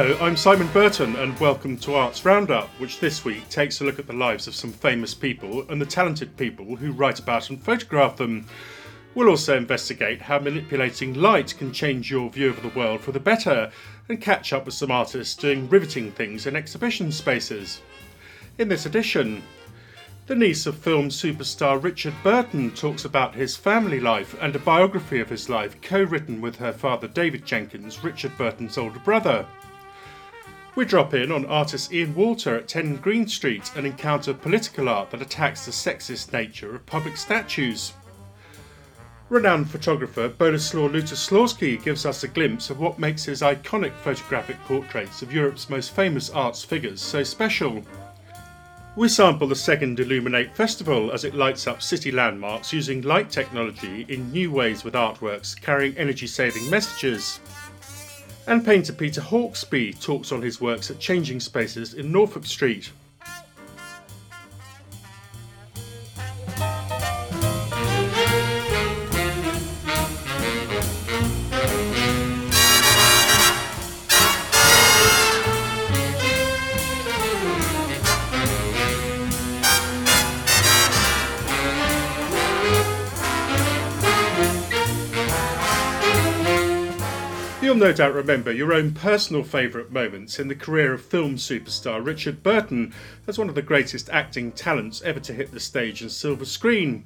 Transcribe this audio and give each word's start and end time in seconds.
Hello, 0.00 0.16
I'm 0.20 0.36
Simon 0.36 0.68
Burton, 0.68 1.16
and 1.16 1.36
welcome 1.40 1.76
to 1.78 1.96
Arts 1.96 2.24
Roundup, 2.24 2.68
which 2.78 3.00
this 3.00 3.24
week 3.24 3.48
takes 3.48 3.80
a 3.80 3.84
look 3.84 3.98
at 3.98 4.06
the 4.06 4.12
lives 4.12 4.46
of 4.46 4.54
some 4.54 4.70
famous 4.70 5.12
people 5.12 5.68
and 5.68 5.80
the 5.80 5.86
talented 5.86 6.36
people 6.36 6.76
who 6.76 6.92
write 6.92 7.18
about 7.18 7.50
and 7.50 7.60
photograph 7.60 8.16
them. 8.16 8.46
We'll 9.16 9.28
also 9.28 9.56
investigate 9.56 10.22
how 10.22 10.38
manipulating 10.38 11.14
light 11.14 11.52
can 11.58 11.72
change 11.72 12.12
your 12.12 12.30
view 12.30 12.48
of 12.48 12.62
the 12.62 12.78
world 12.78 13.00
for 13.00 13.10
the 13.10 13.18
better, 13.18 13.72
and 14.08 14.20
catch 14.20 14.52
up 14.52 14.66
with 14.66 14.74
some 14.74 14.92
artists 14.92 15.34
doing 15.34 15.68
riveting 15.68 16.12
things 16.12 16.46
in 16.46 16.54
exhibition 16.54 17.10
spaces. 17.10 17.80
In 18.56 18.68
this 18.68 18.86
edition, 18.86 19.42
the 20.28 20.36
niece 20.36 20.66
of 20.66 20.78
film 20.78 21.08
superstar 21.08 21.82
Richard 21.82 22.14
Burton 22.22 22.70
talks 22.70 23.04
about 23.04 23.34
his 23.34 23.56
family 23.56 23.98
life 23.98 24.36
and 24.40 24.54
a 24.54 24.60
biography 24.60 25.18
of 25.18 25.28
his 25.28 25.48
life 25.48 25.74
co 25.82 26.04
written 26.04 26.40
with 26.40 26.54
her 26.54 26.72
father 26.72 27.08
David 27.08 27.44
Jenkins, 27.44 28.04
Richard 28.04 28.38
Burton's 28.38 28.78
older 28.78 29.00
brother. 29.00 29.44
We 30.78 30.84
drop 30.84 31.12
in 31.12 31.32
on 31.32 31.44
artist 31.46 31.92
Ian 31.92 32.14
Walter 32.14 32.54
at 32.54 32.68
10 32.68 32.98
Green 32.98 33.26
Street 33.26 33.72
and 33.74 33.84
encounter 33.84 34.32
political 34.32 34.88
art 34.88 35.10
that 35.10 35.20
attacks 35.20 35.64
the 35.66 35.72
sexist 35.72 36.32
nature 36.32 36.72
of 36.72 36.86
public 36.86 37.16
statues. 37.16 37.94
Renowned 39.28 39.68
photographer 39.68 40.28
Boleslaw 40.28 40.88
Lutosławski 40.88 41.82
gives 41.82 42.06
us 42.06 42.22
a 42.22 42.28
glimpse 42.28 42.70
of 42.70 42.78
what 42.78 43.00
makes 43.00 43.24
his 43.24 43.42
iconic 43.42 43.92
photographic 44.04 44.56
portraits 44.66 45.20
of 45.20 45.32
Europe's 45.32 45.68
most 45.68 45.96
famous 45.96 46.30
arts 46.30 46.62
figures 46.62 47.00
so 47.00 47.24
special. 47.24 47.82
We 48.94 49.08
sample 49.08 49.48
the 49.48 49.56
second 49.56 49.98
Illuminate 49.98 50.54
Festival 50.54 51.10
as 51.10 51.24
it 51.24 51.34
lights 51.34 51.66
up 51.66 51.82
city 51.82 52.12
landmarks 52.12 52.72
using 52.72 53.02
light 53.02 53.30
technology 53.30 54.06
in 54.08 54.30
new 54.30 54.52
ways 54.52 54.84
with 54.84 54.94
artworks 54.94 55.60
carrying 55.60 55.98
energy 55.98 56.28
saving 56.28 56.70
messages. 56.70 57.40
And 58.48 58.64
painter 58.64 58.94
Peter 58.94 59.20
Hawksbee 59.20 60.00
talks 60.00 60.32
on 60.32 60.40
his 60.40 60.58
works 60.58 60.90
at 60.90 60.98
Changing 60.98 61.38
Spaces 61.38 61.92
in 61.92 62.10
Norfolk 62.10 62.46
Street. 62.46 62.90
No 87.78 87.92
doubt 87.92 88.12
remember 88.12 88.50
your 88.50 88.72
own 88.72 88.92
personal 88.92 89.44
favourite 89.44 89.92
moments 89.92 90.40
in 90.40 90.48
the 90.48 90.54
career 90.54 90.92
of 90.92 91.00
film 91.00 91.36
superstar 91.36 92.04
Richard 92.04 92.42
Burton 92.42 92.92
as 93.28 93.38
one 93.38 93.48
of 93.48 93.54
the 93.54 93.62
greatest 93.62 94.10
acting 94.10 94.50
talents 94.50 95.00
ever 95.02 95.20
to 95.20 95.32
hit 95.32 95.52
the 95.52 95.60
stage 95.60 96.02
and 96.02 96.10
silver 96.10 96.44
screen. 96.44 97.04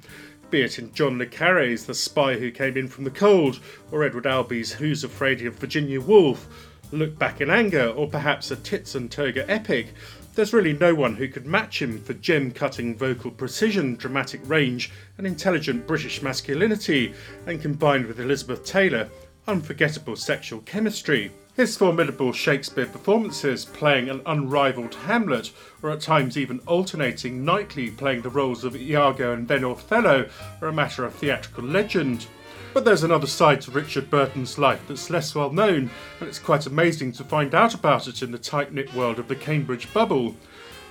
Be 0.49 0.63
it 0.63 0.79
in 0.79 0.91
John 0.91 1.19
le 1.19 1.27
Carre's 1.27 1.85
The 1.85 1.93
Spy 1.93 2.39
Who 2.39 2.49
Came 2.49 2.75
In 2.75 2.87
From 2.87 3.03
the 3.03 3.11
Cold, 3.11 3.59
or 3.91 4.03
Edward 4.03 4.25
Albee's 4.25 4.73
Who's 4.73 5.03
Afraid 5.03 5.45
of 5.45 5.59
Virginia 5.59 6.01
Woolf, 6.01 6.47
Look 6.91 7.19
Back 7.19 7.39
in 7.39 7.51
Anger, 7.51 7.89
or 7.89 8.07
perhaps 8.07 8.49
a 8.49 8.55
Tits 8.55 8.95
and 8.95 9.11
Toga 9.11 9.49
epic, 9.49 9.93
there's 10.33 10.53
really 10.53 10.73
no 10.73 10.95
one 10.95 11.15
who 11.15 11.27
could 11.27 11.45
match 11.45 11.83
him 11.83 12.01
for 12.01 12.15
gem 12.15 12.49
cutting 12.49 12.95
vocal 12.95 13.29
precision, 13.29 13.95
dramatic 13.95 14.41
range, 14.49 14.91
and 15.19 15.27
intelligent 15.27 15.85
British 15.85 16.23
masculinity, 16.23 17.13
and 17.45 17.61
combined 17.61 18.07
with 18.07 18.19
Elizabeth 18.19 18.65
Taylor, 18.65 19.07
unforgettable 19.47 20.15
sexual 20.15 20.61
chemistry. 20.61 21.31
His 21.55 21.77
formidable 21.77 22.33
Shakespeare 22.33 22.87
performances, 22.87 23.65
playing 23.65 24.09
an 24.09 24.21
unrivalled 24.25 24.95
Hamlet, 24.95 25.51
or 25.83 25.91
at 25.91 26.01
times 26.01 26.37
even 26.37 26.59
alternating 26.65 27.45
nightly 27.45 27.91
playing 27.91 28.23
the 28.23 28.29
roles 28.29 28.63
of 28.63 28.75
Iago 28.75 29.33
and 29.33 29.47
then 29.47 29.63
Othello, 29.63 30.27
are 30.61 30.67
a 30.67 30.73
matter 30.73 31.05
of 31.05 31.13
theatrical 31.13 31.63
legend. 31.63 32.25
But 32.73 32.85
there's 32.85 33.03
another 33.03 33.27
side 33.27 33.61
to 33.61 33.71
Richard 33.71 34.09
Burton's 34.09 34.57
life 34.57 34.81
that's 34.87 35.11
less 35.11 35.35
well 35.35 35.51
known, 35.51 35.91
and 36.19 36.27
it's 36.27 36.39
quite 36.39 36.65
amazing 36.65 37.11
to 37.13 37.23
find 37.23 37.53
out 37.53 37.75
about 37.75 38.07
it 38.07 38.23
in 38.23 38.31
the 38.31 38.39
tight 38.39 38.73
knit 38.73 38.91
world 38.95 39.19
of 39.19 39.27
the 39.27 39.35
Cambridge 39.35 39.93
bubble. 39.93 40.35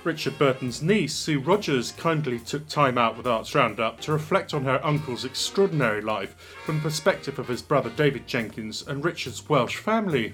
Richard 0.05 0.37
Burton's 0.37 0.81
niece, 0.81 1.13
Sue 1.13 1.39
Rogers, 1.39 1.93
kindly 1.93 2.39
took 2.39 2.67
time 2.67 2.97
out 2.97 3.15
with 3.15 3.25
Arts 3.25 3.55
Roundup 3.55 4.01
to 4.01 4.11
reflect 4.11 4.53
on 4.53 4.65
her 4.65 4.79
uncle's 4.85 5.23
extraordinary 5.23 6.01
life 6.01 6.35
from 6.65 6.75
the 6.75 6.81
perspective 6.81 7.39
of 7.39 7.47
his 7.47 7.61
brother 7.61 7.89
David 7.89 8.27
Jenkins 8.27 8.85
and 8.87 9.03
Richard's 9.03 9.47
Welsh 9.47 9.77
family. 9.77 10.33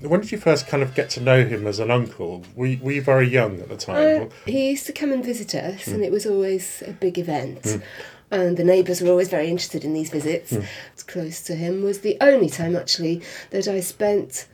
When 0.00 0.20
did 0.20 0.32
you 0.32 0.38
first 0.38 0.68
kind 0.68 0.82
of 0.82 0.94
get 0.94 1.10
to 1.10 1.20
know 1.20 1.44
him 1.44 1.66
as 1.66 1.80
an 1.80 1.90
uncle? 1.90 2.44
Were 2.54 2.66
you, 2.66 2.78
were 2.82 2.92
you 2.92 3.02
very 3.02 3.28
young 3.28 3.60
at 3.60 3.68
the 3.68 3.76
time? 3.76 4.22
Uh, 4.22 4.26
he 4.46 4.70
used 4.70 4.86
to 4.86 4.92
come 4.92 5.12
and 5.12 5.24
visit 5.24 5.54
us, 5.54 5.86
and 5.86 5.96
hmm. 5.96 6.04
it 6.04 6.12
was 6.12 6.24
always 6.24 6.82
a 6.86 6.92
big 6.92 7.18
event. 7.18 7.64
Hmm. 7.64 7.78
And 8.30 8.56
the 8.56 8.64
neighbours 8.64 9.00
were 9.00 9.10
always 9.10 9.28
very 9.28 9.48
interested 9.48 9.84
in 9.84 9.94
these 9.94 10.10
visits. 10.10 10.54
Hmm. 10.54 10.60
Close 11.06 11.42
to 11.44 11.54
him 11.54 11.82
was 11.82 12.00
the 12.00 12.16
only 12.20 12.48
time, 12.48 12.76
actually, 12.76 13.22
that 13.50 13.66
I 13.66 13.80
spent 13.80 14.46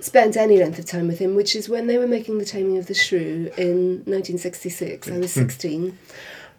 spent 0.00 0.36
any 0.36 0.58
length 0.58 0.78
of 0.78 0.84
time 0.84 1.06
with 1.06 1.18
him, 1.18 1.34
which 1.34 1.56
is 1.56 1.68
when 1.68 1.86
they 1.86 1.98
were 1.98 2.06
making 2.06 2.38
The 2.38 2.44
Taming 2.44 2.78
of 2.78 2.86
the 2.86 2.94
Shrew 2.94 3.50
in 3.56 4.02
1966. 4.04 5.10
I 5.10 5.18
was 5.18 5.32
16. 5.32 5.98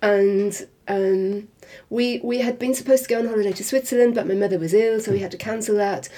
And 0.02 0.68
um, 0.88 1.48
we, 1.90 2.20
we 2.24 2.40
had 2.40 2.60
been 2.60 2.74
supposed 2.74 3.04
to 3.04 3.10
go 3.10 3.20
on 3.20 3.28
holiday 3.28 3.54
to 3.54 3.64
Switzerland, 3.64 4.16
but 4.16 4.28
my 4.28 4.36
mother 4.36 4.60
was 4.60 4.74
ill, 4.74 5.00
so 5.00 5.12
we 5.12 5.20
had 5.20 5.32
to 5.32 5.38
cancel 5.38 5.76
that. 5.76 6.10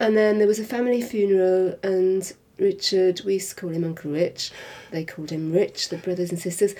And 0.00 0.16
then 0.16 0.38
there 0.38 0.48
was 0.48 0.58
a 0.58 0.64
family 0.64 1.02
funeral, 1.02 1.78
and 1.82 2.32
Richard, 2.58 3.22
we 3.24 3.34
used 3.34 3.50
to 3.50 3.56
call 3.56 3.70
him 3.70 3.84
Uncle 3.84 4.10
Rich, 4.10 4.50
they 4.90 5.04
called 5.04 5.30
him 5.30 5.52
Rich, 5.52 5.90
the 5.90 5.98
brothers 5.98 6.30
and 6.30 6.40
sisters, 6.40 6.74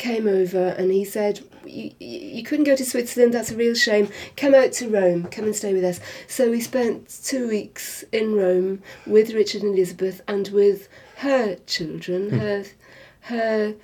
came 0.00 0.26
over 0.26 0.68
and 0.78 0.90
he 0.90 1.04
said, 1.04 1.40
you, 1.64 1.92
you 2.00 2.42
couldn't 2.42 2.64
go 2.64 2.74
to 2.74 2.84
Switzerland, 2.84 3.34
that's 3.34 3.50
a 3.52 3.56
real 3.56 3.74
shame. 3.74 4.08
Come 4.36 4.54
out 4.54 4.72
to 4.72 4.88
Rome, 4.88 5.24
come 5.24 5.44
and 5.44 5.54
stay 5.54 5.74
with 5.74 5.84
us. 5.84 6.00
So 6.26 6.50
we 6.50 6.60
spent 6.60 7.20
two 7.22 7.46
weeks 7.46 8.02
in 8.10 8.34
Rome 8.34 8.82
with 9.06 9.34
Richard 9.34 9.62
and 9.62 9.76
Elizabeth 9.76 10.22
and 10.26 10.48
with 10.48 10.88
her 11.18 11.56
children, 11.66 12.30
hmm. 12.30 12.38
her, 12.38 12.64
her 13.20 13.74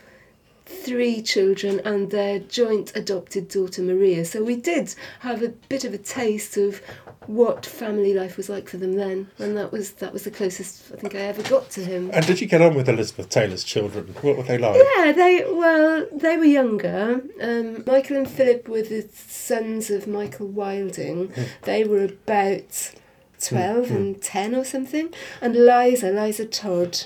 three 0.66 1.22
children 1.22 1.81
and 1.84 2.10
their 2.10 2.41
joint 2.41 2.93
adopted 2.94 3.49
daughter 3.49 3.82
Maria. 3.82 4.25
So 4.25 4.43
we 4.43 4.56
did 4.56 4.94
have 5.21 5.43
a 5.43 5.49
bit 5.49 5.84
of 5.84 5.94
a 5.94 5.99
taste 5.99 6.56
of 6.56 6.82
what 7.27 7.66
family 7.66 8.15
life 8.15 8.36
was 8.36 8.48
like 8.48 8.68
for 8.68 8.77
them 8.77 8.95
then, 8.95 9.28
and 9.39 9.57
that 9.57 9.72
was 9.72 9.92
that 9.92 10.13
was 10.13 10.24
the 10.24 10.30
closest 10.30 10.92
I 10.92 10.97
think 10.97 11.15
I 11.15 11.21
ever 11.21 11.42
got 11.42 11.71
to 11.71 11.84
him. 11.84 12.10
And 12.13 12.24
did 12.27 12.41
you 12.41 12.47
get 12.47 12.63
on 12.63 12.74
with 12.74 12.89
Elizabeth 12.89 13.28
Taylor's 13.28 13.65
children? 13.65 14.15
What 14.21 14.36
were 14.36 14.42
they 14.42 14.59
like? 14.59 14.77
Yeah, 14.77 15.13
they 15.13 15.45
well, 15.48 16.07
they 16.13 16.36
were 16.36 16.45
younger. 16.45 17.22
Um, 17.41 17.84
Michael 17.86 18.19
and 18.19 18.30
Philip 18.30 18.69
were 18.69 18.83
the 18.83 19.09
sons 19.12 19.91
of 19.91 20.07
Michael 20.07 20.48
Wilding. 20.48 21.28
Hmm. 21.28 21.42
They 21.62 21.84
were 21.84 22.04
about 22.04 22.92
twelve 23.41 23.89
hmm, 23.89 23.95
hmm. 23.95 24.01
and 24.01 24.22
ten 24.22 24.54
or 24.54 24.65
something. 24.65 25.12
And 25.41 25.54
Liza, 25.54 26.10
Liza 26.10 26.47
Todd, 26.47 27.03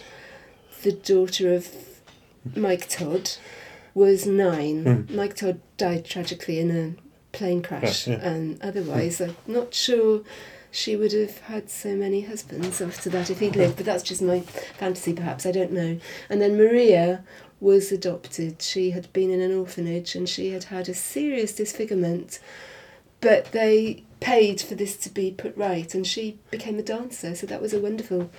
the 0.82 0.92
daughter 0.92 1.54
of 1.54 1.89
Mike 2.56 2.88
Todd, 2.88 3.30
was 3.94 4.26
nine. 4.26 4.84
Hmm. 4.84 5.16
Mike 5.16 5.36
Todd 5.36 5.60
died 5.76 6.04
tragically 6.04 6.58
in 6.58 6.70
a 6.70 7.36
plane 7.36 7.62
crash, 7.62 8.06
Yeah, 8.06 8.16
yeah. 8.16 8.28
and 8.28 8.56
hmm. 8.58 8.68
otherwise, 8.68 9.20
I'm 9.20 9.36
not 9.46 9.74
sure. 9.74 10.22
She 10.72 10.94
would 10.94 11.12
have 11.12 11.38
had 11.38 11.68
so 11.68 11.96
many 11.96 12.20
husbands 12.20 12.80
after 12.80 13.10
that 13.10 13.28
if 13.28 13.40
he'd 13.40 13.56
lived, 13.56 13.76
but 13.76 13.86
that's 13.86 14.04
just 14.04 14.22
my 14.22 14.40
fantasy, 14.40 15.12
perhaps. 15.12 15.44
I 15.44 15.50
don't 15.50 15.72
know. 15.72 15.98
And 16.28 16.40
then 16.40 16.56
Maria 16.56 17.24
was 17.58 17.90
adopted. 17.90 18.62
She 18.62 18.92
had 18.92 19.12
been 19.12 19.30
in 19.30 19.40
an 19.40 19.52
orphanage 19.52 20.14
and 20.14 20.28
she 20.28 20.50
had 20.50 20.64
had 20.64 20.88
a 20.88 20.94
serious 20.94 21.52
disfigurement, 21.52 22.38
but 23.20 23.46
they 23.50 24.04
paid 24.20 24.60
for 24.60 24.76
this 24.76 24.96
to 24.98 25.10
be 25.10 25.32
put 25.32 25.56
right, 25.56 25.92
and 25.92 26.06
she 26.06 26.38
became 26.52 26.78
a 26.78 26.82
dancer. 26.82 27.34
So 27.34 27.46
that 27.48 27.60
was 27.60 27.74
a 27.74 27.80
wonderful 27.80 28.30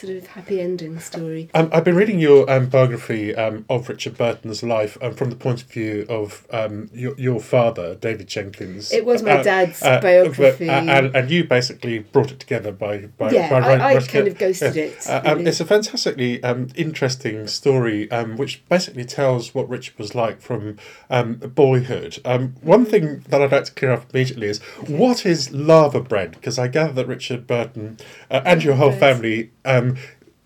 sort 0.00 0.16
of 0.16 0.26
happy 0.28 0.60
ending 0.60 0.98
story. 0.98 1.50
Um, 1.52 1.68
I've 1.72 1.84
been 1.84 1.94
reading 1.94 2.18
your 2.18 2.50
um, 2.50 2.68
biography 2.70 3.34
um, 3.34 3.66
of 3.68 3.86
Richard 3.88 4.16
Burton's 4.16 4.62
life 4.62 4.96
um, 5.02 5.12
from 5.14 5.28
the 5.28 5.36
point 5.36 5.62
of 5.62 5.68
view 5.70 6.06
of 6.08 6.46
um, 6.50 6.88
your, 6.94 7.14
your 7.18 7.38
father, 7.40 7.96
David 7.96 8.26
Jenkins. 8.28 8.92
It 8.92 9.04
was 9.04 9.22
my 9.22 9.32
Uh, 9.32 9.42
dad's 9.42 9.82
uh, 9.82 10.00
biography. 10.00 10.66
but- 10.66 10.88
uh, 10.88 10.90
and, 10.90 11.14
and 11.14 11.30
you 11.30 11.44
basically 11.44 11.98
brought 11.98 12.30
it 12.30 12.40
together 12.40 12.72
by. 12.72 12.98
by 13.18 13.30
Yeah, 13.30 13.50
by 13.50 13.56
I- 13.56 13.60
writing- 13.76 13.82
I 13.82 14.00
kind 14.12 14.26
it. 14.26 14.30
of 14.32 14.38
ghosted 14.38 14.74
Yeah. 14.74 14.82
it, 14.84 15.06
Uh, 15.06 15.20
um, 15.24 15.38
really. 15.38 15.50
it's 15.50 15.60
a 15.60 15.64
fantastically 15.66 16.42
um, 16.42 16.68
interesting 16.76 17.46
story, 17.46 18.10
um, 18.10 18.36
which 18.38 18.62
basically 18.70 19.04
tells 19.04 19.54
what 19.54 19.68
Richard 19.68 19.98
was 19.98 20.14
like 20.14 20.40
from 20.40 20.76
um, 21.10 21.34
boyhood. 21.34 22.18
Um, 22.24 22.54
one 22.62 22.86
thing 22.86 23.22
that 23.28 23.42
I'd 23.42 23.52
like 23.52 23.64
to 23.64 23.72
clear 23.72 23.92
up 23.92 24.06
immediately 24.14 24.48
is 24.48 24.60
what 24.86 25.26
is 25.26 25.52
laverbread? 25.52 26.30
Because 26.32 26.58
I 26.58 26.68
gather 26.68 26.92
that 26.94 27.06
Richard 27.06 27.46
Burton 27.46 27.98
uh, 28.30 28.40
and 28.46 28.64
your 28.64 28.76
whole 28.76 28.92
family. 28.92 29.50
Um, 29.64 29.89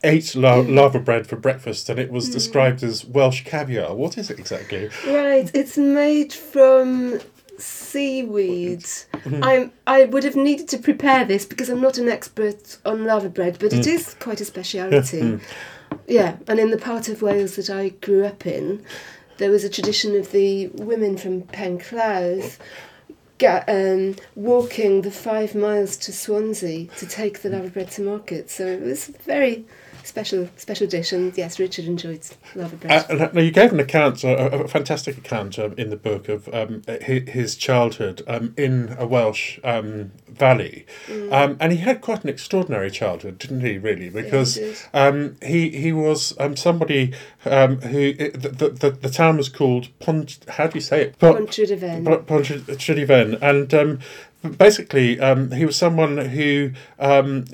Ate 0.02 0.34
la- 0.34 0.56
laverbread 0.56 1.26
for 1.26 1.36
breakfast, 1.36 1.88
and 1.88 1.98
it 1.98 2.10
was 2.10 2.28
mm. 2.28 2.32
described 2.32 2.82
as 2.82 3.04
Welsh 3.06 3.42
caviar. 3.44 3.94
What 3.94 4.18
is 4.18 4.30
it 4.30 4.38
exactly? 4.38 4.90
Right, 5.06 5.50
it's 5.54 5.78
made 5.78 6.32
from 6.32 7.20
seaweed. 7.56 8.80
Mm-hmm. 8.80 9.42
I'm. 9.42 9.72
I 9.86 10.04
would 10.04 10.24
have 10.24 10.36
needed 10.36 10.68
to 10.68 10.78
prepare 10.78 11.24
this 11.24 11.46
because 11.46 11.70
I'm 11.70 11.80
not 11.80 11.96
an 11.96 12.08
expert 12.08 12.76
on 12.84 13.04
laverbread, 13.04 13.58
but 13.58 13.72
it 13.72 13.84
mm. 13.84 13.94
is 13.94 14.14
quite 14.20 14.40
a 14.40 14.44
speciality. 14.44 15.40
Mm. 15.94 16.00
yeah, 16.08 16.36
and 16.48 16.58
in 16.58 16.70
the 16.70 16.76
part 16.76 17.08
of 17.08 17.22
Wales 17.22 17.54
that 17.56 17.70
I 17.70 17.90
grew 17.90 18.24
up 18.24 18.46
in, 18.46 18.84
there 19.36 19.50
was 19.50 19.62
a 19.62 19.68
tradition 19.68 20.16
of 20.16 20.32
the 20.32 20.68
women 20.68 21.16
from 21.16 21.42
Penclawdd 21.42 22.58
ga- 23.38 23.64
um, 23.68 24.16
walking 24.34 25.02
the 25.02 25.10
five 25.10 25.54
miles 25.54 25.96
to 25.98 26.12
Swansea 26.12 26.86
to 26.98 27.06
take 27.06 27.42
the 27.42 27.50
bread 27.72 27.90
to 27.92 28.02
market. 28.02 28.50
So 28.50 28.66
it 28.66 28.80
was 28.80 29.06
very 29.06 29.64
special 30.04 30.48
special 30.56 30.88
and 31.12 31.36
yes, 31.36 31.58
Richard 31.58 31.86
enjoyed 31.86 32.20
lava 32.54 32.76
bread. 32.76 33.10
Uh, 33.10 33.30
now 33.32 33.40
you 33.40 33.50
gave 33.50 33.72
an 33.72 33.80
account, 33.80 34.22
a, 34.22 34.62
a 34.64 34.68
fantastic 34.68 35.18
account 35.18 35.58
um, 35.58 35.74
in 35.76 35.90
the 35.90 35.96
book 35.96 36.28
of 36.28 36.48
um, 36.54 36.82
hi- 36.88 37.24
his 37.26 37.56
childhood 37.56 38.22
um, 38.26 38.54
in 38.56 38.94
a 38.98 39.06
Welsh 39.06 39.58
um, 39.64 40.12
valley, 40.28 40.86
um, 41.30 41.56
and 41.60 41.72
he 41.72 41.78
had 41.78 42.00
quite 42.00 42.22
an 42.22 42.30
extraordinary 42.30 42.90
childhood, 42.90 43.38
didn't 43.38 43.60
he? 43.60 43.78
Really, 43.78 44.10
because 44.10 44.60
um, 44.92 45.36
he 45.42 45.70
he 45.70 45.92
was 45.92 46.34
um, 46.38 46.56
somebody 46.56 47.12
um, 47.44 47.80
who 47.80 48.14
it, 48.18 48.40
the, 48.42 48.70
the 48.70 48.90
the 48.90 49.10
town 49.10 49.36
was 49.36 49.48
called 49.48 49.88
Pont. 49.98 50.38
How 50.48 50.66
do 50.66 50.76
you 50.76 50.82
say 50.82 51.02
it? 51.02 51.18
Pont- 51.18 51.48
Pontrydyfen. 51.48 52.26
Pontrydyfen, 52.26 53.38
and 53.42 53.74
um, 53.74 53.98
basically 54.58 55.18
um, 55.20 55.50
he 55.50 55.64
was 55.64 55.76
someone 55.76 56.16
who 56.16 56.72
um, 56.98 57.46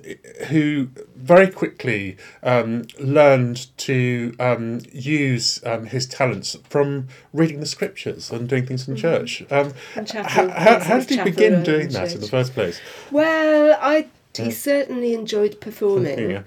who 0.48 0.88
very 1.16 1.48
quickly 1.48 2.16
um, 2.42 2.84
learned 2.98 3.76
to 3.78 4.34
um, 4.40 4.80
use 4.92 5.64
um, 5.64 5.86
his 5.86 6.06
talents 6.06 6.56
from 6.68 7.08
reading 7.32 7.60
the 7.60 7.66
scriptures 7.66 8.30
and 8.30 8.48
doing 8.48 8.66
things 8.66 8.88
in 8.88 8.96
church. 8.96 9.42
Um, 9.50 9.72
And 9.94 10.08
how, 10.10 10.22
chapel, 10.22 10.50
how, 10.50 10.80
how 10.80 10.98
did 11.00 11.10
he 11.10 11.22
begin 11.22 11.62
doing 11.62 11.88
that 11.90 12.14
in 12.14 12.20
the 12.20 12.28
first 12.28 12.54
place? 12.54 12.80
Well, 13.10 13.78
I 13.80 14.08
he 14.36 14.50
certainly 14.50 15.14
enjoyed 15.14 15.60
performing. 15.66 16.30
Yeah. 16.30 16.42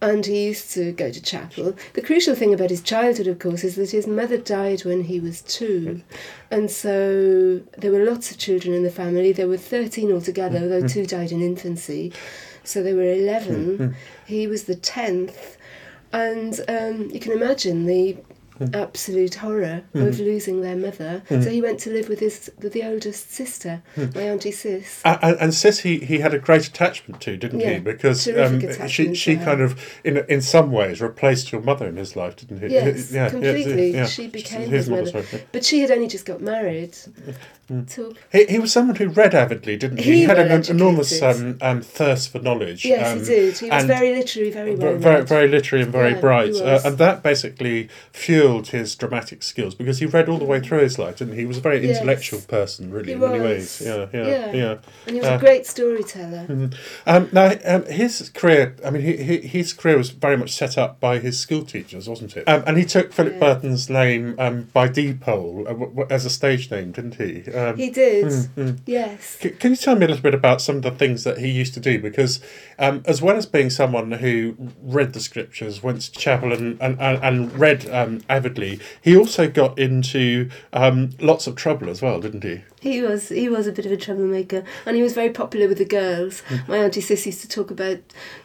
And 0.00 0.24
he 0.24 0.46
used 0.46 0.70
to 0.74 0.92
go 0.92 1.10
to 1.10 1.20
chapel. 1.20 1.74
The 1.94 2.02
crucial 2.02 2.36
thing 2.36 2.54
about 2.54 2.70
his 2.70 2.82
childhood, 2.82 3.26
of 3.26 3.40
course, 3.40 3.64
is 3.64 3.74
that 3.76 3.90
his 3.90 4.06
mother 4.06 4.38
died 4.38 4.84
when 4.84 5.02
he 5.02 5.18
was 5.18 5.42
two. 5.42 6.02
And 6.52 6.70
so 6.70 7.60
there 7.76 7.90
were 7.90 8.04
lots 8.04 8.30
of 8.30 8.38
children 8.38 8.74
in 8.74 8.84
the 8.84 8.92
family. 8.92 9.32
There 9.32 9.48
were 9.48 9.56
13 9.56 10.12
altogether, 10.12 10.58
although 10.58 10.86
two 10.86 11.04
died 11.04 11.32
in 11.32 11.42
infancy. 11.42 12.12
So 12.62 12.82
there 12.82 12.94
were 12.94 13.12
11. 13.12 13.96
He 14.26 14.46
was 14.46 14.64
the 14.64 14.76
10th. 14.76 15.56
And 16.12 16.60
um, 16.68 17.10
you 17.10 17.18
can 17.18 17.32
imagine 17.32 17.86
the 17.86 18.16
absolute 18.74 19.36
horror 19.36 19.82
of 19.94 20.18
losing 20.20 20.60
their 20.60 20.76
mother. 20.76 21.22
So 21.28 21.50
he 21.50 21.62
went 21.62 21.80
to 21.80 21.90
live 21.90 22.08
with 22.08 22.20
his 22.20 22.50
with 22.62 22.72
the 22.72 22.84
oldest 22.84 23.30
sister, 23.30 23.82
my 24.14 24.22
auntie 24.22 24.52
Sis. 24.52 25.00
A- 25.04 25.18
And, 25.22 25.36
and 25.40 25.54
Sis, 25.54 25.80
he, 25.80 25.98
he 25.98 26.18
had 26.18 26.34
a 26.34 26.38
great 26.38 26.66
attachment 26.66 27.20
to, 27.22 27.36
didn't 27.36 27.60
he? 27.60 27.78
Because 27.78 28.26
um, 28.28 28.88
she 28.88 29.14
she 29.14 29.36
kind 29.36 29.60
of, 29.60 29.78
in 30.04 30.18
in 30.28 30.40
some 30.42 30.70
ways, 30.72 31.00
replaced 31.00 31.52
your 31.52 31.60
mother 31.62 31.86
in 31.86 31.96
his 31.96 32.16
life, 32.16 32.36
didn't 32.36 32.60
he? 32.60 32.74
Yes, 32.74 33.12
Yeah, 33.12 33.24
yeah, 33.24 33.30
completely. 33.30 33.92
yeah. 33.94 34.06
She 34.06 34.28
became 34.28 34.62
His 34.62 34.70
his 34.70 34.88
mother, 34.90 35.02
mother. 35.12 35.22
sorry. 35.22 35.42
But 35.52 35.64
she 35.64 35.80
had 35.80 35.90
only 35.90 36.08
just 36.08 36.24
got 36.26 36.40
married. 36.40 36.96
Mm. 37.70 37.94
Talk. 37.94 38.16
He, 38.32 38.46
he 38.46 38.58
was 38.58 38.72
someone 38.72 38.96
who 38.96 39.08
read 39.08 39.34
avidly, 39.34 39.76
didn't 39.76 39.98
he? 39.98 40.04
He 40.04 40.12
he 40.20 40.22
had 40.24 40.38
an 40.38 40.64
enormous 40.70 41.20
um, 41.22 41.58
um, 41.60 41.82
thirst 41.82 42.32
for 42.32 42.38
knowledge. 42.40 42.84
Yes, 42.86 43.12
um, 43.12 43.18
he 43.18 43.24
did. 43.26 43.58
He 43.58 43.68
was 43.70 43.84
very 43.84 44.14
literary, 44.14 44.50
very 44.50 44.74
well 44.74 44.96
very, 44.96 45.22
very 45.24 45.48
literary 45.48 45.82
and 45.84 45.92
very 45.92 46.12
Yeah, 46.12 46.20
bright, 46.20 46.54
uh, 46.54 46.80
and 46.86 46.96
that 46.96 47.22
basically 47.22 47.88
fueled 48.12 48.47
his 48.68 48.94
dramatic 48.96 49.42
skills 49.42 49.74
because 49.74 49.98
he 49.98 50.06
read 50.06 50.28
all 50.28 50.38
the 50.38 50.44
way 50.44 50.60
through 50.60 50.80
his 50.80 50.98
life, 50.98 51.16
didn't 51.18 51.34
he? 51.34 51.40
He 51.40 51.46
was 51.46 51.58
a 51.58 51.60
very 51.60 51.78
Yes. 51.86 51.98
intellectual 51.98 52.40
person, 52.40 52.90
really, 52.90 53.08
He 53.08 53.12
in 53.12 53.20
many 53.20 53.40
ways. 53.40 53.82
Yeah, 53.84 54.06
yeah, 54.12 54.26
Yeah. 54.28 54.52
yeah. 54.52 54.74
And 55.06 55.14
he 55.14 55.20
was 55.20 55.28
Uh, 55.30 55.34
a 55.34 55.38
great 55.38 55.66
storyteller. 55.66 56.70
Um, 57.06 57.28
now, 57.32 57.52
um, 57.64 57.84
his 57.86 58.30
career, 58.34 58.74
I 58.84 58.90
mean, 58.90 59.02
he, 59.02 59.16
he, 59.16 59.36
his 59.58 59.72
career 59.72 59.96
was 59.96 60.10
very 60.10 60.36
much 60.36 60.50
set 60.52 60.76
up 60.76 61.00
by 61.00 61.18
his 61.18 61.38
school 61.38 61.62
teachers, 61.62 62.08
wasn't 62.08 62.36
it? 62.36 62.44
Um, 62.48 62.62
and 62.66 62.76
he 62.76 62.84
took 62.84 63.12
Philip 63.12 63.34
Yeah. 63.34 63.40
Burton's 63.54 63.88
name 63.88 64.34
um, 64.38 64.68
by 64.72 64.88
deed 64.88 65.20
poll 65.20 65.64
uh, 65.66 65.72
w- 65.72 65.90
w- 65.90 66.06
as 66.10 66.24
a 66.24 66.30
stage 66.30 66.70
name, 66.70 66.92
didn't 66.92 67.14
he? 67.16 67.50
Um, 67.52 67.76
He 67.76 67.90
did. 67.90 68.24
mm. 68.26 68.78
Yes. 68.86 69.38
C- 69.40 69.50
Can 69.50 69.70
you 69.72 69.76
tell 69.76 69.96
me 69.96 70.04
a 70.06 70.08
little 70.08 70.22
bit 70.22 70.34
about 70.34 70.60
some 70.60 70.76
of 70.76 70.82
the 70.82 70.90
things 70.90 71.24
that 71.24 71.38
he 71.38 71.48
used 71.48 71.74
to 71.74 71.80
do? 71.80 71.98
Because, 71.98 72.40
um, 72.78 73.02
as 73.06 73.20
well 73.22 73.36
as 73.36 73.46
being 73.46 73.70
someone 73.70 74.12
who 74.12 74.54
read 74.82 75.12
the 75.12 75.20
scriptures, 75.20 75.82
went 75.82 76.00
to 76.02 76.12
chapel, 76.12 76.52
and 76.52 76.76
and, 76.80 77.00
and, 77.00 77.18
and 77.22 77.58
read 77.58 77.88
um, 77.90 78.20
avidly, 78.38 78.78
he 79.02 79.16
also 79.16 79.48
got 79.48 79.78
into 79.78 80.48
um, 80.72 81.10
lots 81.20 81.46
of 81.46 81.56
trouble 81.56 81.90
as 81.90 82.00
well, 82.00 82.20
didn't 82.20 82.44
he? 82.44 82.62
He 82.80 83.02
was 83.02 83.28
he 83.28 83.48
was 83.48 83.66
a 83.66 83.72
bit 83.72 83.86
of 83.86 83.92
a 83.92 83.96
troublemaker, 83.96 84.64
and 84.86 84.96
he 84.96 85.02
was 85.02 85.12
very 85.12 85.30
popular 85.30 85.66
with 85.68 85.78
the 85.78 85.84
girls. 85.84 86.42
Mm. 86.48 86.68
My 86.68 86.78
auntie 86.78 87.00
Sis 87.00 87.26
used 87.26 87.40
to 87.42 87.48
talk 87.48 87.70
about 87.70 87.98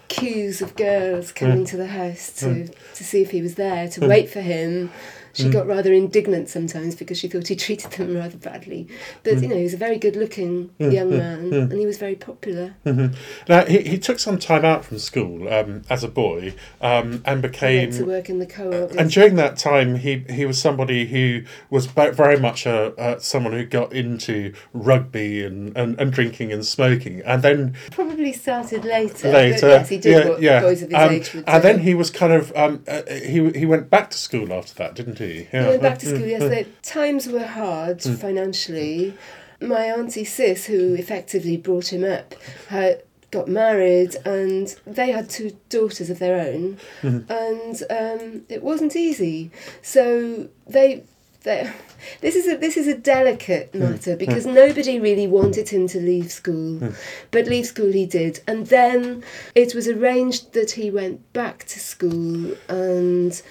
queues 0.07 0.61
of 0.61 0.75
girls 0.75 1.31
coming 1.31 1.65
to 1.65 1.77
the 1.77 1.87
house 1.87 2.31
to 2.39 2.67
to 2.67 3.03
see 3.03 3.21
if 3.21 3.31
he 3.31 3.41
was 3.41 3.55
there, 3.55 3.87
to 3.89 4.07
wait 4.07 4.29
for 4.29 4.41
him. 4.41 4.91
She 5.33 5.49
got 5.49 5.65
rather 5.67 5.91
indignant 5.91 6.47
sometimes 6.49 6.95
because 6.95 7.17
she 7.19 7.27
thought 7.27 7.47
he 7.47 7.55
treated 7.67 7.91
them 7.91 8.15
rather 8.15 8.37
badly. 8.37 8.87
But 9.23 9.41
you 9.41 9.47
know, 9.47 9.57
he 9.57 9.63
was 9.63 9.73
a 9.73 9.77
very 9.77 9.97
good-looking 9.97 10.69
young 10.79 11.09
man, 11.09 11.51
and 11.53 11.73
he 11.73 11.85
was 11.85 11.97
very 11.97 12.15
popular. 12.15 12.75
Now 12.85 13.65
he, 13.65 13.79
he 13.81 13.97
took 13.97 14.19
some 14.19 14.37
time 14.37 14.63
out 14.63 14.85
from 14.85 14.99
school 14.99 15.51
um, 15.51 15.81
as 15.89 16.03
a 16.03 16.07
boy 16.07 16.53
um, 16.81 17.21
and 17.25 17.43
He 17.43 17.49
became 17.49 17.91
to 17.91 18.05
work 18.05 18.29
in 18.29 18.39
the 18.39 18.45
co-op. 18.45 18.91
and 18.91 19.09
during 19.09 19.35
that 19.35 19.57
time, 19.57 19.95
he, 19.95 20.19
he 20.29 20.45
was 20.45 20.59
somebody 20.61 21.07
who 21.07 21.43
was 21.69 21.87
very 21.87 22.39
much 22.39 22.65
a, 22.65 22.93
uh, 22.99 23.19
someone 23.19 23.53
who 23.53 23.65
got 23.65 23.91
into 23.93 24.53
rugby 24.73 25.43
and, 25.43 25.75
and, 25.75 25.99
and 25.99 26.11
drinking 26.11 26.51
and 26.51 26.65
smoking, 26.65 27.21
and 27.25 27.41
then 27.41 27.75
probably 27.91 28.33
started 28.33 28.85
later. 28.85 29.31
later, 29.31 29.67
yes, 29.69 29.89
he 29.89 29.97
did 29.97 30.11
yeah, 30.11 30.29
what 30.29 30.41
yeah. 30.41 30.61
boys 30.61 30.81
of 30.83 30.89
his 30.89 30.97
Um, 30.99 31.09
age 31.11 31.33
would 31.33 31.45
do. 31.45 31.51
and 31.51 31.63
then 31.63 31.79
he 31.79 31.93
was 31.93 32.09
kind 32.11 32.33
of 32.33 32.55
um, 32.55 32.83
uh, 32.87 33.01
he 33.09 33.49
he 33.51 33.65
went 33.65 33.89
back 33.89 34.09
to 34.11 34.17
school 34.17 34.53
after 34.53 34.73
that, 34.75 34.93
didn't 34.95 35.17
he? 35.19 35.22
He 35.25 35.47
Yeah. 35.53 35.69
went 35.69 35.81
back 35.81 35.99
to 35.99 36.05
uh, 36.07 36.09
school. 36.15 36.27
Yes, 36.27 36.41
the 36.41 36.65
times 36.81 37.27
were 37.27 37.45
hard 37.45 37.99
mm. 37.99 38.17
financially. 38.17 39.13
My 39.61 39.85
auntie 39.85 40.25
Sis, 40.25 40.65
who 40.65 40.93
effectively 40.95 41.57
brought 41.57 41.91
him 41.93 42.03
up, 42.03 42.35
had 42.69 43.03
got 43.31 43.47
married, 43.47 44.15
and 44.25 44.75
they 44.85 45.11
had 45.11 45.29
two 45.29 45.57
daughters 45.69 46.09
of 46.09 46.19
their 46.19 46.39
own, 46.39 46.77
mm-hmm. 47.01 47.31
and 47.31 47.83
um, 47.89 48.43
it 48.49 48.61
wasn't 48.63 48.95
easy. 48.95 49.51
So 49.81 50.49
they. 50.67 51.03
they 51.43 51.71
this 52.19 52.35
is 52.35 52.47
a 52.47 52.57
this 52.57 52.75
is 52.75 52.87
a 52.87 52.97
delicate 52.97 53.71
mm. 53.71 53.79
matter 53.79 54.15
mm. 54.15 54.19
because 54.19 54.45
nobody 54.45 54.99
really 54.99 55.25
wanted 55.25 55.69
him 55.69 55.87
to 55.87 55.99
leave 55.99 56.31
school, 56.31 56.93
but 57.31 57.45
leave 57.45 57.65
school 57.65 57.91
he 57.93 58.05
did, 58.05 58.41
and 58.45 58.67
then 58.67 59.23
it 59.55 59.73
was 59.73 59.87
arranged 59.87 60.51
that 60.53 60.71
he 60.71 60.91
went 60.91 61.31
back 61.31 61.63
to 61.65 61.79
school 61.79 62.55
and 62.67 63.41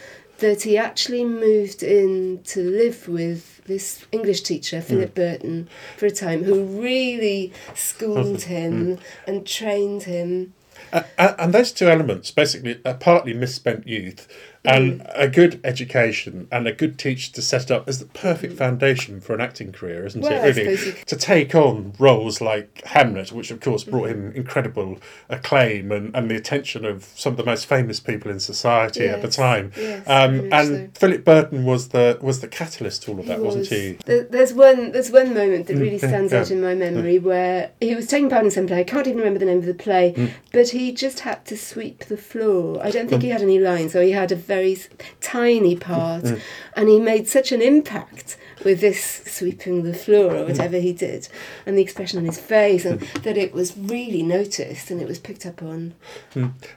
that 0.42 0.62
he 0.62 0.76
actually 0.76 1.25
moved 1.25 1.82
in 1.82 2.42
to 2.44 2.61
live 2.62 3.08
with 3.08 3.64
this 3.64 4.04
English 4.11 4.42
teacher, 4.42 4.80
hmm. 4.80 4.87
Philip 4.87 5.14
Burton, 5.14 5.68
for 5.96 6.06
a 6.06 6.11
time, 6.11 6.44
who 6.44 6.64
really 6.64 7.52
schooled 7.75 8.42
hmm. 8.42 8.49
him 8.50 8.96
hmm. 8.96 9.02
and 9.26 9.46
trained 9.46 10.02
him. 10.02 10.52
A- 10.92 11.40
and 11.40 11.54
those 11.54 11.72
two 11.72 11.88
elements, 11.88 12.30
basically, 12.32 12.80
a 12.84 12.94
partly 12.94 13.32
misspent 13.32 13.87
youth 13.87 14.28
and 14.64 15.00
Mm. 15.00 15.11
a 15.14 15.28
good 15.28 15.61
education 15.64 16.47
and 16.52 16.69
a 16.69 16.73
good 16.73 16.97
teacher 16.99 17.33
to 17.33 17.42
set 17.42 17.71
up 17.71 17.88
as 17.88 17.99
the 17.99 18.04
perfect 18.07 18.57
foundation 18.57 19.21
for 19.21 19.35
an 19.35 19.40
acting 19.40 19.73
career, 19.73 20.07
isn't 20.07 20.21
Mm. 20.23 20.31
Well, 20.31 20.45
it? 20.45 20.57
Really, 20.57 20.71
you 20.87 20.92
to 21.07 21.16
take 21.16 21.54
on 21.54 21.95
roles 21.99 22.40
like 22.40 22.83
Hamlet, 22.85 23.33
which 23.33 23.50
of 23.50 23.61
course 23.61 23.83
brought 23.85 24.09
him 24.11 24.33
incredible 24.37 24.99
acclaim 25.28 25.90
and, 25.90 26.14
and 26.14 26.31
the 26.31 26.37
attention 26.37 26.85
of 26.85 27.09
some 27.16 27.33
of 27.33 27.37
the 27.37 27.45
most 27.45 27.66
famous 27.66 27.99
people 28.00 28.31
in 28.31 28.38
society 28.40 29.07
at 29.09 29.23
the 29.23 29.28
time. 29.28 29.73
yes, 29.76 30.02
um, 30.07 30.49
and 30.52 30.97
Philip 30.97 31.25
Burton 31.25 31.64
was 31.64 31.88
the 31.88 32.19
was 32.21 32.40
the 32.40 32.49
catalyst 32.49 33.02
to 33.04 33.12
all 33.12 33.21
of 33.21 33.26
that, 33.26 33.40
wasn't 33.40 33.66
he? 33.66 33.99
There- 34.07 34.25
There's 34.31 34.54
one. 34.54 34.92
There's 34.92 35.11
one 35.11 35.35
moment 35.35 35.66
that 35.66 35.76
really 35.76 35.99
stands 35.99 36.33
yeah. 36.33 36.40
out 36.40 36.50
in 36.50 36.61
my 36.61 36.75
memory 36.75 37.19
where 37.19 37.71
he 37.81 37.95
was 37.95 38.07
taking 38.07 38.31
part 38.31 38.45
in 38.45 38.50
some 38.50 38.66
play. 38.66 38.81
I 38.81 38.85
can't 38.85 39.07
even 39.07 39.19
remember 39.19 39.38
the 39.40 39.47
name 39.47 39.59
of 39.59 39.66
the 39.66 39.75
play, 39.75 40.14
Mm. 40.16 40.31
but 40.52 40.69
he 40.71 40.92
just 40.92 41.21
had 41.21 41.45
to 41.47 41.57
sweep 41.57 42.04
the 42.04 42.16
floor. 42.16 42.81
I 42.83 42.90
don't 42.90 43.09
think 43.09 43.23
he 43.23 43.31
had 43.31 43.42
any 43.42 43.59
lines, 43.59 43.92
so 43.92 44.00
he 44.02 44.12
had 44.12 44.31
a 44.33 44.37
very 44.54 44.76
tiny 45.21 45.75
part, 45.76 46.25
Mm. 46.25 46.40
and 46.76 46.85
he 46.92 46.99
made 47.12 47.25
such 47.37 47.49
an 47.56 47.62
impact 47.73 48.37
with 48.64 48.81
this 48.81 49.23
sweeping 49.26 49.83
the 49.83 49.95
floor 49.95 50.35
or 50.37 50.45
whatever 50.45 50.78
he 50.78 50.92
did, 50.92 51.28
and 51.66 51.76
the 51.76 51.83
expression 51.83 52.19
on 52.19 52.25
his 52.25 52.38
face, 52.38 52.85
and 52.85 53.00
that 53.23 53.37
it 53.37 53.52
was 53.52 53.76
really 53.76 54.23
noticed 54.23 54.90
and 54.90 55.00
it 55.00 55.09
was 55.09 55.19
picked 55.19 55.45
up 55.47 55.62
on. 55.62 55.95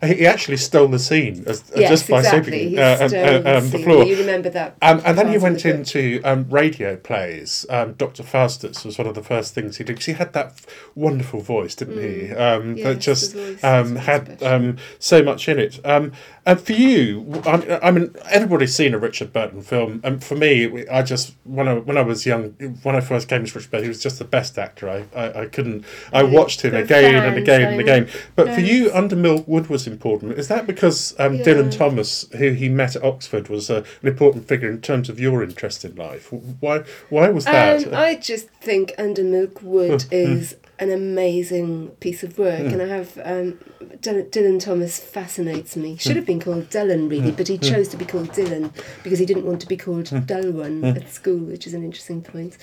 He 0.02 0.14
he 0.16 0.26
actually 0.28 0.58
stole 0.58 0.88
the 0.88 1.00
scene 1.00 1.44
as, 1.48 1.64
Yes, 1.76 1.90
just 1.90 2.10
by 2.10 2.20
exactly. 2.20 2.76
sweeping 2.76 2.80
uh, 2.80 2.98
um, 3.00 3.06
uh, 3.06 3.08
the 3.08 3.58
um, 3.58 3.70
the 3.70 3.80
floor. 3.80 4.04
You 4.06 4.18
remember 4.18 4.50
that? 4.50 4.76
Um, 4.82 5.02
and 5.06 5.18
then 5.18 5.28
he 5.30 5.38
went 5.38 5.62
the 5.64 5.74
into 5.74 6.22
um, 6.24 6.48
radio 6.50 6.96
plays. 6.96 7.66
Um, 7.70 7.94
Dr. 7.94 8.24
Faustus 8.24 8.84
was 8.86 8.98
one 8.98 9.08
of 9.08 9.16
the 9.16 9.24
first 9.24 9.54
things 9.54 9.78
he 9.78 9.84
did 9.84 9.94
because 9.94 10.06
he 10.06 10.14
had 10.14 10.34
that 10.34 10.62
wonderful 10.96 11.42
voice, 11.42 11.76
didn't 11.76 12.00
he? 12.02 12.32
Um, 12.34 12.56
Mm. 12.66 12.78
Yes, 12.78 12.86
that 12.86 13.00
just 13.00 13.64
um, 13.64 13.96
had 13.96 14.42
um, 14.42 14.78
so 15.00 15.22
much 15.24 15.48
in 15.48 15.60
it. 15.60 15.80
Um, 15.86 16.12
and 16.46 16.60
for 16.60 16.74
you, 16.74 17.42
I, 17.46 17.80
I 17.84 17.92
mean, 17.92 18.16
everybody's 18.30 18.74
seen 18.76 18.94
a 18.94 18.98
Richard 18.98 19.34
Burton 19.34 19.62
film, 19.62 20.02
and 20.04 20.24
for 20.24 20.36
me, 20.36 20.88
I 20.88 21.02
just 21.02 21.34
when 21.44 21.68
I 21.68 21.75
I 21.76 21.80
when 21.80 21.98
I 21.98 22.02
was 22.02 22.26
young, 22.26 22.52
when 22.84 22.96
I 22.96 23.02
first 23.02 23.28
came 23.28 23.46
to 23.46 23.60
Richard 23.60 23.82
he 23.82 23.88
was 23.88 24.02
just 24.02 24.20
the 24.20 24.26
best 24.26 24.58
actor. 24.58 24.90
I, 24.90 25.06
I, 25.16 25.42
I 25.42 25.46
couldn't. 25.48 25.86
I 26.14 26.24
watched 26.24 26.62
him 26.62 26.76
again 26.76 27.16
and 27.16 27.38
again 27.38 27.62
and 27.74 27.80
again. 27.80 28.10
But 28.36 28.54
for 28.54 28.62
you. 28.62 28.92
Under 28.94 29.16
Milk 29.16 29.48
Wood 29.48 29.68
was 29.68 29.88
important. 29.88 30.34
Is 30.34 30.48
that 30.48 30.66
because 30.66 31.14
um, 31.20 31.36
Yeah. 31.36 31.44
Dylan 31.44 31.76
Thomas, 31.76 32.28
who 32.38 32.52
he 32.52 32.70
met 32.70 32.96
at 32.96 33.04
Oxford, 33.04 33.50
was 33.50 33.70
uh, 33.70 33.84
an 34.02 34.08
important 34.08 34.48
figure 34.48 34.70
in 34.70 34.82
terms 34.82 35.10
of 35.10 35.20
your 35.20 35.44
interest 35.44 35.84
in 35.84 35.96
life? 35.96 36.32
Why 36.60 36.84
why 37.10 37.30
was 37.30 37.46
that? 37.46 37.88
Um, 37.88 37.94
I 37.94 38.16
just 38.16 38.48
think 38.50 38.94
Under 38.98 39.24
Milk 39.24 39.62
Wood 39.62 40.06
is 40.12 40.56
an 40.80 40.92
amazing 40.92 41.90
piece 42.00 42.24
of 42.24 42.38
work, 42.38 42.62
hmm. 42.62 42.68
and 42.68 42.82
I 42.82 42.88
have 42.88 43.18
um, 43.24 43.60
Dylan, 44.00 44.30
Dylan 44.30 44.60
Thomas 44.60 45.00
fascinates 45.00 45.76
me. 45.76 45.98
Should 45.98 46.14
hmm. 46.14 46.18
have 46.18 46.26
been 46.26 46.40
called 46.40 46.70
Dylan 46.70 47.10
really, 47.10 47.30
hmm. 47.30 47.36
but 47.36 47.48
he 47.48 47.58
chose 47.58 47.88
to 47.90 47.98
be 47.98 48.06
called 48.06 48.30
Dylan 48.30 48.72
because 49.04 49.20
he 49.20 49.26
didn't 49.26 49.46
want 49.46 49.62
to 49.62 49.68
be 49.68 49.78
called 49.78 50.12
One 50.12 50.84
at 50.84 51.10
school, 51.10 51.40
which 51.40 51.68
is 51.68 51.74
an 51.74 51.84
interesting 51.84 52.22
point. 52.22 52.58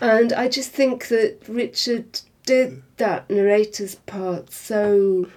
And 0.00 0.32
I 0.32 0.48
just 0.48 0.70
think 0.70 1.08
that 1.08 1.38
Richard 1.48 2.20
did 2.44 2.82
that 2.96 3.28
narrator's 3.28 3.96
part 3.96 4.52
so 4.52 5.28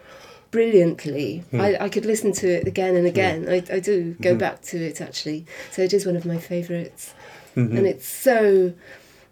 brilliantly. 0.51 1.43
I, 1.53 1.77
I 1.81 1.89
could 1.89 2.05
listen 2.05 2.31
to 2.33 2.47
it 2.47 2.67
again 2.67 2.95
and 2.95 3.05
again. 3.05 3.47
I, 3.47 3.63
I 3.71 3.79
do 3.79 4.15
go 4.21 4.35
back 4.35 4.61
to 4.63 4.77
it 4.77 5.01
actually. 5.01 5.45
So 5.71 5.81
it 5.81 5.93
is 5.93 6.05
one 6.05 6.15
of 6.15 6.25
my 6.25 6.38
favourites. 6.38 7.13
And 7.55 7.85
it's 7.85 8.07
so 8.07 8.73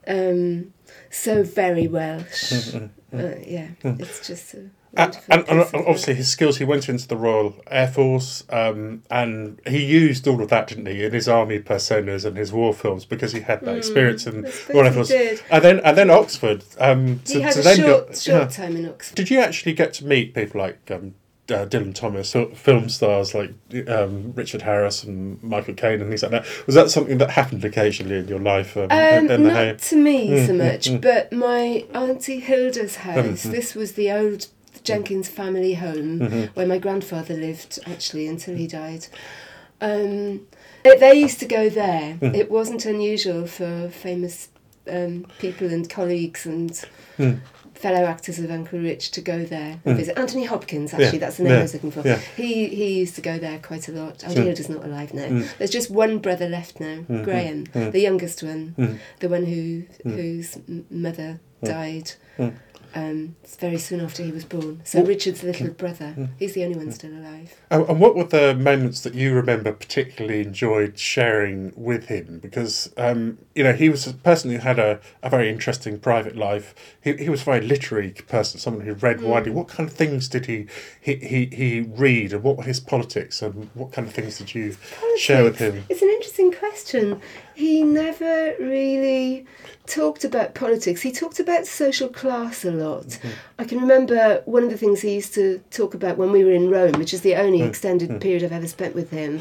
um, 0.07 0.73
so 1.09 1.43
very 1.43 1.87
Welsh. 1.87 2.75
Uh, 2.75 3.35
yeah, 3.45 3.69
it's 3.83 4.27
just 4.27 4.53
a 4.53 4.69
And, 4.95 5.17
and, 5.29 5.45
and 5.47 5.47
piece 5.47 5.49
of 5.49 5.73
work. 5.73 5.73
obviously 5.87 6.13
his 6.15 6.29
skills. 6.29 6.57
He 6.57 6.65
went 6.65 6.89
into 6.89 7.07
the 7.07 7.15
Royal 7.15 7.55
Air 7.71 7.87
Force, 7.87 8.43
um, 8.49 9.03
and 9.09 9.59
he 9.65 9.85
used 9.85 10.27
all 10.27 10.41
of 10.41 10.49
that, 10.49 10.67
didn't 10.67 10.87
he, 10.87 11.05
in 11.05 11.13
his 11.13 11.27
army 11.29 11.59
personas 11.59 12.25
and 12.25 12.35
his 12.35 12.51
war 12.51 12.73
films 12.73 13.05
because 13.05 13.31
he 13.31 13.41
had 13.41 13.61
that 13.61 13.77
experience 13.77 14.27
in 14.27 14.43
Royal 14.73 14.87
Air 14.87 14.91
Force. 14.93 15.07
did. 15.07 15.41
And 15.49 15.63
then 15.63 15.79
and 15.81 15.97
then 15.97 16.09
Oxford. 16.09 16.63
Um, 16.79 17.21
He 17.25 17.39
had 17.41 17.53
to 17.53 17.59
a 17.59 17.75
short, 17.75 18.17
short 18.17 18.41
yeah. 18.41 18.47
time 18.47 18.75
in 18.75 18.89
Oxford. 18.89 19.15
Did 19.15 19.29
you 19.29 19.39
actually 19.39 19.73
get 19.73 19.93
to 19.93 20.05
meet 20.05 20.33
people 20.33 20.59
like 20.61 20.91
um, 20.91 21.15
uh, 21.49 21.65
Dylan 21.65 21.93
Thomas, 21.93 22.33
film 22.55 22.89
stars 22.89 23.33
like 23.33 23.51
um, 23.87 24.33
Richard 24.35 24.61
Harris 24.61 25.03
and 25.03 25.41
Michael 25.41 25.73
Caine 25.73 26.01
and 26.01 26.09
things 26.09 26.21
like 26.23 26.31
that? 26.31 26.45
Was 26.65 26.75
that 26.75 26.89
something 26.91 27.17
that 27.19 27.31
happened 27.31 27.63
occasionally 27.63 28.17
in 28.19 28.27
your 28.27 28.39
life? 28.39 28.75
Um, 28.75 28.91
Um, 28.91 29.43
not 29.43 29.79
to 29.79 29.95
me 29.95 30.29
Mm, 30.29 30.45
so 30.47 30.53
mm, 30.53 30.57
much, 30.57 30.89
mm. 30.89 31.01
but 31.01 31.31
my 31.31 31.85
auntie 31.93 32.39
Hilda's 32.39 32.97
house. 32.97 33.45
Mhm. 33.45 33.51
This 33.51 33.75
was 33.75 33.93
the 33.93 34.11
old 34.11 34.47
Jenkins 34.83 35.27
family 35.27 35.73
home 35.75 36.19
Mhm. 36.19 36.49
where 36.55 36.67
my 36.67 36.77
grandfather 36.77 37.33
lived 37.35 37.79
actually 37.85 38.27
until 38.27 38.55
he 38.55 38.67
died. 38.67 39.07
Um, 39.81 40.41
they, 40.83 40.97
they 40.97 41.13
used 41.13 41.39
to 41.39 41.45
go 41.45 41.69
there. 41.69 42.17
Mm. 42.21 42.35
It 42.35 42.49
wasn't 42.51 42.85
unusual 42.85 43.47
for 43.47 43.89
famous 43.89 44.49
um, 44.89 45.25
people 45.39 45.67
and 45.67 45.89
colleagues 45.89 46.45
and 46.45 46.71
Mm. 47.17 47.39
Fellow 47.77 48.03
actors 48.05 48.39
of 48.39 48.49
Uncle 48.51 48.79
Rich 48.79 49.11
to 49.11 49.21
go 49.21 49.43
there 49.45 49.79
and 49.85 49.95
Mm. 49.95 49.97
visit. 49.97 50.17
Anthony 50.17 50.45
Hopkins, 50.45 50.93
actually, 50.93 51.05
Yeah, 51.05 51.17
that's 51.19 51.37
the 51.37 51.43
name 51.43 51.53
yeah, 51.53 51.59
I 51.59 51.61
was 51.63 51.73
looking 51.73 51.91
for. 51.91 52.01
yeah. 52.07 52.19
He 52.35 52.67
he 52.67 52.99
used 52.99 53.15
to 53.15 53.21
go 53.21 53.37
there 53.37 53.59
quite 53.59 53.87
a 53.87 53.91
lot. 53.91 54.17
Mm. 54.19 54.33
Hilda's 54.43 54.69
not 54.69 54.83
alive 54.83 55.13
now. 55.13 55.27
Mm. 55.27 55.45
There's 55.57 55.69
just 55.71 55.89
one 55.91 56.17
brother 56.19 56.49
left 56.49 56.79
now, 56.79 56.97
Mm, 57.09 57.23
Graham, 57.23 57.65
mm. 57.67 57.91
the 57.91 57.99
youngest 57.99 58.41
one, 58.43 58.73
Mm. 58.77 58.97
the 59.19 59.29
one 59.29 59.45
who 59.45 59.83
whose 60.09 60.57
mother 60.89 61.39
died. 61.63 62.11
Um, 62.95 63.35
very 63.59 63.77
soon 63.77 63.99
after 64.01 64.23
he 64.23 64.31
was 64.31 64.45
born. 64.45 64.81
So 64.83 64.99
Well- 64.99 65.07
Richard's 65.07 65.43
little 65.43 65.69
brother. 65.69 66.13
Mm. 66.17 66.29
He's 66.39 66.53
the 66.53 66.63
only 66.63 66.77
one 66.77 66.91
still 66.91 67.11
alive. 67.11 67.53
Oh, 67.71 67.85
and 67.85 67.99
what 67.99 68.15
were 68.15 68.23
the 68.23 68.55
moments 68.55 69.01
that 69.01 69.13
you 69.13 69.33
remember 69.33 69.71
particularly 69.73 70.41
enjoyed 70.41 70.97
sharing 70.97 71.73
with 71.75 72.05
him? 72.05 72.39
Because 72.41 72.91
um, 72.97 73.37
you 73.55 73.63
know 73.63 73.73
he 73.73 73.89
was 73.89 74.07
a 74.07 74.13
person 74.13 74.51
who 74.51 74.57
had 74.59 74.79
a, 74.79 74.99
a 75.23 75.29
very 75.29 75.49
interesting 75.49 75.99
private 75.99 76.35
life. 76.35 76.73
He, 77.01 77.13
he 77.17 77.29
was 77.29 77.41
a 77.41 77.45
very 77.45 77.61
literary 77.61 78.11
person, 78.27 78.59
someone 78.59 78.85
who 78.85 78.93
read 78.93 79.17
Mm. 79.17 79.23
widely. 79.27 79.51
What 79.51 79.67
kind 79.67 79.89
of 79.89 79.95
things 79.95 80.27
did 80.27 80.45
he, 80.47 80.67
he 81.01 81.15
he 81.15 81.45
he 81.47 81.81
read, 81.81 82.33
and 82.33 82.43
what 82.43 82.57
were 82.57 82.63
his 82.63 82.79
politics, 82.79 83.41
and 83.41 83.69
what 83.73 83.91
kind 83.91 84.07
of 84.07 84.13
things 84.13 84.37
did 84.37 84.53
you 84.55 84.75
share 85.17 85.43
with 85.43 85.57
him? 85.59 85.83
It's 85.89 86.01
an 86.01 86.09
interesting 86.09 86.51
question. 86.53 87.21
He 87.57 87.81
never 87.81 88.53
really 88.59 89.45
talked 89.87 90.23
about 90.23 90.53
politics. 90.53 91.01
He 91.01 91.11
talked 91.11 91.39
about 91.39 91.65
social 91.65 92.07
class 92.07 92.63
a 92.63 92.71
lot. 92.71 93.07
Mm-hmm. 93.07 93.29
I 93.57 93.63
can 93.69 93.79
remember 93.79 94.43
one 94.45 94.63
of 94.63 94.69
the 94.69 94.77
things 94.77 95.01
he 95.01 95.15
used 95.15 95.33
to 95.33 95.45
talk 95.71 95.95
about 95.95 96.17
when 96.17 96.31
we 96.31 96.43
were 96.45 96.51
in 96.51 96.69
Rome, 96.69 96.95
which 97.01 97.13
is 97.15 97.21
the 97.21 97.35
only 97.35 97.61
Mm. 97.61 97.67
extended 97.69 98.09
period 98.21 98.43
I've 98.43 98.51
ever 98.61 98.67
spent 98.67 98.93
with 98.93 99.09
him. 99.09 99.31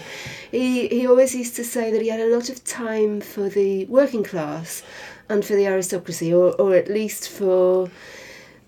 He 0.51 0.89
he 0.89 1.07
always 1.07 1.35
used 1.43 1.57
to 1.57 1.65
say 1.65 1.91
that 1.93 2.01
he 2.01 2.09
had 2.09 2.21
a 2.21 2.35
lot 2.37 2.49
of 2.49 2.65
time 2.65 3.21
for 3.21 3.47
the 3.59 3.85
working 3.99 4.25
class 4.25 4.83
and 5.29 5.45
for 5.45 5.55
the 5.55 5.67
aristocracy, 5.67 6.33
or 6.33 6.49
or 6.63 6.75
at 6.75 6.89
least 6.89 7.23
for 7.29 7.91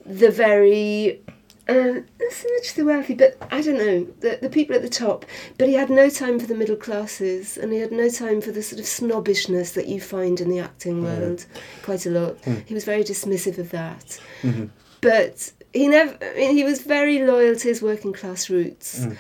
the 0.05 0.31
very 0.31 1.21
um, 1.69 2.05
not 2.21 2.33
so 2.33 2.49
much 2.57 2.75
the 2.75 2.85
wealthy, 2.85 3.15
but 3.15 3.37
I 3.51 3.61
don't 3.61 3.77
know, 3.77 4.05
the, 4.21 4.39
the 4.41 4.49
people 4.49 4.75
at 4.75 4.83
the 4.83 4.89
top. 4.89 5.27
But 5.59 5.69
he 5.69 5.75
had 5.75 5.91
no 5.91 6.09
time 6.09 6.39
for 6.39 6.47
the 6.47 6.55
middle 6.55 6.77
classes, 6.77 7.59
and 7.59 7.73
he 7.73 7.79
had 7.79 7.93
no 7.93 8.09
time 8.09 8.41
for 8.41 8.53
the 8.53 8.63
sort 8.63 8.81
of 8.81 8.87
snobbishness 8.87 9.73
that 9.73 9.87
you 9.87 10.01
find 10.01 10.41
in 10.41 10.49
the 10.49 10.61
acting 10.61 11.03
world 11.03 11.45
quite 11.83 12.07
a 12.07 12.11
lot. 12.11 12.39
He 12.67 12.75
was 12.75 12.85
very 12.85 13.05
dismissive 13.05 13.59
of 13.59 13.71
that. 13.71 14.19
Mhm. 14.43 14.71
But 15.01 15.53
he 15.73 15.89
never, 15.89 16.17
I 16.23 16.35
mean, 16.35 16.57
he 16.57 16.65
was 16.65 16.81
very 16.81 17.23
loyal 17.25 17.55
to 17.57 17.69
his 17.69 17.83
working 17.83 18.13
class 18.13 18.49
roots. 18.51 19.01
Mm. 19.01 19.17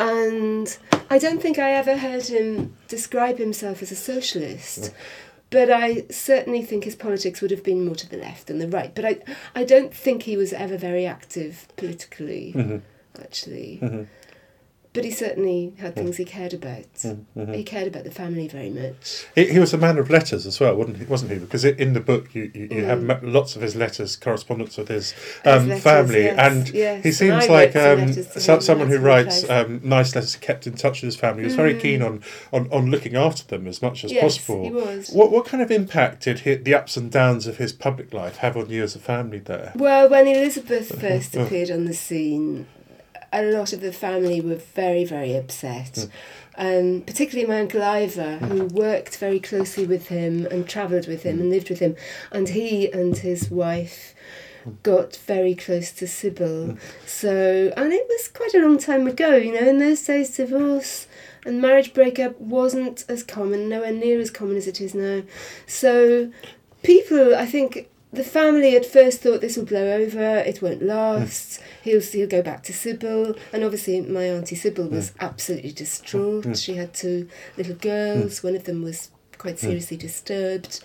And 0.00 0.78
I 1.10 1.18
don't 1.18 1.40
think 1.40 1.58
I 1.58 1.72
ever 1.72 1.96
heard 1.96 2.24
him 2.26 2.76
describe 2.88 3.38
himself 3.38 3.82
as 3.82 3.92
a 3.92 3.96
socialist. 3.96 4.92
But 5.52 5.70
I 5.70 6.04
certainly 6.10 6.62
think 6.62 6.84
his 6.84 6.96
politics 6.96 7.40
would 7.42 7.50
have 7.50 7.62
been 7.62 7.84
more 7.84 7.94
to 7.94 8.08
the 8.08 8.16
left 8.16 8.46
than 8.48 8.58
the 8.58 8.66
right. 8.68 8.92
But 8.94 9.04
I, 9.04 9.18
I 9.54 9.64
don't 9.64 9.94
think 9.94 10.22
he 10.24 10.36
was 10.36 10.52
ever 10.52 10.76
very 10.78 11.04
active 11.06 11.68
politically, 11.76 12.52
Mhm. 12.56 12.80
actually. 13.20 13.78
Mhm. 13.82 14.06
But 14.94 15.04
he 15.06 15.10
certainly 15.10 15.72
had 15.78 15.94
things 15.94 16.18
he 16.18 16.24
cared 16.26 16.52
about. 16.52 16.84
Mhm. 16.98 17.54
He 17.54 17.64
cared 17.64 17.88
about 17.88 18.04
the 18.04 18.10
family 18.10 18.46
very 18.46 18.68
much. 18.68 19.24
He, 19.34 19.46
he 19.46 19.58
was 19.58 19.72
a 19.72 19.78
man 19.78 19.96
of 19.96 20.10
letters 20.10 20.44
as 20.46 20.60
well, 20.60 20.74
wasn't 20.76 20.98
he? 20.98 21.04
Wasn't 21.06 21.30
he? 21.30 21.38
Because 21.38 21.64
in 21.64 21.94
the 21.94 22.00
book 22.00 22.34
you, 22.34 22.50
you, 22.52 22.68
you 22.70 22.84
have 22.84 22.98
Mm. 22.98 23.04
ma- 23.06 23.18
lots 23.22 23.56
of 23.56 23.62
his 23.62 23.74
letters, 23.74 24.16
correspondence 24.16 24.76
with 24.76 24.88
his, 24.88 25.12
His 25.12 25.40
um, 25.46 25.68
letters, 25.68 25.82
family, 25.82 26.24
yes, 26.24 26.38
and 26.38 26.68
yes. 26.74 27.02
he 27.04 27.10
seems 27.12 27.44
I 27.44 27.46
like 27.46 27.74
um, 27.74 28.12
so, 28.12 28.60
someone 28.60 28.88
who 28.88 28.98
writes 28.98 29.48
um, 29.48 29.80
nice 29.82 30.14
letters, 30.14 30.36
kept 30.36 30.66
in 30.66 30.74
touch 30.74 31.00
with 31.00 31.08
his 31.08 31.16
family. 31.16 31.40
He 31.42 31.46
was 31.46 31.56
very 31.56 31.72
Mm. 31.74 31.80
keen 31.80 32.02
on, 32.02 32.22
on, 32.52 32.68
on 32.70 32.90
looking 32.90 33.16
after 33.16 33.44
them 33.44 33.66
as 33.66 33.80
much 33.80 34.04
as 34.04 34.12
yes, 34.12 34.22
possible. 34.36 34.64
he 34.64 34.70
was. 34.70 35.08
What 35.10 35.30
what 35.32 35.46
kind 35.46 35.62
of 35.62 35.70
impact 35.70 36.24
did 36.24 36.40
he, 36.40 36.54
the 36.56 36.74
ups 36.74 36.98
and 36.98 37.10
downs 37.10 37.46
of 37.46 37.56
his 37.56 37.72
public 37.72 38.12
life 38.12 38.36
have 38.38 38.58
on 38.58 38.68
you 38.68 38.82
as 38.82 38.94
a 38.94 38.98
family 38.98 39.38
there? 39.38 39.72
Well, 39.74 40.10
when 40.10 40.26
Elizabeth 40.28 41.00
first 41.00 41.34
appeared 41.42 41.70
on 41.70 41.86
the 41.86 41.94
scene, 41.94 42.66
a 43.32 43.42
lot 43.42 43.72
of 43.72 43.80
the 43.80 43.92
family 43.92 44.40
were 44.40 44.56
very, 44.56 45.04
very 45.04 45.34
upset. 45.34 45.96
Hmm. 45.96 46.10
Um, 46.54 47.02
particularly 47.06 47.48
my 47.48 47.60
uncle 47.60 47.82
Ivor, 47.82 48.38
hmm. 48.38 48.44
who 48.46 48.64
worked 48.66 49.16
very 49.16 49.40
closely 49.40 49.86
with 49.86 50.08
him 50.08 50.46
and 50.46 50.68
travelled 50.68 51.08
with 51.08 51.22
him 51.22 51.36
hmm. 51.36 51.42
and 51.42 51.50
lived 51.50 51.70
with 51.70 51.80
him, 51.80 51.96
and 52.30 52.48
he 52.48 52.90
and 52.92 53.16
his 53.16 53.50
wife 53.50 54.14
got 54.82 55.16
very 55.16 55.54
close 55.54 55.90
to 55.92 56.06
Sybil. 56.06 56.76
So, 57.06 57.72
and 57.76 57.92
it 57.92 58.06
was 58.08 58.28
quite 58.28 58.54
a 58.54 58.58
long 58.58 58.78
time 58.78 59.06
ago, 59.06 59.34
you 59.36 59.52
know. 59.52 59.66
In 59.66 59.78
those 59.78 60.02
days, 60.04 60.36
divorce 60.36 61.06
and 61.44 61.60
marriage 61.60 61.92
breakup 61.92 62.40
wasn't 62.40 63.04
as 63.08 63.22
common, 63.22 63.68
nowhere 63.68 63.92
near 63.92 64.20
as 64.20 64.30
common 64.30 64.56
as 64.56 64.66
it 64.66 64.80
is 64.80 64.94
now. 64.94 65.22
So, 65.66 66.30
people, 66.82 67.34
I 67.34 67.46
think 67.46 67.88
the 68.12 68.24
family 68.24 68.76
at 68.76 68.86
first 68.86 69.20
thought 69.20 69.40
this 69.40 69.56
will 69.56 69.64
blow 69.64 69.92
over, 69.92 70.38
it 70.38 70.62
won't 70.62 70.82
last, 70.82 71.60
he'll, 71.82 72.00
he'll 72.00 72.28
go 72.28 72.42
back 72.42 72.62
to 72.64 72.72
Sybil. 72.72 73.34
And 73.52 73.64
obviously, 73.64 74.00
my 74.00 74.24
auntie 74.24 74.56
Sybil 74.56 74.88
was 74.88 75.12
absolutely 75.20 75.72
distraught. 75.72 76.56
She 76.56 76.74
had 76.74 76.94
two 76.94 77.28
little 77.56 77.74
girls, 77.76 78.42
one 78.42 78.56
of 78.56 78.64
them 78.64 78.82
was 78.82 79.10
quite 79.38 79.58
seriously 79.58 79.96
disturbed. 79.96 80.82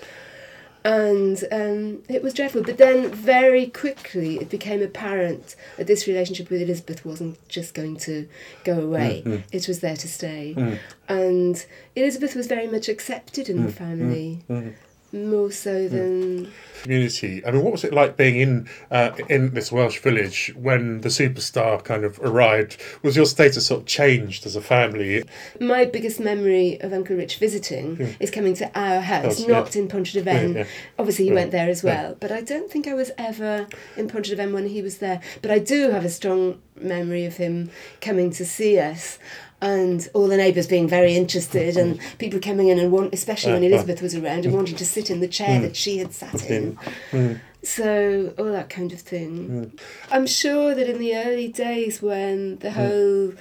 And 0.86 1.44
um, 1.52 2.04
it 2.08 2.24
was 2.24 2.34
dreadful. 2.34 2.64
But 2.64 2.78
then, 2.78 3.12
very 3.12 3.68
quickly, 3.68 4.38
it 4.38 4.50
became 4.50 4.82
apparent 4.82 5.56
that 5.76 5.86
this 5.86 6.08
relationship 6.08 6.50
with 6.50 6.62
Elizabeth 6.62 7.04
wasn't 7.06 7.46
just 7.50 7.74
going 7.74 7.98
to 7.98 8.28
go 8.64 8.80
away, 8.80 9.22
Mm, 9.26 9.32
mm. 9.40 9.44
it 9.52 9.68
was 9.68 9.82
there 9.82 9.98
to 9.98 10.08
stay. 10.08 10.54
Mm, 10.56 10.80
And 11.10 11.66
Elizabeth 11.96 12.36
was 12.36 12.48
very 12.48 12.68
much 12.68 12.88
accepted 12.88 13.50
in 13.50 13.66
the 13.66 13.72
family, 13.72 14.44
mm. 14.50 14.76
More 15.14 15.52
so 15.52 15.88
hmm. 15.88 15.96
than. 15.96 16.54
Community. 16.84 17.44
I 17.46 17.52
mean, 17.52 17.64
what 17.64 17.72
was 17.72 17.84
it 17.84 17.94
like 17.94 18.18
being 18.18 18.40
in 18.40 18.70
uh, 18.92 19.12
in 19.30 19.54
this 19.54 19.72
Welsh 19.72 20.00
village 20.00 20.54
when 20.56 21.02
the 21.02 21.10
superstar 21.10 21.84
kind 21.84 22.04
of 22.04 22.20
arrived? 22.20 22.82
Was 23.02 23.16
your 23.16 23.26
status 23.26 23.68
sort 23.68 23.82
of 23.82 23.88
changed 23.88 24.46
as 24.46 24.56
a 24.56 24.62
family? 24.62 25.24
My 25.60 25.86
biggest 25.86 26.20
memory 26.20 26.80
of 26.82 26.94
Uncle 26.94 27.16
Rich 27.16 27.38
visiting 27.38 27.98
Yeah. 28.00 28.08
is 28.20 28.30
coming 28.30 28.54
to 28.56 28.66
our 28.80 29.02
house, 29.02 29.26
House, 29.26 29.40
yeah. 29.42 29.48
not 29.48 29.76
in 29.76 29.88
Pontrydyfen. 29.88 30.56
Yeah. 30.56 30.66
Obviously, 31.00 31.26
he 31.26 31.30
hmm. 31.32 31.36
Yeah. 31.36 31.42
went 31.42 31.52
there 31.52 31.70
as 31.70 31.84
well, 31.84 32.16
but 32.20 32.32
I 32.32 32.42
don't 32.42 32.70
think 32.70 32.88
I 32.88 32.94
was 32.94 33.12
ever 33.18 33.68
in 33.96 34.08
Pontrydyfen 34.08 34.54
when 34.54 34.68
he 34.68 34.82
was 34.82 35.00
there. 35.00 35.22
But 35.42 35.52
I 35.52 35.60
do 35.60 35.90
have 35.90 36.06
a 36.06 36.10
strong 36.10 36.62
memory 36.80 37.26
of 37.26 37.38
him 37.38 37.70
coming 38.02 38.32
to 38.32 38.46
see 38.46 38.78
us. 38.80 39.18
And 39.62 40.08
all 40.14 40.28
the 40.28 40.38
neighbours 40.38 40.68
being 40.68 40.88
very 40.88 41.16
interested, 41.16 41.78
and 41.78 42.00
people 42.20 42.40
coming 42.40 42.68
in 42.70 42.78
and 42.80 42.92
want, 42.92 43.14
especially 43.14 43.54
when 43.54 43.64
Elizabeth 43.64 44.02
was 44.02 44.16
around, 44.16 44.46
and 44.46 44.54
wanting 44.54 44.76
to 44.76 44.86
sit 44.86 45.10
in 45.10 45.20
the 45.20 45.28
chair 45.28 45.60
that 45.62 45.76
she 45.76 45.98
had 45.98 46.14
sat 46.14 46.50
in. 46.50 46.78
So 47.64 48.34
all 48.38 48.46
that 48.46 48.70
kind 48.70 48.94
of 48.94 49.02
thing. 49.02 49.78
I'm 50.12 50.28
sure 50.28 50.74
that 50.76 50.88
in 50.88 51.00
the 51.00 51.16
early 51.16 51.48
days 51.48 52.02
when 52.02 52.58
the 52.60 52.72
whole 52.72 53.34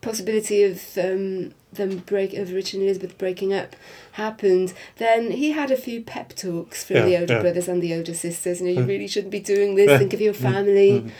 possibility 0.00 0.62
of 0.62 0.96
um, 0.96 1.52
them 1.72 1.98
break 2.06 2.32
of 2.34 2.52
Richard 2.52 2.76
and 2.76 2.84
Elizabeth 2.84 3.18
breaking 3.18 3.52
up 3.52 3.74
happened, 4.12 4.72
then 4.98 5.32
he 5.32 5.50
had 5.50 5.70
a 5.72 5.76
few 5.76 6.00
pep 6.00 6.34
talks 6.36 6.84
from 6.84 6.96
Yeah, 6.96 7.04
the 7.06 7.20
older 7.20 7.34
yeah. 7.34 7.42
brothers 7.42 7.68
and 7.68 7.82
the 7.82 7.92
older 7.92 8.14
sisters. 8.14 8.60
You 8.60 8.66
know, 8.72 8.80
you 8.80 8.86
really 8.86 9.08
shouldn't 9.08 9.32
be 9.32 9.40
doing 9.40 9.74
this. 9.74 9.98
Think 9.98 10.14
of 10.14 10.20
your 10.20 10.32
family. 10.32 11.10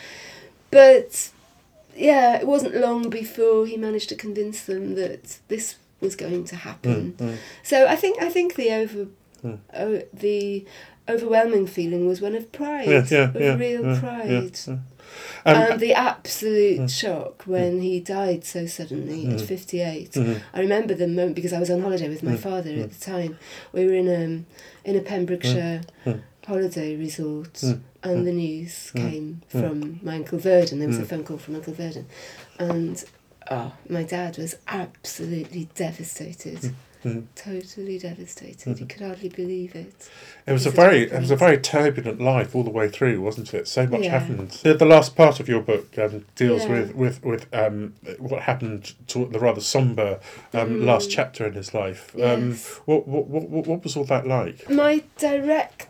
But 0.71 1.29
yeah, 1.97 2.37
it 2.37 2.47
wasn't 2.47 2.75
long 2.75 3.09
before 3.09 3.65
he 3.65 3.77
managed 3.77 4.09
to 4.09 4.15
convince 4.15 4.63
them 4.63 4.95
that 4.95 5.39
this 5.47 5.75
was 5.99 6.15
going 6.15 6.45
to 6.45 6.55
happen. 6.55 7.13
Mm, 7.13 7.29
mm. 7.29 7.37
So 7.63 7.87
I 7.87 7.95
think 7.95 8.21
I 8.21 8.29
think 8.29 8.55
the 8.55 8.71
over 8.71 9.07
oh, 9.73 10.01
the 10.13 10.65
overwhelming 11.09 11.67
feeling 11.67 12.07
was 12.07 12.21
one 12.21 12.35
of 12.35 12.51
pride, 12.51 12.87
Yeah, 12.87 13.05
yeah, 13.09 13.23
of 13.29 13.35
yeah, 13.35 13.55
real 13.55 13.99
pride. 13.99 14.59
Um, 14.67 14.83
and 15.45 15.79
the 15.79 15.93
absolute 15.93 16.91
shock 16.91 17.43
when 17.43 17.81
he 17.81 17.99
died 18.01 18.43
so 18.43 18.65
suddenly 18.65 19.25
at 19.27 19.39
58. 19.39 20.11
Mm-hmm. 20.11 20.43
I 20.53 20.59
remember 20.59 20.93
the 20.93 21.07
moment 21.07 21.35
because 21.35 21.53
I 21.53 21.59
was 21.59 21.69
on 21.69 21.81
holiday 21.81 22.09
with 22.09 22.23
my 22.23 22.35
father 22.35 22.71
at 22.71 22.91
the 22.91 22.99
time. 22.99 23.37
We 23.71 23.85
were 23.85 23.93
in 23.93 24.09
um, 24.09 24.45
in 24.83 24.95
a 24.95 25.01
Pembrokeshire 25.01 25.81
holiday 26.45 26.95
resort, 26.95 27.63
and 28.07 28.25
the 28.27 28.31
news 28.31 28.91
came 28.95 29.41
from 29.49 29.99
my 30.03 30.15
Uncle 30.15 30.39
Verdun. 30.39 30.79
There 30.79 30.87
was 30.87 30.99
a 30.99 31.05
phone 31.05 31.23
call 31.23 31.37
from 31.37 31.55
Uncle 31.55 31.73
Verdun, 31.73 32.05
and 32.59 33.03
oh, 33.51 33.73
my 33.89 34.03
dad 34.03 34.37
was 34.37 34.55
absolutely 34.67 35.69
devastated. 35.75 36.73
Totally 37.35 37.99
devastated. 37.99 38.77
He 38.79 38.85
could 38.85 39.01
hardly 39.01 39.29
believe 39.29 39.75
it. 39.75 40.09
It 40.45 40.51
was 40.51 40.65
a 40.65 40.71
very, 40.71 41.03
it 41.03 41.17
was 41.17 41.31
a 41.31 41.37
very 41.37 41.57
turbulent 41.57 42.19
life 42.19 42.53
all 42.53 42.63
the 42.63 42.69
way 42.69 42.89
through, 42.89 43.21
wasn't 43.21 43.53
it? 43.53 43.65
So 43.69 43.87
much 43.87 44.01
Yeah. 44.01 44.19
happened. 44.19 44.49
The, 44.63 44.73
the 44.73 44.85
last 44.85 45.15
part 45.15 45.39
of 45.39 45.47
your 45.47 45.61
book 45.61 45.97
um, 45.97 46.25
deals 46.35 46.63
Yeah. 46.63 46.71
with 46.79 46.95
with 46.95 47.23
with 47.23 47.45
um, 47.53 47.93
what 48.19 48.41
happened 48.41 48.93
to 49.07 49.25
the 49.25 49.39
rather 49.39 49.61
somber 49.61 50.19
um, 50.53 50.85
last 50.85 51.09
chapter 51.09 51.45
in 51.47 51.53
his 51.53 51.73
life. 51.73 52.13
Um, 52.15 52.21
Mm. 52.21 52.49
Yes. 52.51 52.81
what, 52.85 53.07
what 53.07 53.27
what 53.27 53.49
what 53.49 53.67
what 53.67 53.83
was 53.85 53.95
all 53.95 54.03
that 54.05 54.27
like? 54.27 54.69
My 54.69 55.03
direct 55.17 55.87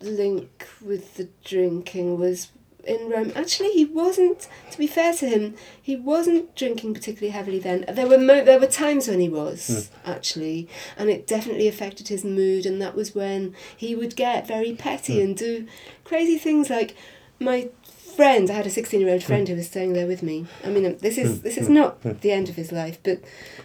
link 0.00 0.66
with 0.80 1.16
the 1.16 1.28
drinking 1.44 2.18
was 2.18 2.48
in 2.84 3.10
Rome. 3.10 3.32
Actually, 3.34 3.70
he 3.70 3.84
wasn't. 3.84 4.48
To 4.70 4.78
be 4.78 4.86
fair 4.86 5.12
to 5.14 5.28
him, 5.28 5.54
he 5.80 5.94
wasn't 5.94 6.54
drinking 6.56 6.94
particularly 6.94 7.30
heavily 7.30 7.58
then. 7.58 7.84
There 7.88 8.08
were 8.08 8.18
mo- 8.18 8.44
there 8.44 8.58
were 8.58 8.66
times 8.66 9.08
when 9.08 9.20
he 9.20 9.28
was 9.28 9.90
hmm. 10.04 10.10
actually, 10.10 10.68
and 10.96 11.10
it 11.10 11.26
definitely 11.26 11.68
affected 11.68 12.08
his 12.08 12.24
mood. 12.24 12.66
And 12.66 12.80
that 12.80 12.94
was 12.94 13.14
when 13.14 13.54
he 13.76 13.94
would 13.94 14.16
get 14.16 14.46
very 14.46 14.72
petty 14.74 15.16
hmm. 15.16 15.26
and 15.26 15.36
do 15.36 15.66
crazy 16.04 16.38
things 16.38 16.70
like 16.70 16.96
my 17.38 17.68
friend. 18.16 18.50
I 18.50 18.54
had 18.54 18.66
a 18.66 18.70
sixteen-year-old 18.70 19.22
hmm. 19.22 19.26
friend 19.26 19.48
who 19.48 19.56
was 19.56 19.66
staying 19.66 19.92
there 19.92 20.06
with 20.06 20.22
me. 20.22 20.46
I 20.64 20.70
mean, 20.70 20.86
um, 20.86 20.98
this 20.98 21.18
is 21.18 21.42
this 21.42 21.58
is 21.58 21.68
not 21.68 22.00
the 22.02 22.32
end 22.32 22.48
of 22.48 22.56
his 22.56 22.72
life, 22.72 22.98
but 23.02 23.20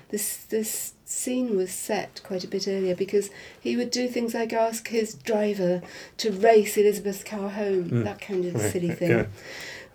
this 0.09 0.37
this 0.45 0.93
scene 1.13 1.55
was 1.55 1.71
set 1.71 2.21
quite 2.23 2.43
a 2.43 2.47
bit 2.47 2.67
earlier 2.67 2.95
because 2.95 3.29
he 3.61 3.77
would 3.77 3.91
do 3.91 4.07
things 4.07 4.33
like 4.33 4.51
ask 4.51 4.87
his 4.87 5.13
driver 5.13 5.81
to 6.17 6.31
race 6.31 6.75
Elizabeth's 6.75 7.23
car 7.23 7.49
home, 7.49 7.89
mm. 7.89 8.03
that 8.03 8.19
kind 8.19 8.45
of 8.45 8.59
silly 8.71 8.91
thing. 8.91 9.09
Yeah. 9.09 9.25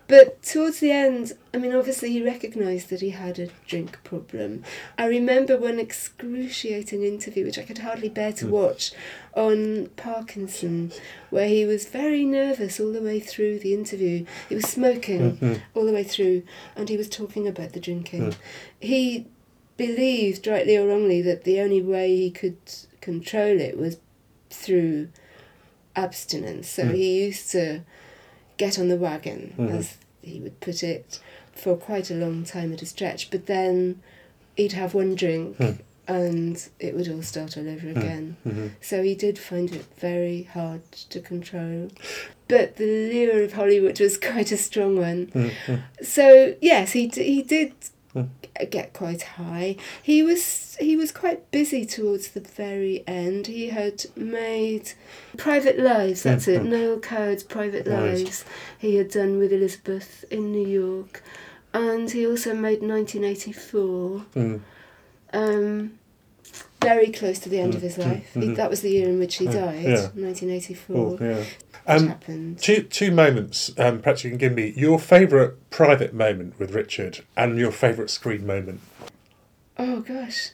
But 0.07 0.42
towards 0.42 0.81
the 0.81 0.90
end, 0.90 1.35
I 1.52 1.59
mean, 1.59 1.74
obviously 1.74 2.11
he 2.11 2.24
recognised 2.24 2.88
that 2.88 3.02
he 3.02 3.11
had 3.11 3.38
a 3.38 3.50
drink 3.66 4.02
problem. 4.04 4.64
I 4.96 5.04
remember 5.04 5.59
one 5.59 5.78
excruciating 5.78 7.02
interview, 7.02 7.44
which 7.44 7.59
I 7.59 7.62
could 7.62 7.78
hardly 7.78 8.09
bear 8.09 8.33
to 8.35 8.46
mm. 8.46 8.50
watch, 8.50 8.92
on 9.35 9.88
Parkinson, 9.96 10.92
where 11.28 11.48
he 11.48 11.66
was 11.66 11.85
very 11.85 12.24
nervous 12.24 12.81
all 12.81 12.90
the 12.90 13.02
way 13.02 13.20
through 13.20 13.59
the 13.59 13.74
interview. 13.74 14.24
He 14.48 14.54
was 14.54 14.64
smoking 14.64 15.37
mm-hmm. 15.37 15.54
all 15.74 15.85
the 15.85 15.92
way 15.92 16.04
through, 16.04 16.42
and 16.74 16.88
he 16.88 16.96
was 16.96 17.11
talking 17.11 17.46
about 17.46 17.74
the 17.74 17.81
drinking. 17.81 18.31
Mm. 18.31 18.37
He 18.81 19.26
believed, 19.78 20.46
rightly 20.46 20.76
or 20.76 20.86
wrongly, 20.86 21.22
that 21.22 21.44
the 21.44 21.60
only 21.60 21.80
way 21.80 22.14
he 22.14 22.30
could 22.30 22.58
control 23.00 23.58
it 23.58 23.78
was 23.78 23.96
through 24.50 25.08
abstinence. 25.96 26.68
So 26.68 26.84
hmm. 26.84 26.94
he 26.94 27.24
used 27.24 27.50
to 27.52 27.80
get 28.58 28.78
on 28.78 28.88
the 28.88 28.96
wagon, 28.96 29.54
mm-hmm. 29.56 29.74
as 29.74 29.96
he 30.20 30.40
would 30.40 30.60
put 30.60 30.82
it, 30.82 31.20
for 31.52 31.76
quite 31.76 32.10
a 32.10 32.14
long 32.14 32.44
time 32.44 32.74
at 32.74 32.82
a 32.82 32.86
stretch. 32.86 33.30
But 33.30 33.46
then 33.46 34.02
he'd 34.56 34.72
have 34.72 34.92
one 34.92 35.14
drink 35.14 35.56
hmm. 35.56 35.70
and 36.06 36.68
it 36.80 36.94
would 36.94 37.08
all 37.08 37.22
start 37.22 37.56
all 37.56 37.68
over 37.68 37.88
hmm. 37.88 37.96
again. 37.96 38.36
Mm-hmm. 38.46 38.66
So 38.80 39.02
he 39.02 39.14
did 39.14 39.38
find 39.38 39.72
it 39.72 39.86
very 39.96 40.42
hard 40.42 40.90
to 40.92 41.20
control. 41.20 41.90
But 42.48 42.76
the 42.76 42.84
lure 43.12 43.44
of 43.44 43.52
Hollywood 43.52 44.00
was 44.00 44.18
quite 44.30 44.50
a 44.50 44.56
strong 44.56 44.96
one. 44.96 45.26
Mm-hmm. 45.26 46.02
So 46.02 46.56
yes, 46.60 46.92
he 46.92 47.06
d- 47.06 47.22
he 47.22 47.42
did 47.42 47.72
get 48.64 48.92
quite 48.92 49.22
high. 49.22 49.76
He 50.02 50.22
was 50.22 50.76
he 50.80 50.96
was 50.96 51.12
quite 51.12 51.50
busy 51.50 51.84
towards 51.84 52.28
the 52.28 52.40
very 52.40 53.04
end. 53.06 53.46
He 53.46 53.68
had 53.68 54.04
made 54.16 54.92
Private 55.36 55.78
Lives. 55.78 56.22
That's 56.22 56.48
it. 56.48 56.64
Noel 56.64 57.00
Coward's 57.00 57.42
Private. 57.42 57.86
Lives. 57.86 58.44
He 58.78 58.96
had 58.96 59.10
done 59.10 59.38
with 59.38 59.52
Elizabeth 59.52 60.24
in 60.30 60.52
New 60.52 60.66
York, 60.66 61.22
and 61.72 62.10
he 62.10 62.26
also 62.26 62.54
made 62.54 62.82
1984. 62.82 64.24
Mm. 64.34 64.60
Um, 65.32 65.97
very 66.80 67.10
close 67.10 67.38
to 67.40 67.48
the 67.48 67.58
end 67.58 67.74
of 67.74 67.82
his 67.82 67.98
life. 67.98 68.32
He, 68.34 68.48
that 68.54 68.70
was 68.70 68.80
the 68.82 68.90
year 68.90 69.08
in 69.08 69.18
which 69.18 69.36
he 69.36 69.46
died, 69.46 69.84
Mm-hmm. 69.86 70.18
yeah. 70.20 70.26
1984. 70.28 70.96
Oh, 70.96 71.18
yeah. 71.20 71.44
Um, 71.86 72.08
happened. 72.08 72.58
two 72.58 72.82
two 72.82 73.10
moments. 73.10 73.70
Um, 73.78 74.00
perhaps 74.02 74.22
you 74.22 74.28
can 74.30 74.38
give 74.38 74.52
me 74.52 74.74
your 74.76 74.98
favourite 74.98 75.52
private 75.70 76.12
moment 76.12 76.58
with 76.58 76.72
Richard 76.74 77.24
and 77.36 77.58
your 77.58 77.70
favourite 77.72 78.10
screen 78.10 78.46
moment. 78.46 78.80
Oh 79.78 80.00
gosh. 80.00 80.50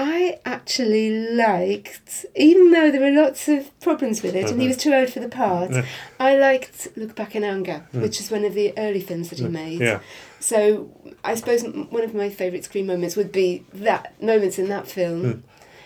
I 0.00 0.38
actually 0.46 1.10
liked, 1.34 2.24
even 2.36 2.70
though 2.70 2.88
there 2.90 3.00
were 3.00 3.10
lots 3.20 3.48
of 3.48 3.78
problems 3.80 4.22
with 4.22 4.36
it 4.36 4.48
and 4.48 4.62
he 4.62 4.68
was 4.68 4.76
too 4.76 4.94
old 4.94 5.10
for 5.10 5.18
the 5.18 5.28
part, 5.28 5.72
I 6.20 6.36
liked 6.38 6.86
Look 6.96 7.16
Back 7.16 7.34
in 7.34 7.42
Anger, 7.42 7.84
which 7.90 8.20
is 8.20 8.30
one 8.30 8.44
of 8.44 8.54
the 8.54 8.72
early 8.78 9.00
films 9.00 9.30
that 9.30 9.40
he 9.40 9.48
made. 9.48 9.80
Yeah. 9.80 9.98
So 10.40 10.90
I 11.24 11.34
suppose 11.34 11.62
one 11.64 12.04
of 12.04 12.14
my 12.14 12.30
favourite 12.30 12.64
screen 12.64 12.86
moments 12.86 13.16
would 13.16 13.32
be 13.32 13.64
that 13.72 14.20
moments 14.22 14.58
in 14.58 14.68
that 14.68 14.88
film. 14.88 15.32
Hmm. 15.32 15.40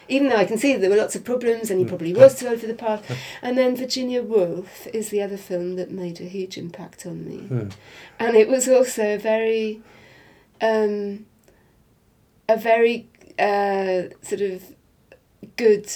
Even 0.09 0.29
though 0.29 0.37
I 0.37 0.45
can 0.45 0.59
see 0.59 0.73
that 0.73 0.81
there 0.81 0.91
were 0.91 0.97
lots 0.97 1.17
of 1.17 1.25
problems 1.25 1.71
and 1.71 1.79
he 1.79 1.85
hmm. 1.85 1.89
probably 1.89 2.13
was 2.13 2.39
hmm. 2.39 2.47
too 2.47 2.51
old 2.53 2.61
for 2.61 2.67
the 2.67 2.75
part. 2.75 3.05
And 3.41 3.57
then 3.57 3.77
Virginia 3.77 4.23
Woolf 4.23 4.87
is 4.89 5.09
the 5.09 5.23
other 5.23 5.37
film 5.37 5.77
that 5.77 5.91
made 5.91 6.21
a 6.21 6.25
huge 6.25 6.59
impact 6.59 7.07
on 7.07 7.27
me. 7.27 7.71
And 8.19 8.37
it 8.37 8.49
was 8.49 8.69
also 8.69 9.15
a 9.15 9.19
very 9.19 9.83
um, 10.61 11.27
a 12.49 12.57
very 12.57 13.09
uh, 13.39 14.15
sort 14.23 14.41
of 14.41 14.63
good 15.57 15.91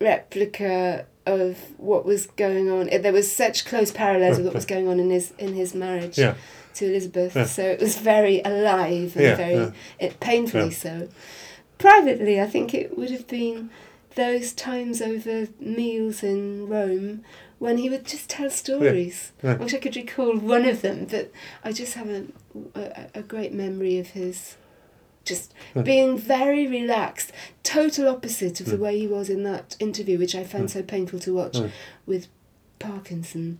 replica 0.00 1.06
of 1.26 1.58
what 1.78 2.04
was 2.04 2.26
going 2.26 2.70
on. 2.70 2.86
There 2.86 3.12
was 3.12 3.30
such 3.30 3.64
close 3.64 3.90
parallels 3.90 4.38
with 4.38 4.46
what 4.46 4.54
was 4.54 4.66
going 4.66 4.88
on 4.88 5.00
in 5.00 5.10
his 5.10 5.32
in 5.38 5.54
his 5.54 5.74
marriage 5.74 6.18
Yeah. 6.18 6.34
To 6.76 6.86
Elizabeth. 6.86 7.34
Yeah. 7.36 7.44
So 7.44 7.62
it 7.62 7.80
was 7.80 7.98
very 7.98 8.40
alive 8.44 9.16
and 9.16 9.24
Yeah, 9.24 9.34
very. 9.36 9.72
It, 9.98 10.20
painfully 10.20 10.70
so. 10.70 11.08
Privately, 11.78 12.40
I 12.40 12.46
think 12.46 12.72
it 12.72 12.96
would 12.96 13.10
have 13.10 13.26
been 13.26 13.70
those 14.14 14.52
times 14.52 15.02
over 15.02 15.48
meals 15.60 16.22
in 16.22 16.68
Rome 16.68 17.22
when 17.58 17.78
he 17.78 17.88
would 17.90 18.06
just 18.06 18.30
tell 18.30 18.50
stories. 18.50 19.32
I 19.42 19.54
wish 19.54 19.74
I 19.74 19.78
could 19.78 19.96
recall 19.96 20.36
one 20.38 20.64
of 20.66 20.82
them, 20.82 21.06
but 21.10 21.30
I 21.64 21.72
just 21.72 21.94
have 21.94 22.08
a, 22.08 22.24
a, 22.74 23.06
a 23.16 23.22
great 23.22 23.52
memory 23.52 23.98
of 23.98 24.08
his 24.08 24.56
just 25.24 25.52
being 25.82 26.16
very 26.16 26.66
relaxed, 26.68 27.32
total 27.64 28.08
opposite 28.08 28.60
of 28.60 28.66
the 28.66 28.76
way 28.76 28.96
he 28.96 29.08
was 29.08 29.28
in 29.28 29.42
that 29.42 29.76
interview, 29.80 30.18
which 30.18 30.36
I 30.36 30.44
found 30.44 30.70
so 30.70 30.82
painful 30.82 31.18
to 31.20 31.34
watch 31.34 31.56
with 32.06 32.28
Parkinson. 32.78 33.58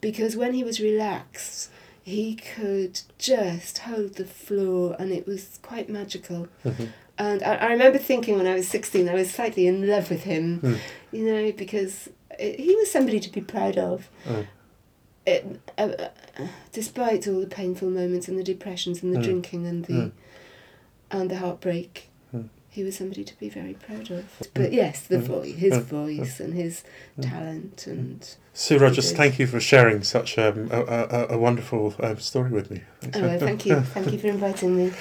Because 0.00 0.36
when 0.36 0.54
he 0.54 0.62
was 0.62 0.80
relaxed, 0.80 1.70
he 2.08 2.34
could 2.34 3.00
just 3.18 3.78
hold 3.78 4.14
the 4.14 4.24
floor 4.24 4.96
and 4.98 5.12
it 5.12 5.26
was 5.26 5.58
quite 5.62 5.88
magical. 5.90 6.48
Mm-hmm. 6.64 6.86
And 7.18 7.42
I, 7.42 7.54
I 7.56 7.66
remember 7.72 7.98
thinking 7.98 8.36
when 8.38 8.46
I 8.46 8.54
was 8.54 8.68
16, 8.68 9.08
I 9.08 9.14
was 9.14 9.30
slightly 9.30 9.66
in 9.66 9.86
love 9.86 10.08
with 10.08 10.22
him, 10.22 10.60
Mm. 10.60 10.78
you 11.12 11.24
know, 11.30 11.52
because 11.52 12.08
it, 12.38 12.58
he 12.60 12.74
was 12.76 12.90
somebody 12.90 13.20
to 13.20 13.30
be 13.30 13.40
proud 13.40 13.76
of. 13.76 14.08
Mm. 14.24 14.46
It, 15.26 15.60
uh, 15.76 15.82
uh, 15.82 16.46
despite 16.72 17.28
all 17.28 17.40
the 17.40 17.46
painful 17.46 17.90
moments 17.90 18.28
and 18.28 18.38
the 18.38 18.44
depressions 18.44 19.02
and 19.02 19.12
the 19.14 19.18
Mm. 19.18 19.24
drinking 19.24 19.66
and 19.66 19.84
the 19.84 19.92
Mm. 19.92 20.12
and 21.10 21.30
the 21.30 21.36
heartbreak. 21.38 22.07
He 22.78 22.84
was 22.84 22.96
somebody 22.96 23.24
to 23.24 23.36
be 23.40 23.48
very 23.48 23.74
proud 23.74 24.08
of. 24.08 24.24
But 24.54 24.72
yes, 24.72 25.00
the 25.00 25.16
Mm. 25.18 25.22
voice, 25.22 25.54
his 25.56 25.72
Mm. 25.74 25.82
voice 25.82 26.38
and 26.38 26.54
his 26.54 26.84
talent 27.20 27.88
and 27.88 28.24
Sue 28.54 28.78
Rogers, 28.78 29.10
thank 29.12 29.40
you 29.40 29.48
for 29.48 29.58
sharing 29.58 30.04
such 30.04 30.38
um, 30.38 30.68
a, 30.70 30.80
a, 30.80 31.26
a 31.30 31.38
wonderful 31.38 31.96
um, 32.00 32.20
story 32.20 32.52
with 32.52 32.70
me. 32.70 32.82
Thanks. 33.00 33.18
oh, 33.18 33.22
well, 33.22 33.38
thank 33.40 33.66
you, 33.66 33.80
thank 33.80 34.12
you 34.12 34.18
for 34.20 34.28
inviting 34.28 34.76
me. 34.76 34.92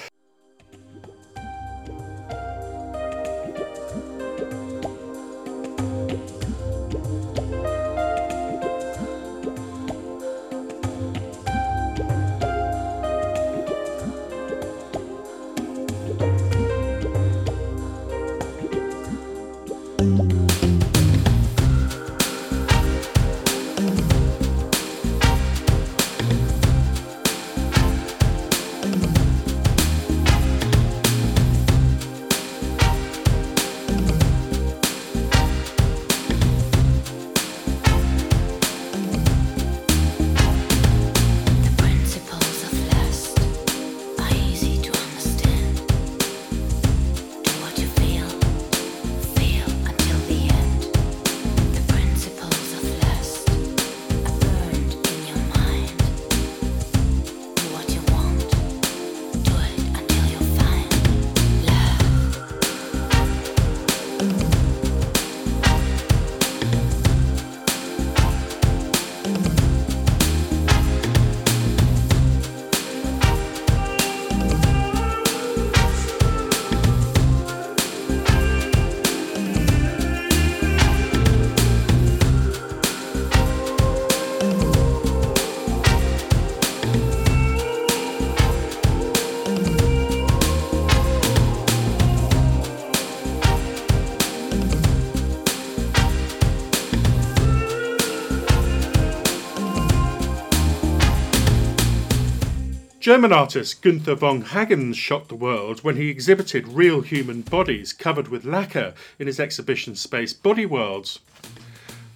German 103.07 103.31
artist 103.31 103.81
Gunther 103.81 104.15
von 104.15 104.43
Hagens 104.43 104.95
shocked 104.95 105.29
the 105.29 105.35
world 105.35 105.81
when 105.81 105.95
he 105.95 106.09
exhibited 106.09 106.67
real 106.67 106.99
human 106.99 107.41
bodies 107.41 107.93
covered 107.93 108.27
with 108.27 108.43
lacquer 108.43 108.93
in 109.17 109.27
his 109.27 109.39
exhibition 109.39 109.95
space 109.95 110.33
Body 110.33 110.65
Worlds. 110.65 111.19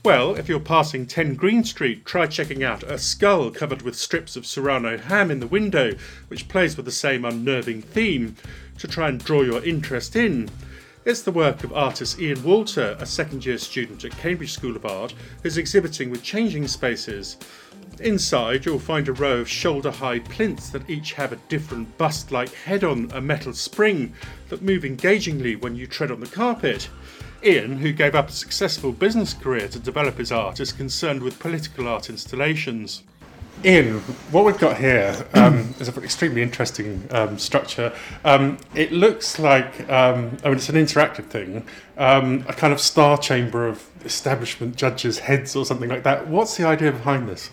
Well, 0.04 0.36
if 0.36 0.50
you're 0.50 0.60
passing 0.60 1.06
10 1.06 1.36
Green 1.36 1.64
Street, 1.64 2.06
try 2.06 2.28
checking 2.28 2.62
out 2.62 2.84
a 2.84 2.98
skull 2.98 3.52
covered 3.52 3.84
with 3.84 3.96
strips 3.96 4.36
of 4.36 4.46
Serrano 4.46 4.98
ham 4.98 5.32
in 5.32 5.40
the 5.40 5.48
window, 5.48 5.94
which 6.28 6.50
plays 6.50 6.76
with 6.76 6.86
the 6.86 6.92
same 6.92 7.24
unnerving 7.24 7.84
theme 7.84 8.36
to 8.78 8.86
try 8.86 9.08
and 9.08 9.24
draw 9.24 9.44
your 9.44 9.64
interest 9.64 10.18
in. 10.18 10.50
It's 11.06 11.22
the 11.22 11.32
work 11.32 11.64
of 11.64 11.72
artist 11.72 12.20
Ian 12.20 12.44
Walter, 12.44 12.98
a 13.00 13.06
second 13.06 13.46
year 13.46 13.58
student 13.58 14.04
at 14.04 14.12
Cambridge 14.18 14.52
School 14.52 14.76
of 14.76 14.86
Art, 14.86 15.14
who's 15.42 15.58
exhibiting 15.58 16.12
with 16.12 16.22
changing 16.22 16.68
spaces. 16.68 17.38
Inside, 18.00 18.66
you'll 18.66 18.80
find 18.80 19.08
a 19.08 19.14
row 19.14 19.40
of 19.40 19.50
shoulder 19.50 19.92
high 19.92 20.20
plinths 20.20 20.70
that 20.70 20.90
each 20.90 21.14
have 21.14 21.32
a 21.32 21.36
different 21.50 21.98
bust 21.98 22.32
like 22.32 22.54
head 22.54 22.84
on 22.84 23.12
a 23.14 23.22
metal 23.22 23.54
spring 23.54 24.14
that 24.50 24.62
move 24.62 24.86
engagingly 24.86 25.56
when 25.56 25.76
you 25.76 25.86
tread 25.86 26.12
on 26.12 26.20
the 26.20 26.28
carpet. 26.28 26.90
Ian, 27.44 27.78
who 27.78 27.92
gave 27.92 28.16
up 28.16 28.30
a 28.30 28.32
successful 28.32 28.92
business 28.92 29.34
career 29.34 29.68
to 29.68 29.80
develop 29.80 30.18
his 30.18 30.32
art, 30.32 30.60
is 30.60 30.72
concerned 30.72 31.22
with 31.22 31.40
political 31.40 31.88
art 31.88 32.10
installations. 32.10 33.04
Ian, 33.64 34.00
what 34.32 34.44
we've 34.44 34.58
got 34.58 34.78
here 34.78 35.16
um, 35.36 35.76
is 35.80 35.88
an 35.88 36.04
extremely 36.04 36.42
interesting 36.42 37.08
um, 37.12 37.38
structure. 37.38 37.94
Um, 38.26 38.58
it 38.74 38.92
looks 38.92 39.38
like, 39.38 39.88
um, 39.90 40.38
I 40.44 40.48
mean, 40.48 40.58
it's 40.58 40.70
an 40.70 40.76
interactive 40.76 41.26
thing, 41.26 41.66
um, 41.98 42.44
a 42.48 42.54
kind 42.54 42.74
of 42.74 42.80
star 42.80 43.20
chamber 43.20 43.68
of 43.68 43.88
establishment 44.04 44.78
judges' 44.78 45.20
heads 45.20 45.56
or 45.56 45.64
something 45.66 45.90
like 45.90 46.02
that. 46.04 46.28
What's 46.28 46.58
the 46.58 46.66
idea 46.66 46.92
behind 46.92 47.30
this? 47.30 47.52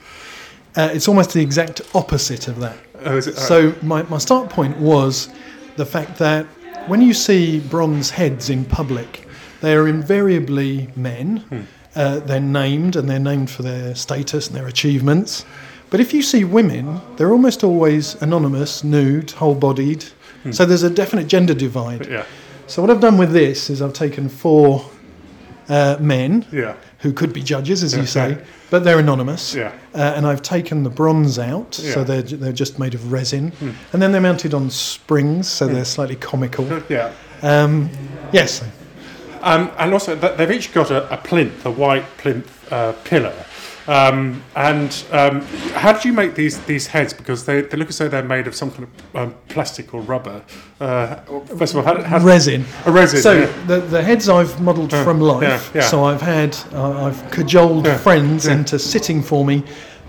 Uh, 0.79 0.89
it's 0.93 1.09
almost 1.09 1.33
the 1.33 1.41
exact 1.41 1.83
opposite 1.95 2.47
of 2.47 2.61
that. 2.61 2.79
Oh, 3.05 3.17
is 3.17 3.27
it? 3.27 3.37
So 3.37 3.75
my, 3.83 4.05
my 4.05 4.19
start 4.19 4.49
point 4.49 4.77
was 4.79 5.29
the 5.77 5.85
fact 5.85 6.19
that 6.19 6.47
when 6.87 7.03
you 7.03 7.13
see 7.13 7.59
bronze 7.59 8.11
heads 8.11 8.49
in 8.49 8.65
public, 8.65 9.27
they 9.61 9.75
are 9.75 9.89
invariably 9.89 10.89
men. 10.95 11.39
Hmm. 11.39 11.61
Uh, 11.97 12.21
they're 12.21 12.39
named 12.39 12.95
and 12.95 13.11
they're 13.11 13.19
named 13.19 13.51
for 13.51 13.63
their 13.63 13.97
status 13.97 14.47
and 14.47 14.57
their 14.57 14.69
achievements. 14.69 15.45
But 15.91 15.99
if 15.99 16.15
you 16.15 16.23
see 16.23 16.45
women, 16.45 17.01
they're 17.17 17.33
almost 17.33 17.65
always 17.65 18.15
anonymous, 18.23 18.85
nude, 18.85 19.33
whole 19.33 19.57
bodied. 19.57 20.05
So 20.53 20.65
there's 20.65 20.85
a 20.85 20.91
definite 20.91 21.27
gender 21.27 21.53
divide. 21.55 22.07
Hmm. 22.07 22.13
yeah, 22.13 22.25
So 22.69 22.81
what 22.81 22.91
I've 22.91 23.01
done 23.01 23.19
with 23.19 23.33
this 23.33 23.69
is 23.69 23.83
I've 23.83 23.93
taken 23.93 24.29
four 24.29 24.89
uh, 25.69 25.97
men 26.01 26.47
yeah, 26.53 26.77
who 26.99 27.13
could 27.13 27.33
be 27.33 27.43
judges, 27.43 27.83
as 27.85 27.97
you 27.97 28.07
say, 28.07 28.39
but 28.71 28.83
they're 28.85 28.99
anonymous. 28.99 29.55
yeah. 29.55 29.73
Uh, 29.95 30.15
and 30.17 30.27
I've 30.27 30.43
taken 30.43 30.83
the 30.83 30.91
bronze 30.91 31.39
out, 31.39 31.75
so 31.75 31.83
Yeah. 31.83 31.95
Hmm. 31.95 32.05
they're 32.05 32.23
they're 32.23 32.53
just 32.53 32.79
made 32.79 32.95
of 32.95 33.13
resin, 33.13 33.53
and 33.93 34.03
then 34.03 34.13
they're 34.13 34.21
mounted 34.21 34.53
on 34.55 34.71
springs, 34.71 35.49
so 35.49 35.67
they're 35.67 35.85
slightly 35.85 36.17
comical. 36.17 36.67
Yeah. 36.89 37.13
Um, 37.43 37.89
yes, 38.33 38.63
Um, 39.43 39.71
and 39.79 39.93
also, 39.93 40.17
they've 40.17 40.51
each 40.51 40.73
got 40.75 40.91
a, 40.91 41.09
a 41.13 41.17
plinth, 41.17 41.65
a 41.65 41.71
white 41.71 42.05
plinth 42.19 42.73
uh, 42.73 42.93
pillar. 43.05 43.33
Um, 43.89 44.43
and 44.55 45.05
um, 45.13 45.41
how 45.73 45.93
did 45.95 46.05
you 46.05 46.13
make 46.13 46.35
these 46.35 46.61
these 46.67 46.87
heads? 46.87 47.15
Because 47.15 47.47
they, 47.47 47.63
they 47.63 47.77
look 47.79 47.89
as 47.89 47.97
though 47.97 48.09
they're 48.09 48.23
made 48.23 48.47
of 48.47 48.55
some 48.55 48.71
kind 48.71 48.85
of 48.85 49.17
um, 49.17 49.35
plastic 49.49 49.95
or 49.95 50.03
rubber. 50.03 50.43
Uh, 50.79 51.17
first 51.57 51.75
of 51.75 51.79
all, 51.79 51.83
how, 51.85 52.03
how 52.03 52.19
resin. 52.19 52.67
a 52.85 52.93
resin. 52.93 53.21
So 53.23 53.33
yeah. 53.33 53.67
the 53.67 53.81
the 53.81 54.03
heads 54.03 54.29
I've 54.29 54.61
modelled 54.61 54.93
Uh, 54.93 55.03
from 55.05 55.21
life. 55.21 55.43
yeah, 55.43 55.81
yeah. 55.81 55.89
So 55.89 56.05
I've 56.05 56.21
had 56.21 56.55
uh, 56.75 57.07
I've 57.07 57.31
cajoled 57.31 57.89
friends 58.01 58.47
into 58.47 58.79
sitting 58.79 59.23
for 59.23 59.45
me 59.45 59.65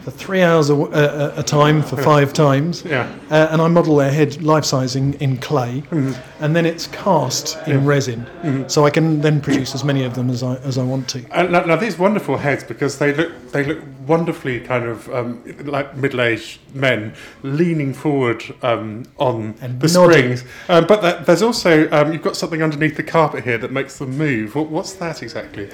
for 0.10 0.17
three 0.17 0.41
hours 0.41 0.69
a 0.69 1.43
time 1.45 1.82
for 1.82 1.98
five 1.98 2.34
times. 2.45 2.84
Yeah. 2.86 3.12
Uh, 3.30 3.48
and 3.52 3.62
I 3.62 3.67
model 3.67 3.95
their 3.98 4.12
head 4.12 4.41
life 4.41 4.65
size 4.65 4.95
in, 4.95 5.38
clay, 5.38 5.84
Mm-hmm. 5.89 6.43
and 6.43 6.56
then 6.56 6.65
it's 6.65 6.88
cast 6.88 7.58
in 7.67 7.86
resin, 7.86 8.26
so 8.69 8.86
I 8.86 8.89
can 8.89 9.22
then 9.22 9.41
produce 9.41 9.76
as 9.76 9.84
many 9.84 10.04
of 10.04 10.15
them 10.15 10.30
as 10.30 10.43
I 10.43 10.56
as 10.58 10.78
I 10.78 10.84
want 10.84 11.08
to. 11.10 11.26
And 11.32 11.52
now, 11.52 11.62
now 11.65 11.76
these 11.76 11.98
wonderful 11.98 12.38
heads 12.38 12.63
because 12.63 12.98
they 12.98 13.13
look 13.13 13.32
they 13.52 13.63
look 13.63 13.80
wonderfully 14.08 14.60
kind 14.60 14.86
of 14.86 15.08
um, 15.13 15.41
like 15.65 15.95
middle 15.95 16.22
aged 16.22 16.60
men 16.74 17.13
leaning 17.43 17.93
forward 17.93 18.43
um, 18.63 19.04
on 19.17 19.56
And 19.62 19.80
the 19.80 19.88
nodding. 19.93 20.38
springs. 20.38 20.43
Um, 20.67 20.88
but 20.88 21.02
that, 21.02 21.26
there's 21.26 21.41
also 21.43 21.89
um, 21.91 22.12
you've 22.13 22.24
got 22.24 22.36
something 22.36 22.63
underneath 22.63 22.95
the 22.98 23.04
carpet 23.04 23.43
here 23.43 23.58
that 23.60 23.72
makes 23.72 23.98
them 24.00 24.17
move. 24.17 24.56
What, 24.56 24.69
what's 24.69 24.93
that 24.93 25.22
exactly? 25.22 25.69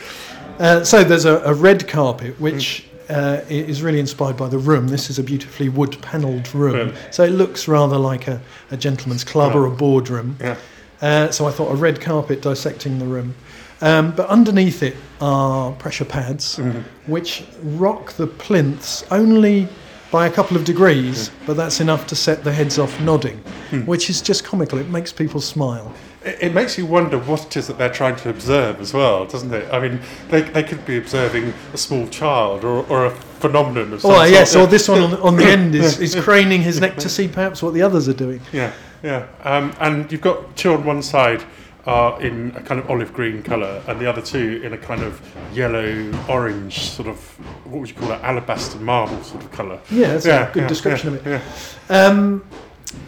Uh, 0.60 0.84
so 0.84 1.04
there's 1.04 1.26
a, 1.26 1.38
a 1.44 1.54
red 1.54 1.88
carpet 1.88 2.40
which 2.40 2.86
uh, 3.10 3.42
is 3.50 3.82
really 3.82 4.00
inspired 4.00 4.38
by 4.38 4.48
the 4.48 4.58
room. 4.58 4.88
This 4.88 5.10
is 5.10 5.20
a 5.20 5.24
beautifully 5.24 5.70
wood 5.70 5.98
panelled 6.02 6.54
room, 6.54 6.74
Room. 6.74 6.94
so 7.12 7.24
it 7.24 7.32
looks 7.32 7.68
rather 7.68 7.98
like 7.98 8.28
a, 8.28 8.42
a 8.72 8.78
gentleman's 8.78 9.24
club 9.24 9.56
or 9.56 9.66
a 9.66 9.72
boardroom. 9.72 10.38
Yeah. 10.40 10.58
Uh, 11.02 11.30
so 11.32 11.46
I 11.46 11.52
thought 11.52 11.72
a 11.72 11.76
red 11.76 12.00
carpet 12.02 12.42
dissecting 12.42 13.00
the 13.00 13.06
room. 13.06 13.36
Um, 13.82 14.16
but 14.16 14.28
underneath 14.30 14.82
it 14.84 14.96
are 15.20 15.74
pressure 15.74 16.06
pads, 16.06 16.60
which 17.08 17.44
rock 17.62 18.14
the 18.14 18.26
plinths 18.28 19.04
only 19.12 19.68
by 20.12 20.28
a 20.28 20.32
couple 20.32 20.56
of 20.56 20.64
degrees, 20.64 21.30
but 21.46 21.58
that's 21.58 21.82
enough 21.82 22.08
to 22.08 22.16
set 22.16 22.44
the 22.46 22.52
heads 22.54 22.80
off 22.80 22.98
nodding, 23.02 23.38
which 23.86 24.10
is 24.10 24.22
just 24.22 24.46
comical. 24.46 24.80
It 24.80 24.88
makes 24.90 25.12
people 25.12 25.42
smile. 25.42 25.94
It, 26.26 26.38
it 26.42 26.54
makes 26.54 26.78
you 26.78 26.86
wonder 26.86 27.18
what 27.20 27.46
it 27.46 27.56
is 27.58 27.68
that 27.68 27.78
they're 27.78 27.94
trying 27.94 28.16
to 28.18 28.30
observe 28.30 28.82
as 28.82 28.94
well, 28.94 29.26
doesn't 29.26 29.54
it? 29.54 29.72
I 29.72 29.80
mean, 29.80 30.02
they, 30.30 30.42
they 30.42 30.64
could 30.64 30.86
be 30.86 30.98
observing 30.98 31.54
a 31.74 31.78
small 31.78 32.08
child 32.08 32.64
or, 32.64 32.86
or 32.88 33.06
a 33.06 33.12
phenomenon 33.12 33.94
of 33.94 34.02
some 34.02 34.12
Oh, 34.12 34.16
sort. 34.16 34.30
yes, 34.32 34.56
or 34.56 34.66
this 34.68 34.90
one 34.90 35.02
on, 35.02 35.14
on 35.22 35.36
the 35.38 35.46
end 35.46 35.76
is, 35.76 36.00
is 36.00 36.16
craning 36.16 36.62
his 36.62 36.82
neck 36.82 36.98
to 36.98 37.10
see 37.18 37.28
perhaps 37.28 37.62
what 37.62 37.74
the 37.74 37.82
others 37.82 38.10
are 38.10 38.14
doing. 38.14 38.42
Yeah, 38.52 38.74
yeah. 39.04 39.28
Um, 39.44 39.74
and 39.80 40.12
you've 40.12 40.22
got 40.22 40.56
two 40.58 40.74
on 40.74 40.84
one 40.84 41.02
side 41.04 41.44
are 41.86 42.20
in 42.20 42.52
a 42.56 42.62
kind 42.64 42.80
of 42.80 42.90
olive 42.90 43.14
green 43.14 43.44
colour, 43.44 43.80
and 43.88 44.00
the 44.00 44.10
other 44.10 44.22
two 44.22 44.60
in 44.64 44.74
a 44.74 44.78
kind 44.78 45.04
of 45.04 45.22
yellow 45.54 46.12
orange 46.28 46.80
sort 46.90 47.08
of 47.08 47.20
what 47.68 47.82
would 47.82 47.90
you 47.90 47.94
call 47.96 48.12
it, 48.12 48.20
alabaster 48.24 48.80
marble 48.80 49.22
sort 49.22 49.44
of 49.44 49.52
colour. 49.52 49.80
Yeah, 49.92 50.14
that's 50.14 50.26
Yeah, 50.26 50.50
a 50.50 50.52
good 50.52 50.62
yeah, 50.64 50.68
description 50.68 51.14
yeah, 51.14 51.20
of 51.20 51.28
it. 51.28 51.92
Um, 51.92 52.44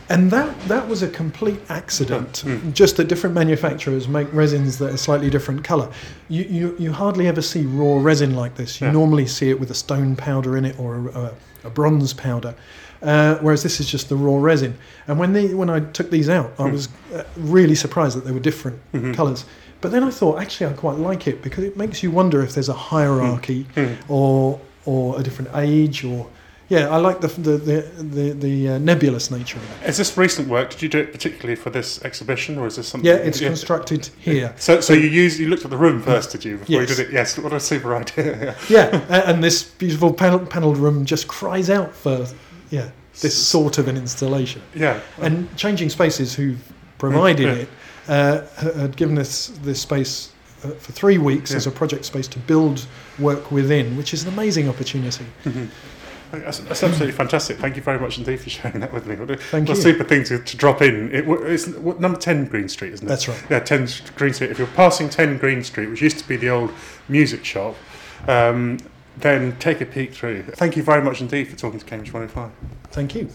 and 0.10 0.32
that 0.32 0.60
that 0.68 0.88
was 0.88 1.04
a 1.04 1.10
complete 1.10 1.60
accident. 1.70 2.38
Hmm. 2.40 2.58
Hmm. 2.58 2.72
Just 2.72 2.98
that 2.98 3.08
different 3.08 3.36
manufacturers 3.36 4.08
make 4.08 4.32
resins 4.34 4.78
that 4.80 4.94
are 4.94 4.98
slightly 4.98 5.30
different 5.30 5.64
colour. 5.64 5.92
You, 6.30 6.44
you 6.44 6.76
you 6.80 6.92
hardly 6.92 7.28
ever 7.28 7.42
see 7.42 7.66
raw 7.66 8.00
resin 8.02 8.36
like 8.36 8.56
this. 8.56 8.80
You 8.82 8.88
Yeah. 8.88 8.94
normally 8.94 9.28
see 9.28 9.50
it 9.50 9.60
with 9.60 9.72
a 9.72 9.76
stone 9.76 10.16
powder 10.16 10.58
in 10.58 10.66
it 10.66 10.80
or 10.80 10.96
a, 10.96 11.20
a, 11.20 11.32
a 11.66 11.70
bronze 11.70 12.14
powder. 12.14 12.56
Uh, 13.02 13.36
whereas 13.42 13.62
this 13.62 13.80
is 13.80 13.88
just 13.88 14.10
the 14.10 14.16
raw 14.16 14.38
resin. 14.38 14.76
And 15.08 15.20
when 15.20 15.34
they 15.34 15.54
when 15.54 15.70
I 15.70 15.80
took 15.80 16.10
these 16.10 16.30
out, 16.30 16.52
I 16.58 16.64
hmm. 16.64 16.72
was 16.72 16.90
uh, 17.14 17.24
really 17.36 17.76
surprised 17.76 18.18
that 18.18 18.26
they 18.26 18.32
were 18.32 18.40
different 18.40 18.80
mm-hmm. 18.94 19.14
colours. 19.14 19.46
But 19.80 19.92
then 19.92 20.04
I 20.04 20.10
thought, 20.10 20.42
actually, 20.42 20.72
I 20.72 20.74
quite 20.74 20.98
like 20.98 21.28
it 21.28 21.44
because 21.44 21.64
it 21.64 21.78
makes 21.78 22.02
you 22.02 22.10
wonder 22.10 22.42
if 22.42 22.54
there's 22.56 22.70
a 22.70 22.74
hierarchy 22.74 23.68
or 24.08 24.60
or 24.86 25.20
a 25.20 25.24
different 25.24 25.52
age 25.54 26.04
or 26.04 26.28
yeah, 26.70 26.90
I 26.90 26.98
like 26.98 27.22
the 27.22 27.28
the 27.28 27.58
the 27.58 27.82
the, 28.04 28.32
the 28.34 28.70
uh, 28.70 28.78
nebulous 28.80 29.32
nature 29.32 29.58
of 29.58 29.82
it. 29.84 29.90
Is 29.90 29.98
this 29.98 30.18
recent 30.18 30.48
work? 30.48 30.70
Did 30.72 30.82
you 30.82 30.90
do 30.90 31.00
it 31.00 31.12
particularly 31.12 31.56
for 31.56 31.70
this 31.70 32.04
exhibition, 32.04 32.58
or 32.58 32.68
is 32.68 32.76
this 32.76 32.88
something? 32.88 33.10
Yeah, 33.10 33.18
it's 33.18 33.40
constructed 33.40 34.10
here. 34.20 34.54
So, 34.58 34.82
so 34.82 34.94
you 34.94 35.08
used 35.08 35.40
you 35.40 35.48
looked 35.50 35.64
at 35.66 35.72
the 35.72 35.78
room 35.78 36.02
first, 36.02 36.32
did 36.32 36.44
you? 36.46 36.58
Before 36.58 36.82
Yes. 36.82 36.90
you 36.90 36.96
did 36.96 37.08
it? 37.08 37.14
Yes. 37.14 37.38
What 37.38 37.54
a 37.54 37.60
super 37.60 37.96
idea. 37.96 38.56
Yeah, 38.70 39.02
a- 39.10 39.30
and 39.30 39.44
this 39.44 39.64
beautiful 39.64 40.14
panel, 40.14 40.40
panelled 40.40 40.78
room 40.78 41.06
just 41.06 41.28
cries 41.28 41.70
out 41.70 41.94
for 41.96 42.26
yeah 42.70 42.90
this 43.22 43.36
sort 43.48 43.78
of 43.78 43.88
an 43.88 43.98
installation. 43.98 44.62
yeah. 44.76 45.00
And 45.20 45.48
Changing 45.58 45.90
Spaces, 45.90 46.36
who've 46.36 46.62
provided 47.00 47.46
Yeah. 47.48 47.54
it, 47.64 47.70
uh, 48.08 48.42
had 48.80 48.96
given 48.96 49.18
us 49.18 49.48
this 49.64 49.82
space 49.82 50.32
uh, 50.64 50.70
for 50.72 50.92
three 50.92 51.18
weeks 51.18 51.52
Yeah. 51.52 51.58
as 51.58 51.66
a 51.68 51.72
project 51.72 52.06
space 52.06 52.28
to 52.28 52.40
build 52.40 52.86
work 53.20 53.52
within, 53.52 53.98
which 53.98 54.14
is 54.14 54.24
an 54.24 54.30
amazing 54.34 54.70
opportunity. 54.70 55.26
That's, 56.32 56.60
that's 56.60 56.84
absolutely 56.84 57.14
fantastic. 57.14 57.58
Thank 57.58 57.76
you 57.76 57.82
very 57.82 58.00
much 58.00 58.18
indeed 58.18 58.42
for 58.42 58.50
sharing 58.50 58.80
that 58.82 58.94
with 58.94 59.06
me. 59.06 59.16
What 59.16 59.32
a, 59.32 59.38
Thank 59.38 59.70
what 59.70 59.78
a 59.78 59.78
you. 59.78 59.84
super 59.84 60.04
thing 60.04 60.24
to, 60.26 60.40
to 60.40 60.58
drop 60.58 60.82
in. 60.82 61.14
It, 61.14 61.28
it's 61.28 61.68
what, 61.68 62.00
number 62.00 62.20
10 62.20 62.46
Green 62.46 62.68
Street, 62.68 62.94
isn't 62.94 63.06
it? 63.06 63.10
That's 63.10 63.28
right. 63.28 63.42
Yeah, 63.50 63.60
10 63.60 63.88
Green 64.16 64.34
Street. 64.34 64.52
If 64.52 64.58
you're 64.58 64.68
passing 64.68 65.10
10 65.10 65.38
Green 65.38 65.64
Street, 65.64 65.90
which 65.90 66.02
used 66.02 66.20
to 66.20 66.28
be 66.28 66.36
the 66.36 66.50
old 66.50 66.72
music 67.08 67.46
shop, 67.46 67.76
um, 68.28 68.78
then 69.18 69.58
take 69.58 69.82
a 69.82 69.86
peek 69.86 70.14
through. 70.14 70.44
Thank 70.44 70.76
you 70.76 70.84
very 70.84 71.02
much 71.02 71.22
indeed 71.22 71.48
for 71.48 71.56
talking 71.56 71.80
to 71.80 71.86
Cambridge 71.86 72.14
105. 72.14 72.52
Thank 72.92 73.16
you. 73.16 73.30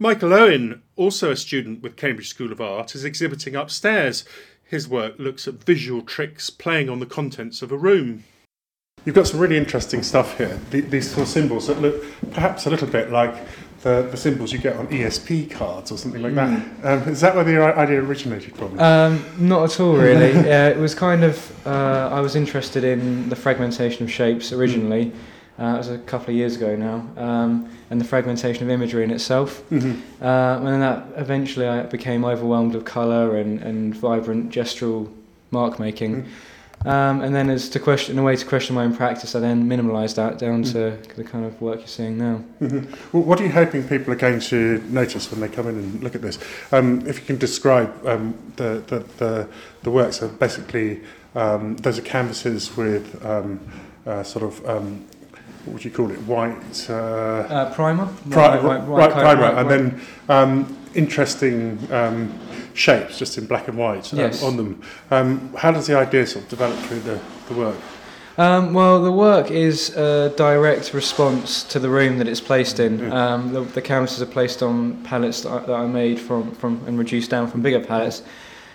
Michael 0.00 0.32
Owen, 0.32 0.82
also 0.94 1.30
a 1.32 1.36
student 1.36 1.82
with 1.82 1.96
Cambridge 1.96 2.28
School 2.28 2.52
of 2.52 2.60
Art, 2.60 2.94
is 2.94 3.04
exhibiting 3.04 3.56
upstairs. 3.56 4.24
His 4.62 4.86
work 4.86 5.14
looks 5.18 5.48
at 5.48 5.54
visual 5.54 6.02
tricks 6.02 6.50
playing 6.50 6.88
on 6.88 7.00
the 7.00 7.06
contents 7.06 7.62
of 7.62 7.72
a 7.72 7.76
room. 7.76 8.24
You've 9.08 9.14
got 9.14 9.26
some 9.26 9.40
really 9.40 9.56
interesting 9.56 10.02
stuff 10.02 10.36
here. 10.36 10.60
The- 10.70 10.82
These 10.82 11.12
sort 11.12 11.22
of 11.22 11.28
symbols 11.28 11.66
that 11.68 11.80
look 11.80 12.04
perhaps 12.32 12.66
a 12.66 12.70
little 12.70 12.86
bit 12.86 13.10
like 13.10 13.34
the, 13.80 14.06
the 14.10 14.18
symbols 14.18 14.52
you 14.52 14.58
get 14.58 14.76
on 14.76 14.86
ESP 14.88 15.50
cards 15.50 15.90
or 15.90 15.96
something 15.96 16.20
like 16.20 16.34
that. 16.34 16.50
Um, 16.84 17.08
is 17.08 17.22
that 17.22 17.34
where 17.34 17.42
the 17.42 17.58
idea 17.58 18.02
originated 18.02 18.54
from? 18.54 18.78
Um, 18.78 19.24
not 19.38 19.64
at 19.64 19.80
all, 19.80 19.96
really. 19.96 20.32
uh, 20.52 20.68
it 20.68 20.76
was 20.76 20.94
kind 20.94 21.24
of 21.24 21.66
uh, 21.66 22.10
I 22.12 22.20
was 22.20 22.36
interested 22.36 22.84
in 22.84 23.30
the 23.30 23.36
fragmentation 23.36 24.02
of 24.04 24.10
shapes 24.12 24.52
originally, 24.52 25.10
Uh, 25.58 25.74
it 25.74 25.78
was 25.78 25.88
a 25.88 25.98
couple 25.98 26.28
of 26.28 26.36
years 26.36 26.54
ago 26.56 26.76
now, 26.76 26.96
um, 27.16 27.66
and 27.90 27.98
the 27.98 28.04
fragmentation 28.04 28.62
of 28.62 28.68
imagery 28.70 29.04
in 29.04 29.10
itself. 29.10 29.62
Mhm. 29.70 30.02
Uh, 30.20 30.58
and 30.58 30.66
then 30.66 30.80
that 30.80 31.06
eventually 31.16 31.66
I 31.66 31.82
became 31.84 32.26
overwhelmed 32.26 32.74
with 32.74 32.84
colour 32.84 33.38
and, 33.38 33.58
and 33.62 33.94
vibrant 33.96 34.52
gestural 34.52 35.08
mark 35.50 35.78
making. 35.80 36.26
Um, 36.84 37.22
and 37.22 37.34
then 37.34 37.50
as 37.50 37.68
to 37.70 37.80
question, 37.80 38.14
in 38.14 38.18
a 38.20 38.22
way 38.22 38.36
to 38.36 38.46
question 38.46 38.74
my 38.76 38.84
own 38.84 38.94
practice, 38.94 39.34
I 39.34 39.40
then 39.40 39.68
minimalised 39.68 40.14
that 40.14 40.38
down 40.38 40.62
to 40.64 40.96
the 41.16 41.24
kind 41.24 41.44
of 41.44 41.60
work 41.60 41.80
you're 41.80 41.88
seeing 41.88 42.16
now. 42.16 42.42
Mhm. 42.60 42.86
Well, 43.12 43.24
what 43.24 43.40
are 43.40 43.44
you 43.44 43.50
hoping 43.50 43.82
people 43.82 44.12
are 44.12 44.16
going 44.16 44.38
to 44.40 44.82
notice 44.88 45.30
when 45.30 45.40
they 45.40 45.48
come 45.48 45.66
in 45.68 45.74
and 45.74 46.02
look 46.04 46.14
at 46.14 46.22
this? 46.22 46.38
Um, 46.70 47.02
if 47.06 47.18
you 47.18 47.26
can 47.26 47.36
describe 47.36 47.92
um, 48.06 48.34
the, 48.56 48.82
the, 48.86 48.98
the, 49.18 49.48
the 49.82 49.90
works, 49.90 50.18
so 50.18 50.28
basically 50.28 51.00
um, 51.34 51.76
those 51.78 51.98
are 51.98 52.02
canvases 52.02 52.76
with 52.76 53.24
um, 53.26 53.58
uh, 54.06 54.22
sort 54.22 54.44
of, 54.44 54.64
um, 54.68 55.04
what 55.64 55.74
would 55.74 55.84
you 55.84 55.90
call 55.90 56.10
it, 56.12 56.18
white, 56.22 56.88
uh, 56.88 56.94
Uh, 56.94 57.74
primer? 57.74 58.08
pri- 58.30 58.50
White- 58.50 58.62
right, 58.62 58.62
white- 58.62 58.86
white 58.88 59.12
primer, 59.12 59.42
white- 59.42 59.58
and 59.58 59.70
then 60.28 60.76
interesting 60.94 61.76
shapes 62.78 63.18
just 63.18 63.36
in 63.38 63.46
black 63.46 63.68
and 63.68 63.76
white 63.76 64.12
um, 64.12 64.18
Yes. 64.18 64.42
on 64.42 64.56
them. 64.56 64.82
Um, 65.10 65.54
how 65.56 65.72
does 65.72 65.86
the 65.86 65.96
idea 65.96 66.26
sort 66.26 66.44
of 66.44 66.50
develop 66.50 66.78
through 66.80 67.00
the, 67.00 67.20
the 67.48 67.54
work? 67.54 67.76
Um, 68.38 68.72
well, 68.72 69.02
the 69.02 69.10
work 69.10 69.50
is 69.50 69.96
a 69.96 70.32
direct 70.36 70.94
response 70.94 71.64
to 71.64 71.80
the 71.80 71.88
room 71.88 72.18
that 72.18 72.28
it's 72.28 72.40
placed 72.40 72.78
in. 72.78 73.00
Yeah. 73.00 73.34
Um, 73.34 73.52
the, 73.52 73.62
the 73.62 73.82
canvases 73.82 74.22
are 74.22 74.26
placed 74.26 74.62
on 74.62 75.02
pallets 75.02 75.40
that 75.42 75.50
I, 75.50 75.58
that 75.66 75.72
I 75.74 75.86
made 75.86 76.20
from, 76.20 76.52
from 76.52 76.80
and 76.86 76.96
reduced 76.96 77.30
down 77.30 77.50
from 77.50 77.62
bigger 77.62 77.80
pallets. 77.80 78.22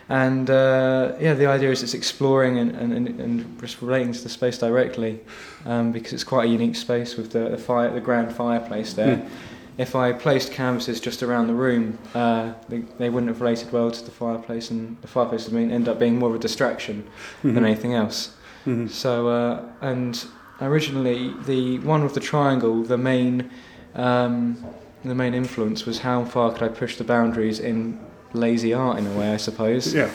And 0.10 0.50
uh, 0.50 1.14
yeah, 1.18 1.34
the 1.34 1.46
idea 1.46 1.72
is 1.72 1.82
it's 1.82 1.94
exploring 1.94 2.60
and, 2.60 2.76
and, 2.76 3.08
and, 3.22 3.60
just 3.62 3.82
relating 3.82 4.12
to 4.12 4.22
the 4.22 4.28
space 4.28 4.58
directly 4.58 5.22
um, 5.66 5.94
because 5.94 6.12
it's 6.12 6.26
quite 6.26 6.50
a 6.50 6.52
unique 6.52 6.76
space 6.76 7.16
with 7.16 7.32
the, 7.32 7.48
the, 7.50 7.58
fire, 7.58 7.90
the 7.90 8.02
grand 8.02 8.36
fireplace 8.36 8.94
there. 8.94 9.18
Mm. 9.18 9.30
If 9.78 9.96
I 9.96 10.14
placed 10.14 10.52
canvases 10.52 11.00
just 11.00 11.24
around 11.24 11.48
the 11.48 11.54
room, 11.56 11.98
uh, 12.14 12.54
they, 12.70 12.80
they 13.00 13.10
wouldn't 13.10 13.30
have 13.30 13.42
related 13.42 13.72
well 13.72 13.90
to 13.90 14.04
the 14.06 14.12
fireplace, 14.12 14.70
and 14.70 14.98
the 15.02 15.08
fireplace 15.08 15.46
would 15.46 15.54
mean, 15.54 15.72
end 15.72 15.88
up 15.90 15.98
being 16.00 16.20
more 16.20 16.30
of 16.30 16.36
a 16.36 16.40
distraction 16.40 17.08
than 17.42 17.56
Mhm. 17.56 17.66
anything 17.66 17.94
else. 17.96 18.36
Mhm. 18.68 18.90
So, 18.90 19.30
uh, 19.30 19.62
and 19.82 20.24
originally 20.62 21.34
the 21.48 21.80
one 21.80 22.04
with 22.04 22.14
the 22.14 22.20
triangle, 22.20 22.84
the 22.84 22.98
main, 23.00 23.50
um, 23.96 24.58
the 25.04 25.16
main 25.16 25.34
influence 25.34 25.86
was 25.86 26.00
how 26.00 26.24
far 26.24 26.52
could 26.54 26.62
I 26.64 26.68
push 26.68 26.98
the 26.98 27.04
boundaries 27.04 27.60
in 27.60 28.00
lazy 28.34 28.74
art 28.74 29.00
in 29.00 29.08
a 29.08 29.12
way, 29.18 29.34
I 29.34 29.38
suppose. 29.38 29.94
Yeah. 29.94 30.10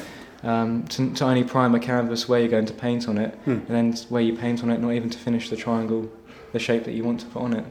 Um, 0.44 0.84
to, 0.90 1.10
to 1.14 1.24
only 1.24 1.42
prime 1.42 1.74
a 1.74 1.80
canvas 1.80 2.28
where 2.28 2.38
you're 2.38 2.48
going 2.48 2.66
to 2.66 2.72
paint 2.72 3.08
on 3.08 3.18
it, 3.18 3.34
Hmm. 3.44 3.50
and 3.50 3.68
then 3.68 3.92
where 4.08 4.22
you 4.22 4.34
paint 4.36 4.62
on 4.62 4.70
it, 4.70 4.80
not 4.80 4.92
even 4.92 5.10
to 5.10 5.18
finish 5.18 5.50
the 5.50 5.56
triangle, 5.56 6.08
the 6.52 6.60
shape 6.60 6.84
that 6.84 6.92
you 6.92 7.02
want 7.02 7.18
to 7.20 7.26
put 7.26 7.42
on 7.42 7.52
it. 7.54 7.64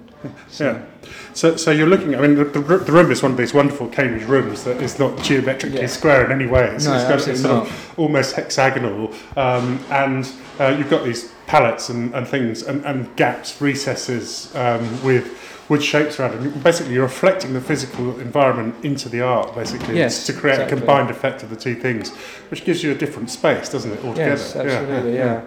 So, 0.49 0.65
Yeah. 0.65 0.85
So, 1.33 1.55
so 1.55 1.71
you're 1.71 1.87
looking. 1.87 2.15
I 2.15 2.21
mean, 2.21 2.35
the, 2.35 2.43
the, 2.45 2.59
the 2.59 2.91
room 2.91 3.11
is 3.11 3.21
one 3.23 3.31
of 3.31 3.37
these 3.37 3.53
wonderful 3.53 3.87
Cambridge 3.87 4.23
rooms 4.23 4.63
that 4.63 4.81
is 4.81 4.97
not 4.99 5.21
geometrically 5.23 5.79
Yeah. 5.81 5.87
square 5.87 6.25
in 6.25 6.31
any 6.31 6.49
way. 6.49 6.65
It's, 6.71 6.85
No, 6.85 6.95
it's 6.95 7.03
got 7.03 7.27
it's 7.27 7.41
sort 7.41 7.67
of 7.67 7.93
almost 7.99 8.35
hexagonal, 8.35 9.13
um, 9.37 9.79
and 9.89 10.29
uh, 10.59 10.75
you've 10.77 10.89
got 10.89 11.03
these 11.05 11.31
palettes 11.45 11.89
and, 11.89 12.13
and 12.13 12.27
things 12.27 12.63
and, 12.63 12.83
and 12.85 13.15
gaps, 13.15 13.61
recesses 13.61 14.53
um, 14.55 14.81
with 15.03 15.37
wood 15.69 15.83
shapes 15.83 16.19
around 16.19 16.45
it. 16.45 16.63
Basically, 16.63 16.93
you're 16.93 17.03
reflecting 17.03 17.53
the 17.53 17.61
physical 17.61 18.19
environment 18.19 18.73
into 18.83 19.07
the 19.07 19.21
art, 19.21 19.53
basically, 19.55 19.95
Yes, 19.97 20.25
to 20.25 20.33
create 20.33 20.55
exactly. 20.55 20.77
a 20.77 20.79
combined 20.79 21.09
effect 21.09 21.43
of 21.43 21.49
the 21.49 21.55
two 21.55 21.75
things, 21.75 22.09
which 22.49 22.65
gives 22.65 22.83
you 22.83 22.91
a 22.91 22.95
different 22.95 23.29
space, 23.29 23.69
doesn't 23.69 23.91
it? 23.91 24.03
Altogether. 24.03 24.31
Yes, 24.31 24.55
absolutely, 24.55 25.15
yeah. 25.15 25.45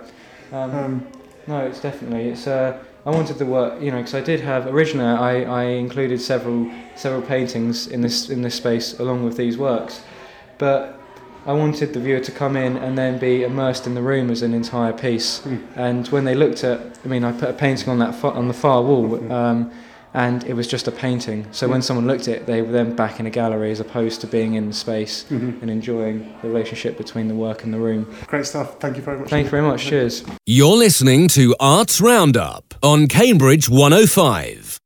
Um, 0.52 0.70
Um, 0.74 1.06
No, 1.46 1.58
it's 1.66 1.80
definitely. 1.80 2.28
It's. 2.30 2.46
Uh, 2.46 2.78
I 3.06 3.10
wanted 3.10 3.38
the 3.38 3.46
work, 3.46 3.80
you 3.80 3.90
know, 3.90 3.98
because 3.98 4.14
I 4.14 4.20
did 4.20 4.40
have 4.40 4.66
originally. 4.66 5.08
I, 5.08 5.42
I 5.44 5.62
included 5.64 6.20
several 6.20 6.70
several 6.96 7.22
paintings 7.22 7.86
in 7.86 8.02
this 8.02 8.28
in 8.28 8.42
this 8.42 8.54
space 8.54 8.98
along 9.00 9.24
with 9.24 9.36
these 9.36 9.56
works, 9.56 10.02
but 10.58 11.00
I 11.46 11.54
wanted 11.54 11.94
the 11.94 12.00
viewer 12.00 12.20
to 12.20 12.32
come 12.32 12.56
in 12.56 12.76
and 12.76 12.98
then 12.98 13.18
be 13.18 13.42
immersed 13.44 13.86
in 13.86 13.94
the 13.94 14.02
room 14.02 14.30
as 14.30 14.42
an 14.42 14.52
entire 14.52 14.92
piece. 14.92 15.40
Mm. 15.40 15.62
And 15.76 16.08
when 16.08 16.24
they 16.26 16.34
looked 16.34 16.62
at, 16.64 16.98
I 17.02 17.08
mean, 17.08 17.24
I 17.24 17.32
put 17.32 17.48
a 17.48 17.54
painting 17.54 17.88
on 17.88 17.98
that 18.00 18.14
fa- 18.14 18.32
on 18.32 18.48
the 18.48 18.54
far 18.54 18.82
wall, 18.82 19.08
Mm. 19.18 19.30
um, 19.30 19.70
and 20.12 20.42
it 20.44 20.54
was 20.54 20.66
just 20.66 20.88
a 20.88 20.92
painting. 20.92 21.46
So 21.52 21.68
when 21.68 21.80
Mm. 21.80 21.84
someone 21.84 22.06
looked 22.06 22.26
at 22.26 22.34
it, 22.36 22.46
they 22.46 22.62
were 22.62 22.72
then 22.72 22.96
back 22.96 23.20
in 23.20 23.26
a 23.26 23.30
gallery 23.30 23.70
as 23.70 23.78
opposed 23.80 24.20
to 24.22 24.26
being 24.26 24.54
in 24.54 24.66
the 24.66 24.72
space 24.74 25.24
mhm. 25.30 25.62
and 25.62 25.70
enjoying 25.70 26.26
the 26.42 26.48
relationship 26.48 26.98
between 26.98 27.28
the 27.28 27.34
work 27.34 27.62
and 27.64 27.72
the 27.72 27.78
room. 27.78 28.06
Great 28.26 28.46
stuff. 28.46 28.80
Thank 28.80 28.96
you 28.96 29.02
very 29.02 29.18
much. 29.18 29.28
Thank 29.30 29.44
you 29.44 29.50
very 29.50 29.62
much. 29.62 29.84
Cheers. 29.84 30.24
You're 30.46 30.76
listening 30.76 31.28
to 31.28 31.54
Arts 31.60 32.00
Roundup 32.00 32.74
on 32.82 33.06
Cambridge 33.06 33.68
105. 33.68 34.79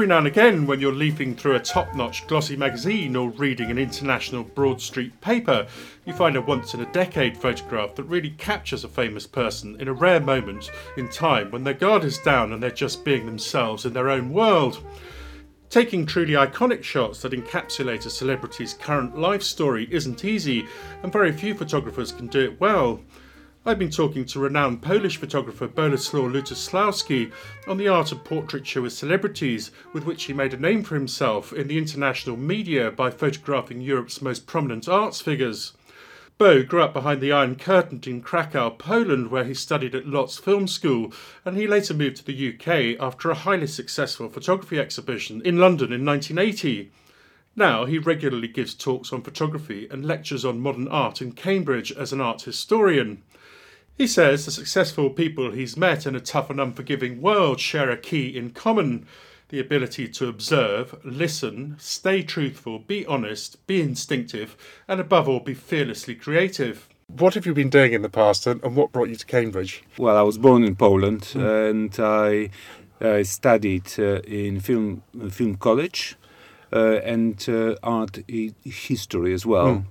Every 0.00 0.08
now 0.08 0.16
and 0.16 0.26
again, 0.26 0.66
when 0.66 0.80
you're 0.80 0.94
leafing 0.94 1.36
through 1.36 1.56
a 1.56 1.60
top 1.60 1.94
notch 1.94 2.26
glossy 2.26 2.56
magazine 2.56 3.14
or 3.14 3.28
reading 3.28 3.70
an 3.70 3.76
international 3.76 4.44
Broad 4.44 4.80
Street 4.80 5.20
paper, 5.20 5.66
you 6.06 6.14
find 6.14 6.36
a 6.36 6.40
once 6.40 6.72
in 6.72 6.80
a 6.80 6.90
decade 6.90 7.36
photograph 7.36 7.96
that 7.96 8.04
really 8.04 8.30
captures 8.30 8.82
a 8.82 8.88
famous 8.88 9.26
person 9.26 9.78
in 9.78 9.88
a 9.88 9.92
rare 9.92 10.18
moment 10.18 10.70
in 10.96 11.06
time 11.10 11.50
when 11.50 11.64
their 11.64 11.74
guard 11.74 12.04
is 12.04 12.16
down 12.16 12.50
and 12.50 12.62
they're 12.62 12.70
just 12.70 13.04
being 13.04 13.26
themselves 13.26 13.84
in 13.84 13.92
their 13.92 14.08
own 14.08 14.32
world. 14.32 14.82
Taking 15.68 16.06
truly 16.06 16.32
iconic 16.32 16.82
shots 16.82 17.20
that 17.20 17.32
encapsulate 17.32 18.06
a 18.06 18.10
celebrity's 18.10 18.72
current 18.72 19.18
life 19.18 19.42
story 19.42 19.86
isn't 19.90 20.24
easy, 20.24 20.66
and 21.02 21.12
very 21.12 21.30
few 21.30 21.54
photographers 21.54 22.10
can 22.10 22.26
do 22.28 22.40
it 22.40 22.58
well. 22.58 23.00
I've 23.66 23.78
been 23.78 23.90
talking 23.90 24.24
to 24.24 24.40
renowned 24.40 24.80
Polish 24.80 25.18
photographer 25.18 25.68
Boleslaw 25.68 26.32
Lutoslawski 26.32 27.30
on 27.68 27.76
the 27.76 27.88
art 27.88 28.10
of 28.10 28.24
portraiture 28.24 28.80
with 28.80 28.94
celebrities, 28.94 29.70
with 29.92 30.06
which 30.06 30.24
he 30.24 30.32
made 30.32 30.54
a 30.54 30.56
name 30.56 30.82
for 30.82 30.94
himself 30.94 31.52
in 31.52 31.68
the 31.68 31.76
international 31.76 32.38
media 32.38 32.90
by 32.90 33.10
photographing 33.10 33.82
Europe's 33.82 34.22
most 34.22 34.46
prominent 34.46 34.88
arts 34.88 35.20
figures. 35.20 35.74
Bo 36.38 36.62
grew 36.62 36.80
up 36.80 36.94
behind 36.94 37.20
the 37.20 37.32
Iron 37.32 37.54
Curtain 37.54 38.00
in 38.06 38.22
Krakow, 38.22 38.70
Poland, 38.70 39.30
where 39.30 39.44
he 39.44 39.52
studied 39.52 39.94
at 39.94 40.06
Lodz 40.06 40.38
Film 40.38 40.66
School, 40.66 41.12
and 41.44 41.54
he 41.54 41.66
later 41.66 41.92
moved 41.92 42.16
to 42.16 42.24
the 42.24 42.54
UK 42.54 42.98
after 42.98 43.30
a 43.30 43.34
highly 43.34 43.66
successful 43.66 44.30
photography 44.30 44.78
exhibition 44.78 45.42
in 45.44 45.58
London 45.58 45.92
in 45.92 46.02
1980. 46.06 46.90
Now 47.54 47.84
he 47.84 47.98
regularly 47.98 48.48
gives 48.48 48.72
talks 48.72 49.12
on 49.12 49.20
photography 49.20 49.86
and 49.90 50.06
lectures 50.06 50.46
on 50.46 50.60
modern 50.60 50.88
art 50.88 51.20
in 51.20 51.32
Cambridge 51.32 51.92
as 51.92 52.10
an 52.10 52.22
art 52.22 52.40
historian. 52.40 53.22
He 54.00 54.06
says 54.06 54.46
the 54.46 54.50
successful 54.50 55.10
people 55.10 55.50
he's 55.50 55.76
met 55.76 56.06
in 56.06 56.16
a 56.16 56.20
tough 56.20 56.48
and 56.48 56.58
unforgiving 56.58 57.20
world 57.20 57.60
share 57.60 57.90
a 57.90 57.98
key 57.98 58.34
in 58.34 58.48
common 58.52 59.06
the 59.50 59.60
ability 59.60 60.08
to 60.08 60.26
observe, 60.26 60.98
listen, 61.04 61.76
stay 61.78 62.22
truthful, 62.22 62.78
be 62.78 63.04
honest, 63.04 63.66
be 63.66 63.82
instinctive, 63.82 64.56
and 64.88 65.00
above 65.00 65.28
all, 65.28 65.40
be 65.40 65.52
fearlessly 65.52 66.14
creative. 66.14 66.88
What 67.08 67.34
have 67.34 67.44
you 67.44 67.52
been 67.52 67.68
doing 67.68 67.92
in 67.92 68.00
the 68.00 68.08
past 68.08 68.46
and, 68.46 68.64
and 68.64 68.74
what 68.74 68.90
brought 68.90 69.10
you 69.10 69.16
to 69.16 69.26
Cambridge? 69.26 69.84
Well, 69.98 70.16
I 70.16 70.22
was 70.22 70.38
born 70.38 70.64
in 70.64 70.76
Poland 70.76 71.32
and 71.34 71.94
I 72.00 72.48
uh, 73.02 73.22
studied 73.22 73.92
uh, 73.98 74.22
in 74.22 74.60
film 74.60 75.02
film 75.28 75.56
college. 75.56 76.16
uh, 76.72 77.00
and 77.04 77.48
uh, 77.48 77.74
art 77.82 78.18
I- 78.30 78.54
history 78.64 79.34
as 79.34 79.44
well. 79.44 79.84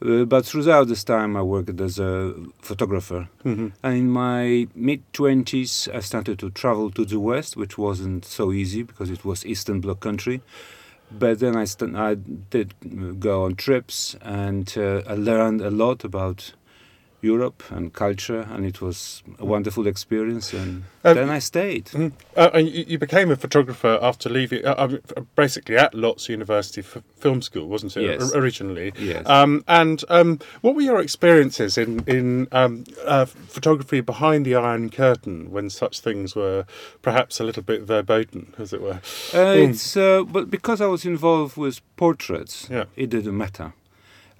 Uh, 0.00 0.24
but 0.24 0.46
throughout 0.46 0.86
this 0.86 1.02
time, 1.02 1.36
I 1.36 1.42
worked 1.42 1.80
as 1.80 1.98
a 1.98 2.32
photographer. 2.62 3.28
Mhm. 3.44 3.72
And 3.82 3.96
in 3.96 4.10
my 4.10 4.68
mid 4.74 5.00
20s, 5.12 5.88
I 5.92 6.00
started 6.00 6.38
to 6.38 6.50
travel 6.50 6.90
to 6.92 7.04
the 7.04 7.18
West, 7.18 7.56
which 7.56 7.76
wasn't 7.76 8.24
so 8.24 8.52
easy 8.52 8.82
because 8.84 9.10
it 9.10 9.24
was 9.24 9.44
Eastern 9.44 9.80
Bloc 9.80 10.00
country. 10.00 10.40
But 11.10 11.38
then 11.40 11.56
I, 11.56 11.64
I 12.10 12.14
did 12.50 12.74
uh, 12.84 13.12
go 13.18 13.44
on 13.44 13.54
trips 13.56 14.14
and 14.20 14.72
uh, 14.76 15.02
I 15.06 15.14
learned 15.14 15.62
a 15.62 15.70
lot 15.70 16.04
about 16.04 16.52
Europe 17.20 17.62
and 17.70 17.92
culture, 17.92 18.46
and 18.52 18.64
it 18.64 18.80
was 18.80 19.22
a 19.38 19.44
wonderful 19.44 19.86
experience. 19.88 20.52
And 20.52 20.84
Um, 21.04 21.14
then 21.16 21.30
I 21.30 21.40
stayed. 21.40 21.86
Mhm. 21.86 22.12
Uh, 22.36 22.50
and 22.54 22.68
you, 22.68 22.98
became 22.98 23.30
a 23.32 23.36
photographer 23.36 23.98
after 24.02 24.28
leaving, 24.30 24.64
uh, 24.64 24.74
um, 24.78 24.98
basically 25.34 25.76
at 25.76 25.94
Lodz 25.94 26.28
University 26.28 26.82
Film 27.20 27.42
School, 27.42 27.66
wasn't 27.68 27.96
it? 27.96 28.02
Yes. 28.02 28.32
o- 28.34 28.38
originally. 28.38 28.92
Yes. 28.98 29.26
Um, 29.26 29.64
and 29.66 30.04
um, 30.08 30.38
what 30.60 30.74
were 30.76 30.82
your 30.82 31.00
experiences 31.00 31.76
in 31.78 32.04
in 32.06 32.46
um, 32.52 32.84
uh, 33.04 33.24
photography 33.24 34.00
behind 34.00 34.44
the 34.46 34.54
Iron 34.54 34.88
Curtain 34.90 35.50
when 35.50 35.70
such 35.70 36.00
things 36.00 36.36
were 36.36 36.64
perhaps 37.02 37.40
a 37.40 37.44
little 37.44 37.62
bit 37.64 37.82
verboten, 37.82 38.54
as 38.58 38.72
it 38.72 38.80
were? 38.80 39.00
Uh, 39.32 39.54
Mm. 39.58 39.70
It's 39.70 39.96
uh, 39.96 40.22
but 40.32 40.50
because 40.50 40.80
I 40.80 40.86
was 40.86 41.04
involved 41.04 41.56
with 41.56 41.80
portraits, 41.96 42.68
Yeah. 42.70 42.84
it 42.96 43.10
didn't 43.10 43.36
matter. 43.36 43.72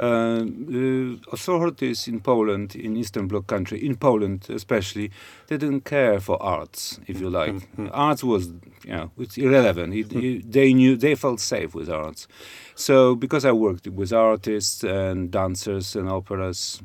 Uh, 0.00 0.44
the 0.70 1.18
authorities 1.32 2.06
in 2.08 2.20
Poland, 2.20 2.76
in 2.76 2.96
Eastern 2.96 3.26
Bloc 3.28 3.46
country, 3.46 3.78
in 3.84 3.96
Poland 3.96 4.46
especially, 4.48 5.10
they 5.48 5.56
didn't 5.58 5.84
care 5.84 6.20
for 6.20 6.40
arts, 6.42 7.00
if 7.08 7.20
you 7.20 7.28
like. 7.30 7.54
Mhm. 7.76 7.90
Arts 8.08 8.22
was, 8.22 8.46
you 8.84 8.92
know, 8.96 9.10
it's 9.18 9.36
irrelevant. 9.38 9.94
It, 9.94 10.12
it- 10.12 10.52
they 10.52 10.72
knew, 10.72 10.96
they 10.96 11.14
felt 11.16 11.40
safe 11.40 11.74
with 11.74 11.88
arts. 11.90 12.28
So 12.74 13.16
because 13.16 13.44
I 13.44 13.52
worked 13.52 13.88
with 13.88 14.12
artists 14.12 14.84
and 14.84 15.30
dancers 15.32 15.96
and 15.96 16.08
operas, 16.08 16.80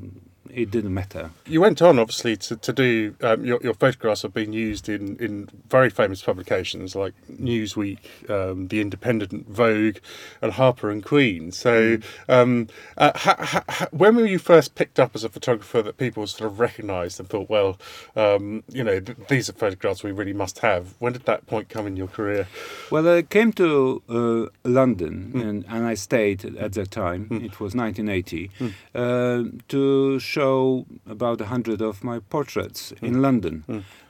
it 0.50 0.72
didn't 0.72 0.94
matter. 0.94 1.32
You 1.46 1.62
went 1.62 1.82
on, 1.82 2.00
obviously, 2.00 2.36
to, 2.38 2.56
to 2.58 2.74
do 2.74 3.16
um, 3.22 3.46
your, 3.46 3.60
your 3.64 3.74
photographs 3.74 4.24
have 4.24 4.34
been 4.34 4.54
used 4.54 4.90
in, 4.90 5.18
in 5.18 5.50
very 5.70 5.90
famous 5.90 6.22
publications 6.22 6.96
like 6.96 7.14
Newsweek, 7.32 8.30
um, 8.30 8.68
The 8.68 8.82
Independent, 8.82 9.48
Vogue, 9.48 9.98
and 10.42 10.54
Harper 10.54 10.90
and 10.90 11.04
Queen. 11.04 11.52
So, 11.52 11.98
um, 12.28 12.68
uh, 12.98 13.12
ha, 13.16 13.36
ha, 13.40 13.64
ha, 13.70 13.88
when 13.92 14.16
were 14.16 14.26
you 14.26 14.40
first 14.40 14.76
picked 14.76 15.00
up 15.00 15.16
as 15.16 15.24
a 15.24 15.30
photographer 15.30 15.82
that 15.82 15.98
people 15.98 16.26
sort 16.28 16.52
of 16.52 16.60
recognised 16.60 17.20
and 17.20 17.30
thought, 17.30 17.50
well, 17.50 17.78
um, 18.16 18.64
you 18.70 18.84
know, 18.84 19.00
th- 19.00 19.18
these 19.30 19.50
are 19.50 19.54
photographs 19.54 20.04
we 20.04 20.12
really 20.12 20.34
must 20.34 20.60
have? 20.60 20.96
When 21.00 21.14
did 21.14 21.26
that 21.26 21.48
point 21.48 21.70
come 21.70 21.88
in 21.88 21.96
your 21.96 22.08
career? 22.08 22.48
Well, 22.92 23.08
I 23.08 23.22
came 23.22 23.54
to 23.54 24.02
uh, 24.10 24.68
London 24.68 25.32
and, 25.36 25.66
and 25.68 25.86
I 25.86 25.94
stayed 25.94 26.58
at 26.58 26.74
that 26.74 26.92
time. 26.92 27.28
It 27.32 27.60
was 27.60 27.76
1980 27.76 28.52
uh, 28.94 29.44
to 29.70 30.20
show 30.34 30.86
about 31.16 31.42
a 31.42 31.48
hundred 31.54 31.82
of 31.90 32.04
my 32.04 32.18
portraits 32.36 32.94
in 33.02 33.22
London. 33.22 33.56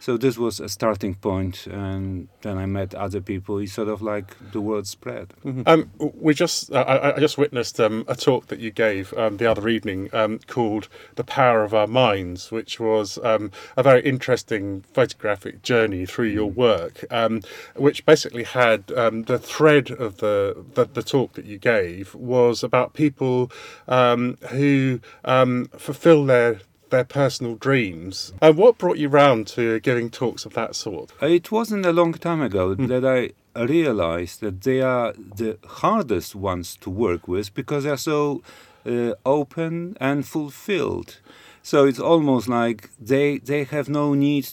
So 0.06 0.18
this 0.18 0.38
was 0.38 0.60
a 0.60 0.68
starting 0.68 1.16
point, 1.16 1.58
and 1.68 2.28
then 2.42 2.58
I 2.64 2.66
met 2.66 2.94
other 3.06 3.22
people. 3.22 3.54
It's 3.64 3.74
sort 3.74 3.88
of 3.96 4.02
like 4.14 4.30
the 4.52 4.60
word 4.72 4.86
spread. 4.88 5.28
Um, 5.66 5.82
we 6.28 6.34
just 6.44 6.72
uh, 6.72 6.86
I, 6.94 7.16
I 7.16 7.20
just 7.20 7.38
witnessed 7.38 7.80
um, 7.80 8.04
a 8.08 8.16
talk 8.28 8.48
that 8.48 8.60
you 8.60 8.72
gave 8.86 9.14
um, 9.22 9.38
the 9.38 9.48
other 9.52 9.66
evening 9.76 10.10
um, 10.22 10.40
called 10.56 10.88
"The 11.16 11.24
Power 11.24 11.64
of 11.68 11.74
Our 11.74 11.88
Minds," 12.06 12.52
which 12.58 12.74
was 12.80 13.08
um, 13.32 13.52
a 13.78 13.84
very 13.90 14.02
interesting 14.14 14.84
photographic 14.98 15.56
journey 15.72 16.06
through 16.06 16.32
your 16.40 16.52
work, 16.68 16.96
um, 17.10 17.42
which 17.76 18.06
basically 18.06 18.44
had 18.44 18.92
um, 19.04 19.24
the 19.24 19.40
thread 19.40 19.88
of 20.06 20.17
the, 20.17 20.38
the 20.76 20.86
the 20.98 21.04
talk 21.15 21.30
that 21.38 21.46
you 21.46 21.58
gave 21.58 22.13
was 22.15 22.63
about 22.63 22.94
people 22.94 23.50
um, 23.88 24.38
who 24.52 25.00
um, 25.24 25.69
fulfil 26.14 26.26
their 26.26 26.60
their 26.90 27.04
personal 27.04 27.56
dreams. 27.56 28.34
And 28.40 28.56
what 28.56 28.78
brought 28.78 29.00
you 29.00 29.10
round 29.10 29.48
to 29.48 29.80
giving 29.80 30.12
talks 30.12 30.46
of 30.46 30.54
that 30.54 30.76
sort? 30.76 31.12
Uh, 31.22 31.26
It 31.26 31.52
wasn't 31.52 31.86
a 31.88 31.92
long 31.94 32.14
time 32.14 32.42
ago 32.42 32.76
that 32.76 33.04
I 33.04 33.32
realized 33.64 34.42
that 34.42 34.62
they 34.62 34.82
are 34.82 35.14
the 35.14 35.58
hardest 35.82 36.36
ones 36.36 36.78
to 36.82 36.90
work 36.92 37.28
with 37.28 37.54
because 37.56 37.84
they're 37.86 37.98
so 37.98 38.44
uh, 38.86 39.14
open 39.26 39.98
and 40.00 40.24
fulfilled. 40.24 41.20
So 41.64 41.88
it's 41.88 42.00
almost 42.00 42.48
like 42.48 42.90
they 43.00 43.40
they 43.40 43.64
have 43.64 43.90
no 43.90 44.14
need. 44.14 44.46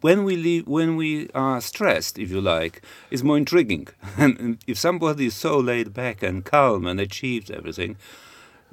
When 0.00 0.24
we 0.24 0.36
leave, 0.36 0.66
when 0.66 0.96
we 0.96 1.28
are 1.34 1.60
stressed, 1.60 2.18
if 2.18 2.30
you 2.30 2.40
like, 2.40 2.80
it's 3.10 3.22
more 3.24 3.36
intriguing. 3.38 3.88
and 4.16 4.58
if 4.66 4.78
somebody 4.78 5.26
is 5.26 5.34
so 5.34 5.58
laid 5.58 5.92
back 5.92 6.22
and 6.22 6.44
calm 6.44 6.86
and 6.86 7.00
achieves 7.00 7.50
everything, 7.50 7.96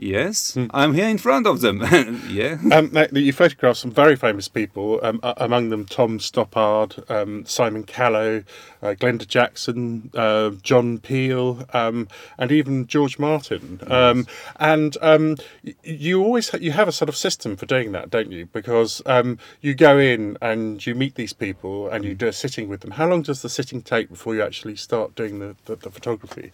yes, 0.02 0.58
I'm 0.72 0.94
here 0.94 1.08
in 1.08 1.18
front 1.18 1.48
of 1.48 1.62
them. 1.62 1.82
yeah. 2.30 2.58
um, 2.72 2.96
you 3.12 3.34
photographed 3.34 3.80
some 3.80 3.92
very 3.92 4.16
famous 4.16 4.48
people, 4.48 5.00
um, 5.04 5.20
among 5.24 5.70
them 5.70 5.86
Tom 5.86 6.20
Stoppard, 6.20 7.10
um, 7.10 7.46
Simon 7.46 7.84
Callow, 7.84 8.44
uh, 8.82 8.96
Glenda 9.00 9.28
Jackson, 9.28 10.10
uh, 10.16 10.52
John 10.62 11.00
Peel, 11.00 11.66
um, 11.74 12.08
and 12.38 12.52
even 12.52 12.88
George 12.88 13.20
Martin. 13.20 13.80
Um, 13.88 14.28
and 14.60 14.98
um, 15.02 15.38
you 15.84 16.24
always 16.24 16.50
ha- 16.50 16.60
you 16.60 16.72
have 16.72 16.88
a 16.88 16.92
sort 16.92 17.10
of 17.10 17.16
system 17.16 17.56
for 17.56 17.66
doing 17.66 17.92
that, 17.92 18.10
don't 18.10 18.32
you? 18.32 18.46
Because 18.48 19.02
um, 19.06 19.38
you 19.62 19.76
go 19.76 19.98
in 19.98 20.38
and 20.42 20.86
you 20.86 20.96
meet 20.96 21.16
these 21.16 21.34
people 21.34 21.90
and 21.90 22.06
you 22.06 22.16
do 22.16 22.28
a 22.28 22.34
sitting 22.34 22.70
with 22.70 22.82
them. 22.82 22.92
How 22.92 23.08
long 23.08 23.22
does 23.22 23.42
the 23.42 23.50
sitting 23.50 23.82
take 23.82 24.10
before 24.10 24.36
you 24.36 24.44
actually 24.44 24.76
start 24.76 25.16
doing 25.16 25.40
the, 25.40 25.56
the, 25.66 25.76
the 25.76 25.92
photography? 25.92 26.52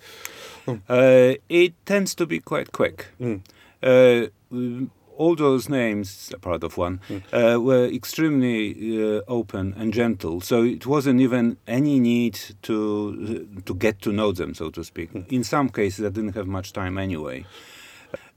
Uh, 0.90 1.36
it 1.50 1.74
tends 1.86 2.16
to 2.16 2.26
be 2.26 2.40
quite 2.40 2.72
quick. 2.72 3.08
Mm. 3.20 3.42
Uh, 3.84 4.28
mm, 4.52 4.90
all 5.18 5.36
those 5.36 5.70
names, 5.70 6.32
a 6.34 6.40
part 6.40 6.64
of 6.64 6.78
one, 6.78 7.00
uh, 7.32 7.58
were 7.60 7.86
extremely 7.86 8.74
uh, 9.00 9.22
open 9.28 9.74
and 9.78 9.94
gentle. 9.94 10.42
So 10.42 10.64
it 10.64 10.86
wasn't 10.86 11.22
even 11.22 11.58
any 11.68 12.00
need 12.00 12.40
to 12.64 13.48
to 13.66 13.76
get 13.76 14.02
to 14.02 14.12
know 14.12 14.32
them, 14.34 14.54
so 14.54 14.70
to 14.72 14.84
speak. 14.84 15.10
In 15.30 15.44
some 15.44 15.70
cases, 15.70 16.06
I 16.06 16.10
didn't 16.10 16.36
have 16.36 16.48
much 16.48 16.74
time 16.74 16.98
anyway. 16.98 17.46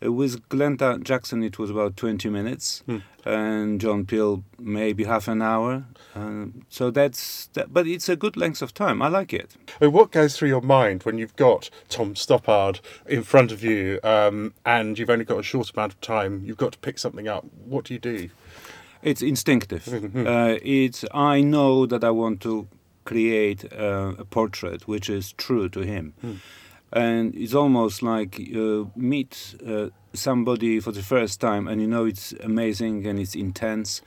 Uh, 0.04 0.12
with 0.12 0.48
Glenda 0.48 1.02
Jackson, 1.02 1.42
it 1.42 1.58
was 1.58 1.70
about 1.70 1.96
20 1.96 2.28
minutes, 2.28 2.82
and 3.24 3.80
John 3.80 4.06
Peel 4.06 4.44
maybe 4.58 5.04
half 5.04 5.28
an 5.28 5.42
hour. 5.42 5.84
Um, 6.14 6.62
so 6.68 6.90
that's 6.90 7.46
that, 7.54 7.72
but 7.72 7.86
it's 7.86 8.08
a 8.08 8.16
good 8.16 8.36
length 8.36 8.62
of 8.62 8.72
time. 8.74 9.02
I 9.02 9.08
like 9.08 9.32
it. 9.32 9.56
I 9.80 9.86
what 9.86 10.10
goes 10.10 10.36
through 10.36 10.48
your 10.48 10.62
mind 10.62 11.02
when 11.02 11.18
you've 11.18 11.36
got 11.36 11.70
Tom 11.88 12.14
Stoppard 12.14 12.80
in 13.06 13.22
front 13.22 13.52
of 13.52 13.62
you 13.62 14.00
um, 14.02 14.54
and 14.64 14.98
you've 14.98 15.10
only 15.10 15.24
got 15.24 15.38
a 15.38 15.42
short 15.42 15.70
amount 15.74 15.92
of 15.94 16.00
time? 16.00 16.42
You've 16.44 16.56
got 16.56 16.72
to 16.72 16.78
pick 16.78 16.98
something 16.98 17.28
up. 17.28 17.44
What 17.64 17.84
do 17.86 17.94
you 17.94 18.00
do? 18.00 18.30
It's 19.02 19.22
instinctive. 19.22 19.88
uh, 20.16 20.58
it's 20.62 21.04
I 21.12 21.40
know 21.40 21.86
that 21.86 22.02
I 22.02 22.10
want 22.10 22.40
to 22.42 22.68
create 23.04 23.64
uh, 23.72 24.12
a 24.18 24.24
portrait 24.24 24.86
which 24.86 25.08
is 25.08 25.32
true 25.32 25.68
to 25.70 25.80
him, 25.80 26.12
and 26.92 27.34
it's 27.34 27.54
almost 27.54 28.02
like 28.02 28.38
you 28.38 28.90
meet 28.96 29.56
uh, 29.66 29.88
somebody 30.12 30.80
for 30.80 30.92
the 30.92 31.02
first 31.02 31.40
time, 31.40 31.68
and 31.68 31.80
you 31.80 31.86
know 31.86 32.04
it's 32.04 32.32
amazing 32.42 33.06
and 33.06 33.18
it's 33.18 33.34
intense. 33.34 34.02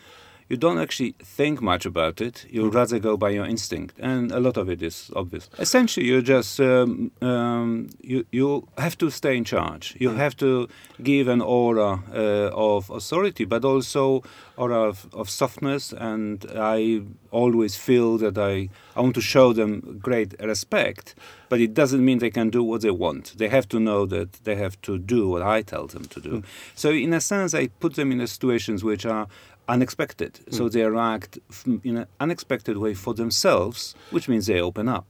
You 0.51 0.57
don't 0.57 0.79
actually 0.79 1.15
think 1.23 1.61
much 1.61 1.85
about 1.85 2.19
it. 2.19 2.45
You 2.49 2.69
rather 2.69 2.99
go 2.99 3.15
by 3.15 3.29
your 3.29 3.45
instinct, 3.45 3.95
and 3.99 4.33
a 4.33 4.39
lot 4.41 4.57
of 4.57 4.69
it 4.69 4.81
is 4.83 5.09
obvious. 5.15 5.49
Essentially, 5.57 6.05
you 6.05 6.21
just 6.21 6.59
um, 6.59 7.11
um, 7.21 7.87
you 8.01 8.25
you 8.33 8.67
have 8.77 8.97
to 8.97 9.09
stay 9.09 9.37
in 9.37 9.45
charge. 9.45 9.95
You 9.97 10.09
have 10.09 10.35
to 10.37 10.67
give 11.01 11.29
an 11.29 11.39
aura 11.41 12.03
uh, 12.13 12.49
of 12.53 12.89
authority, 12.89 13.45
but 13.45 13.63
also 13.63 14.23
aura 14.57 14.89
of, 14.89 15.07
of 15.13 15.29
softness. 15.29 15.93
And 15.93 16.45
I 16.53 17.03
always 17.31 17.77
feel 17.77 18.17
that 18.17 18.37
I 18.37 18.69
I 18.95 18.99
want 18.99 19.15
to 19.15 19.21
show 19.21 19.53
them 19.53 19.99
great 20.01 20.35
respect, 20.41 21.15
but 21.47 21.61
it 21.61 21.73
doesn't 21.73 22.03
mean 22.03 22.19
they 22.19 22.29
can 22.29 22.49
do 22.49 22.61
what 22.61 22.81
they 22.81 22.91
want. 22.91 23.37
They 23.37 23.47
have 23.47 23.67
to 23.69 23.79
know 23.79 24.05
that 24.07 24.33
they 24.43 24.55
have 24.55 24.75
to 24.81 24.97
do 24.97 25.29
what 25.29 25.41
I 25.41 25.61
tell 25.61 25.87
them 25.87 26.05
to 26.05 26.19
do. 26.19 26.43
So 26.75 26.89
in 26.91 27.13
a 27.13 27.21
sense, 27.21 27.53
I 27.53 27.67
put 27.67 27.95
them 27.95 28.11
in 28.11 28.17
the 28.17 28.27
situations 28.27 28.83
which 28.83 29.05
are 29.05 29.27
unexpected. 29.75 30.31
So 30.57 30.69
they 30.69 30.83
react 30.83 31.39
in 31.83 31.97
an 31.97 32.05
unexpected 32.19 32.75
way 32.77 32.93
for 32.95 33.13
themselves, 33.13 33.95
which 34.11 34.27
means 34.29 34.45
they 34.45 34.61
open 34.61 34.87
up. 34.97 35.05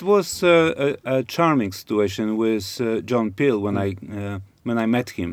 It 0.00 0.04
was 0.04 0.42
uh, 0.42 0.96
a, 1.04 1.16
a 1.18 1.22
charming 1.24 1.72
situation 1.72 2.36
with 2.36 2.80
uh, 2.80 2.86
John 3.10 3.32
Peel 3.32 3.58
when 3.66 3.76
I 3.86 3.88
uh, 4.18 4.38
when 4.68 4.78
I 4.84 4.86
met 4.86 5.08
him, 5.20 5.30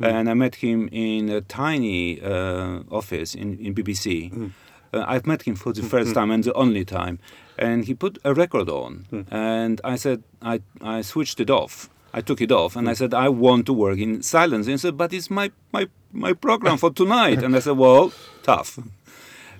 and 0.00 0.28
I 0.30 0.34
met 0.34 0.54
him 0.56 0.88
in 0.92 1.28
a 1.28 1.40
tiny 1.40 2.20
uh, 2.22 2.98
office 3.00 3.30
in 3.42 3.48
in 3.66 3.74
BBC. 3.74 4.10
Uh, 4.94 5.04
I've 5.12 5.26
met 5.26 5.42
him 5.42 5.56
for 5.56 5.72
the 5.74 5.82
first 5.82 6.14
time 6.14 6.30
and 6.34 6.42
the 6.44 6.52
only 6.54 6.84
time, 6.84 7.18
and 7.58 7.84
he 7.88 7.94
put 7.94 8.18
a 8.24 8.32
record 8.32 8.68
on, 8.70 8.92
and 9.30 9.80
I 9.92 9.96
said 9.98 10.18
I 10.52 10.60
I 10.96 11.02
switched 11.02 11.38
it 11.40 11.50
off. 11.50 11.88
I 12.12 12.20
took 12.20 12.40
it 12.40 12.52
off 12.52 12.76
and 12.76 12.88
I 12.88 12.92
hmm. 12.92 12.96
said 12.96 13.14
I 13.14 13.28
want 13.28 13.66
to 13.66 13.72
work 13.72 13.98
in 13.98 14.22
silence. 14.22 14.66
And 14.66 14.72
he 14.72 14.78
said, 14.78 14.96
but 14.96 15.12
it's 15.12 15.30
my 15.30 15.50
my 15.72 15.88
my 16.12 16.32
program 16.32 16.78
for 16.78 16.90
tonight. 16.90 17.42
and 17.42 17.54
I 17.54 17.60
said, 17.60 17.76
well, 17.76 18.12
tough. 18.42 18.78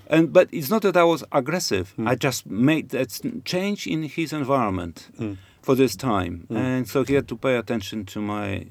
And 0.06 0.32
but 0.32 0.48
it's 0.52 0.70
not 0.70 0.82
that 0.82 0.96
I 0.96 1.04
was 1.04 1.22
aggressive. 1.32 1.90
Hmm. 1.92 2.08
I 2.08 2.14
just 2.14 2.46
made 2.46 2.90
that 2.90 3.20
change 3.44 3.86
in 3.86 4.04
his 4.04 4.32
environment 4.32 5.08
hmm. 5.16 5.34
for 5.60 5.74
this 5.74 5.96
time, 5.96 6.46
and 6.48 6.88
so 6.88 7.04
he 7.04 7.14
had 7.14 7.28
to 7.28 7.36
pay 7.36 7.56
attention 7.56 8.06
to 8.06 8.20
my 8.20 8.66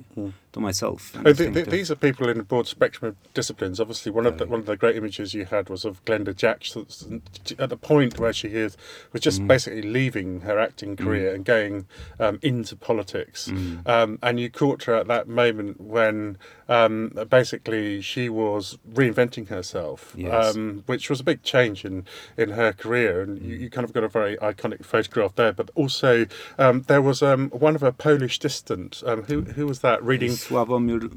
to 0.58 0.62
myself. 0.62 1.14
Oh, 1.26 1.34
th- 1.34 1.54
th- 1.54 1.68
these 1.68 1.90
are 1.92 1.96
people 1.96 2.28
in 2.30 2.40
a 2.40 2.44
broad 2.44 2.68
spectrum 2.68 3.10
of 3.10 3.34
disciplines. 3.34 3.80
Obviously, 3.80 4.12
one 4.12 4.26
of 4.26 4.38
the 4.38 4.46
one 4.46 4.60
of 4.60 4.66
the 4.66 4.76
great 4.76 4.96
images 4.96 5.34
you 5.34 5.46
had 5.46 5.70
was 5.70 5.86
of 5.86 6.04
Glenda 6.06 6.36
Jackson 6.36 7.22
at 7.60 7.70
the 7.70 7.78
point 7.78 8.20
where 8.20 8.34
she 8.34 8.50
is, 8.50 8.76
was 9.14 9.22
just 9.22 9.46
basically 9.48 9.82
leaving 9.84 10.42
her 10.42 10.60
acting 10.60 10.96
career 10.96 11.34
and 11.34 11.46
going 11.46 11.86
um, 12.20 12.40
into 12.42 12.76
politics. 12.76 13.50
Um, 13.86 14.20
and 14.22 14.40
you 14.40 14.50
caught 14.50 14.84
her 14.84 14.96
at 14.96 15.08
that 15.08 15.28
moment 15.28 15.80
when 15.80 16.38
um, 16.70 17.12
basically 17.30 18.02
she 18.02 18.30
was 18.30 18.78
reinventing 18.92 19.48
herself, 19.50 20.14
Yes. 20.18 20.56
um, 20.56 20.84
which 20.86 21.10
was 21.10 21.20
a 21.20 21.24
big 21.24 21.44
change 21.44 21.86
in 21.86 22.06
in 22.38 22.50
her 22.52 22.74
career. 22.74 23.22
And 23.22 23.42
you, 23.42 23.56
you 23.56 23.70
kind 23.70 23.86
of 23.86 23.94
got 23.94 24.04
a 24.04 24.08
very 24.10 24.38
iconic 24.38 24.84
photograph 24.84 25.36
there. 25.36 25.54
But 25.54 25.70
also, 25.76 26.26
um, 26.58 26.82
there 26.88 27.02
was 27.02 27.22
um, 27.22 27.50
one 27.52 27.76
of 27.76 27.82
her 27.82 27.92
Polish 27.92 28.40
distant. 28.40 29.04
Um, 29.06 29.24
who 29.24 29.42
who 29.42 29.66
was 29.68 29.80
that 29.80 30.04
reading? 30.04 30.32
Sławomir 30.48 31.10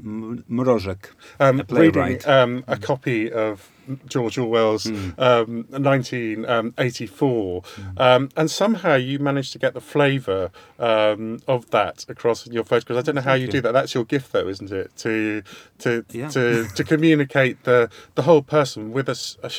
Mrożek, 0.49 1.15
um, 1.39 1.61
reading 1.69 2.21
um, 2.27 2.63
a 2.67 2.75
copy 2.77 3.31
of 3.35 3.69
George 4.07 4.37
Orwell's 4.37 4.87
um, 5.17 5.65
1984, 5.69 7.63
um, 7.97 8.29
and 8.35 8.49
somehow 8.51 8.95
you 8.95 9.19
managed 9.19 9.51
to 9.53 9.59
get 9.59 9.73
the 9.73 9.81
flavour 9.81 10.51
um, 10.79 11.39
of 11.47 11.69
that 11.71 12.05
across 12.09 12.45
in 12.47 12.53
your 12.53 12.63
photographs. 12.63 12.99
I 12.99 13.03
don't 13.03 13.15
know 13.15 13.21
how 13.21 13.33
you 13.33 13.45
you. 13.45 13.51
do 13.51 13.61
that. 13.61 13.71
That's 13.73 13.93
your 13.93 14.03
gift, 14.05 14.31
though, 14.31 14.47
isn't 14.47 14.71
it? 14.71 14.95
To 14.97 15.43
to 15.79 16.05
Yeah. 16.11 16.29
to, 16.29 16.67
to 16.75 16.83
communicate 16.83 17.63
the 17.63 17.89
the 18.15 18.23
whole 18.23 18.41
person 18.41 18.91
with 18.91 19.09
a, 19.09 19.17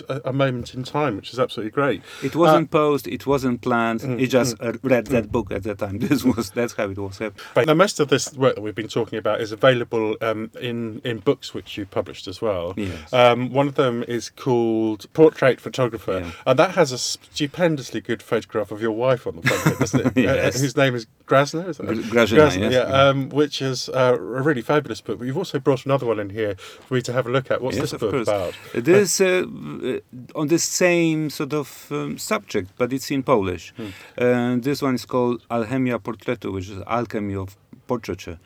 a 0.09 0.21
a 0.31 0.33
moment 0.33 0.75
in 0.75 0.83
time, 0.85 1.17
which 1.17 1.33
is 1.33 1.39
absolutely 1.39 1.71
great. 1.71 2.03
It 2.23 2.35
wasn't 2.37 2.71
posed. 2.71 3.07
It 3.07 3.27
wasn't 3.27 3.61
planned. 3.61 4.03
He 4.21 4.27
just 4.27 4.57
uh, 4.61 4.73
read 4.83 5.07
that 5.09 5.31
book 5.31 5.51
at 5.53 5.63
the 5.63 5.75
time. 5.75 5.99
This 6.13 6.25
was 6.25 6.51
that's 6.51 6.75
how 6.75 6.91
it 6.91 6.99
was. 6.99 7.21
now, 7.57 7.75
most 7.75 8.01
of 8.01 8.09
this 8.09 8.33
work 8.35 8.55
that 8.57 8.61
we've 8.61 8.75
been 8.75 8.89
talking 8.89 9.19
about 9.19 9.41
is 9.41 9.53
available 9.53 10.17
um, 10.21 10.51
in 10.61 11.01
in 11.05 11.19
books 11.21 11.55
which 11.55 11.79
you 11.79 11.87
published 11.87 12.27
as 12.29 12.43
well. 12.43 12.75
Yes. 12.77 13.13
Um, 13.13 13.51
one 13.53 13.69
of 13.69 13.75
them 13.77 14.03
is 14.09 14.22
called 14.31 15.07
Portrait 15.13 15.61
Photographer, 15.61 16.21
Yeah. 16.21 16.31
and 16.47 16.59
that 16.59 16.73
has 16.73 16.93
a 16.93 16.99
stupendously 16.99 18.01
good 18.01 18.23
photograph 18.23 18.71
of 18.71 18.81
your 18.81 18.93
wife 18.93 19.27
on 19.27 19.37
the 19.37 19.43
front 19.43 19.67
of 19.67 19.73
it, 19.73 19.79
doesn't 19.79 20.07
it? 20.07 20.13
Yes. 20.23 20.57
Uh, 20.57 20.59
whose 20.61 20.77
name 20.77 20.95
is 20.95 21.07
Grasner, 21.27 21.69
is 21.69 21.81
it? 21.81 21.87
Gr- 21.87 21.95
Grażyna, 22.17 22.61
yes. 22.61 22.73
yeah. 22.73 22.81
Um, 23.09 23.29
which 23.31 23.61
is 23.63 23.89
uh, 23.89 24.17
a 24.19 24.43
really 24.43 24.63
fabulous 24.63 25.01
book. 25.01 25.19
But 25.19 25.25
you've 25.27 25.37
also 25.39 25.59
brought 25.59 25.85
another 25.87 26.07
one 26.07 26.19
in 26.21 26.31
here 26.31 26.55
for 26.57 26.95
me 26.95 27.03
to 27.03 27.13
have 27.13 27.27
a 27.27 27.31
look 27.31 27.51
at. 27.51 27.61
What's 27.63 27.77
Yes, 27.77 27.91
this 27.91 28.01
book 28.01 28.13
course. 28.13 28.29
about? 28.29 28.55
It 28.75 28.87
is 28.89 29.21
uh, 29.21 29.45
uh, 29.85 29.99
on 30.41 30.49
the 30.49 30.59
same 30.59 31.31
sort 31.31 31.53
of 31.55 31.87
um, 31.91 32.19
subject, 32.19 32.71
but 32.79 32.93
it's 32.93 33.11
in 33.11 33.23
Polish. 33.23 33.73
And 34.17 34.63
this 34.63 34.83
one 34.83 34.95
is 34.95 35.05
called 35.05 35.43
Alchemia 35.51 35.99
Portretu, 35.99 36.53
which 36.53 36.69
is 36.69 36.79
alchemy 36.87 37.35
of 37.35 37.57
portraiture. 37.87 38.39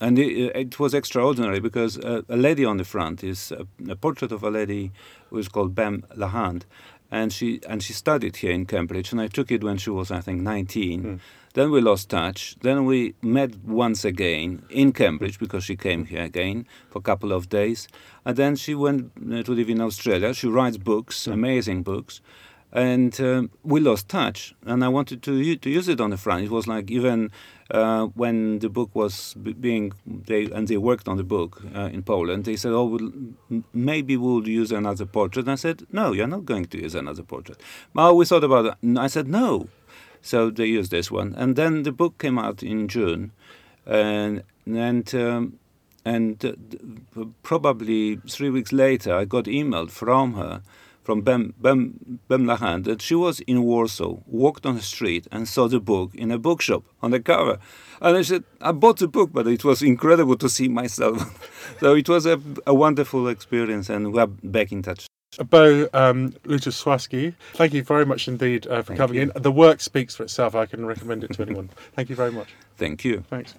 And 0.00 0.18
it, 0.18 0.50
it 0.56 0.80
was 0.80 0.94
extraordinary 0.94 1.60
because 1.60 1.96
uh, 1.98 2.22
a 2.28 2.36
lady 2.36 2.64
on 2.64 2.76
the 2.76 2.84
front 2.84 3.22
is 3.22 3.52
a, 3.52 3.66
a 3.88 3.94
portrait 3.94 4.32
of 4.32 4.42
a 4.42 4.50
lady 4.50 4.90
who 5.32 5.38
is 5.38 5.48
called 5.48 5.74
Bem 5.74 6.04
Lahand, 6.14 6.62
and 7.10 7.32
she 7.32 7.60
and 7.68 7.82
she 7.82 7.92
studied 7.92 8.36
here 8.36 8.52
in 8.52 8.66
Cambridge. 8.66 9.12
And 9.12 9.20
I 9.20 9.28
took 9.28 9.50
it 9.50 9.64
when 9.64 9.78
she 9.78 9.90
was, 9.90 10.10
I 10.10 10.20
think, 10.20 10.42
19. 10.42 11.20
Then 11.54 11.70
we 11.70 11.80
lost 11.82 12.08
touch. 12.08 12.56
Then 12.62 12.86
we 12.86 13.14
met 13.20 13.56
once 13.64 14.04
again 14.04 14.62
in 14.70 14.92
Cambridge 14.92 15.38
because 15.38 15.64
she 15.64 15.76
came 15.76 16.06
here 16.06 16.22
again 16.22 16.66
for 16.90 16.98
a 17.00 17.02
couple 17.02 17.32
of 17.32 17.50
days. 17.50 17.88
And 18.24 18.36
then 18.36 18.56
she 18.56 18.74
went 18.74 19.12
uh, 19.18 19.42
to 19.42 19.52
live 19.52 19.68
in 19.68 19.80
Australia. 19.80 20.32
She 20.32 20.48
writes 20.48 20.78
books, 20.78 21.26
amazing 21.26 21.82
books. 21.82 22.22
And 22.72 23.20
um, 23.20 23.50
we 23.62 23.80
lost 23.80 24.08
touch. 24.08 24.54
And 24.64 24.82
I 24.82 24.88
wanted 24.88 25.22
to, 25.24 25.56
to 25.56 25.70
use 25.70 25.88
it 25.88 26.00
on 26.00 26.08
the 26.10 26.16
front. 26.16 26.44
It 26.44 26.50
was 26.50 26.66
like 26.66 26.90
even 26.90 27.30
uh, 27.72 28.04
when 28.14 28.58
the 28.58 28.68
book 28.68 28.90
was 28.94 29.34
being, 29.34 29.92
they 30.06 30.44
and 30.44 30.68
they 30.68 30.76
worked 30.76 31.08
on 31.08 31.16
the 31.16 31.24
book 31.24 31.62
uh, 31.74 31.88
in 31.92 32.02
Poland, 32.02 32.44
they 32.44 32.56
said, 32.56 32.72
oh, 32.72 32.84
we'll, 32.84 33.10
maybe 33.72 34.16
we'll 34.16 34.46
use 34.46 34.70
another 34.70 35.06
portrait. 35.06 35.46
And 35.46 35.52
I 35.52 35.56
said, 35.56 35.86
no, 35.90 36.12
you're 36.12 36.26
not 36.26 36.44
going 36.44 36.66
to 36.66 36.78
use 36.78 36.94
another 36.94 37.22
portrait. 37.22 37.58
Well, 37.94 38.14
we 38.14 38.26
thought 38.26 38.44
about 38.44 38.66
it. 38.66 38.74
And 38.82 38.98
I 38.98 39.06
said, 39.06 39.26
no. 39.26 39.68
So 40.20 40.50
they 40.50 40.66
used 40.66 40.92
this 40.92 41.10
one, 41.10 41.34
and 41.36 41.56
then 41.56 41.82
the 41.82 41.90
book 41.90 42.18
came 42.18 42.38
out 42.38 42.62
in 42.62 42.86
June, 42.86 43.32
and 43.84 44.44
and 44.66 45.12
um, 45.14 45.58
and 46.04 46.44
uh, 46.44 47.24
probably 47.42 48.20
three 48.28 48.50
weeks 48.50 48.72
later, 48.72 49.16
I 49.16 49.24
got 49.24 49.46
emailed 49.46 49.90
from 49.90 50.34
her, 50.34 50.62
from 51.02 51.22
Bem 51.22 51.54
Bem 51.60 52.20
Bem 52.28 52.44
Lahan, 52.44 52.84
that 52.84 53.02
she 53.02 53.14
was 53.14 53.40
in 53.40 53.62
Warsaw, 53.62 54.18
walked 54.26 54.66
on 54.66 54.76
the 54.76 54.82
street, 54.82 55.26
and 55.32 55.48
saw 55.48 55.68
the 55.68 55.80
book 55.80 56.14
in 56.14 56.30
a 56.30 56.38
bookshop 56.38 56.84
on 57.02 57.10
the 57.10 57.20
cover, 57.20 57.58
and 58.00 58.16
I 58.16 58.22
said, 58.22 58.44
I 58.60 58.72
bought 58.72 58.98
the 58.98 59.08
book, 59.08 59.30
but 59.32 59.46
it 59.46 59.64
was 59.64 59.82
incredible 59.82 60.36
to 60.36 60.48
see 60.48 60.68
myself. 60.68 61.76
so 61.80 61.94
it 61.94 62.08
was 62.08 62.26
a, 62.26 62.40
a 62.66 62.74
wonderful 62.74 63.28
experience, 63.28 63.88
and 63.88 64.12
we 64.12 64.20
are 64.20 64.26
back 64.26 64.72
in 64.72 64.82
touch. 64.82 65.06
Bo 65.48 65.88
um, 65.94 66.32
Lutoslawski, 66.44 67.34
thank 67.54 67.72
you 67.72 67.82
very 67.82 68.04
much 68.04 68.28
indeed 68.28 68.66
uh, 68.66 68.82
for 68.82 68.88
Thank 68.88 68.98
coming 68.98 69.16
you. 69.16 69.22
in. 69.34 69.42
The 69.42 69.52
work 69.52 69.80
speaks 69.80 70.14
for 70.14 70.24
itself. 70.24 70.54
I 70.54 70.66
can 70.66 70.84
recommend 70.84 71.24
it 71.24 71.32
to 71.34 71.42
anyone. 71.42 71.70
Thank 71.94 72.10
you 72.10 72.16
very 72.16 72.32
much. 72.32 72.48
Thank 72.76 73.02
you. 73.04 73.24
Thanks. 73.30 73.54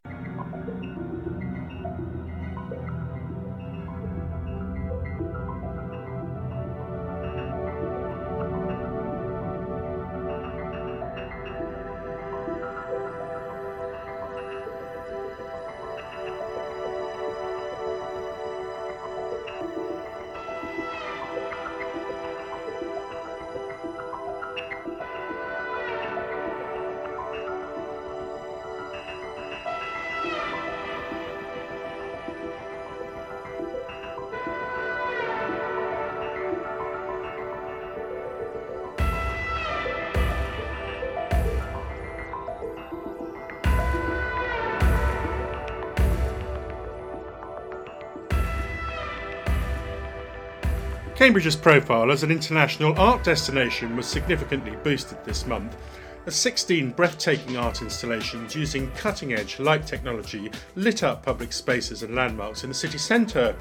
Cambridge's 51.24 51.56
profile 51.56 52.12
as 52.12 52.24
an 52.24 52.32
international 52.32 53.00
art 53.00 53.24
destination 53.24 53.96
was 53.96 54.06
significantly 54.06 54.76
boosted 54.84 55.18
this 55.24 55.48
month 55.48 55.78
as 56.26 56.36
16 56.36 56.90
breathtaking 56.90 57.56
art 57.56 57.82
installations 57.82 58.58
using 58.58 58.92
cutting 58.92 59.32
edge 59.32 59.58
light 59.58 59.88
technology 59.88 60.52
lit 60.76 61.02
up 61.02 61.24
public 61.24 61.54
spaces 61.54 62.04
and 62.04 62.14
landmarks 62.14 62.64
in 62.64 62.70
the 62.70 62.76
city 62.76 62.98
centre. 62.98 63.56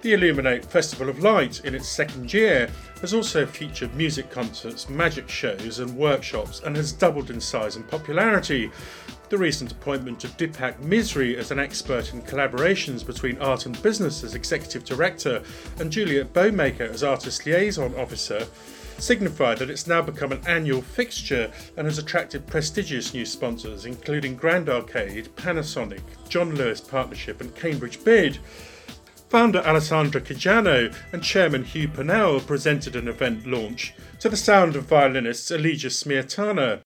The 0.00 0.14
Illuminate 0.14 0.64
Festival 0.64 1.10
of 1.10 1.18
Light, 1.18 1.62
in 1.66 1.74
its 1.74 1.86
second 1.86 2.32
year, 2.32 2.70
has 3.02 3.12
also 3.12 3.44
featured 3.44 3.94
music 3.94 4.30
concerts, 4.30 4.88
magic 4.88 5.28
shows, 5.28 5.80
and 5.80 5.94
workshops 5.98 6.62
and 6.64 6.74
has 6.76 6.92
doubled 6.92 7.28
in 7.28 7.42
size 7.42 7.76
and 7.76 7.86
popularity. 7.88 8.70
The 9.28 9.38
recent 9.38 9.72
appointment 9.72 10.22
of 10.22 10.36
Deepak 10.36 10.78
Misri 10.78 11.34
as 11.36 11.50
an 11.50 11.58
expert 11.58 12.14
in 12.14 12.22
collaborations 12.22 13.04
between 13.04 13.38
art 13.38 13.66
and 13.66 13.82
business 13.82 14.22
as 14.22 14.36
executive 14.36 14.84
director 14.84 15.42
and 15.80 15.90
Juliet 15.90 16.32
Bowmaker 16.32 16.88
as 16.88 17.02
artist 17.02 17.44
liaison 17.44 17.92
officer 17.96 18.46
signify 18.98 19.56
that 19.56 19.68
it's 19.68 19.88
now 19.88 20.00
become 20.00 20.30
an 20.30 20.46
annual 20.46 20.80
fixture 20.80 21.50
and 21.76 21.88
has 21.88 21.98
attracted 21.98 22.46
prestigious 22.46 23.14
new 23.14 23.26
sponsors 23.26 23.84
including 23.84 24.36
Grand 24.36 24.68
Arcade, 24.68 25.28
Panasonic, 25.34 26.02
John 26.28 26.54
Lewis 26.54 26.80
Partnership, 26.80 27.40
and 27.40 27.52
Cambridge 27.56 28.04
Bid. 28.04 28.38
Founder 29.28 29.58
Alessandra 29.58 30.20
Cajano 30.20 30.94
and 31.12 31.20
Chairman 31.20 31.64
Hugh 31.64 31.88
Purnell 31.88 32.38
presented 32.38 32.94
an 32.94 33.08
event 33.08 33.44
launch 33.44 33.92
to 34.20 34.28
the 34.28 34.36
sound 34.36 34.76
of 34.76 34.84
violinist 34.84 35.50
Elijah 35.50 35.88
Smiatana. 35.88 36.82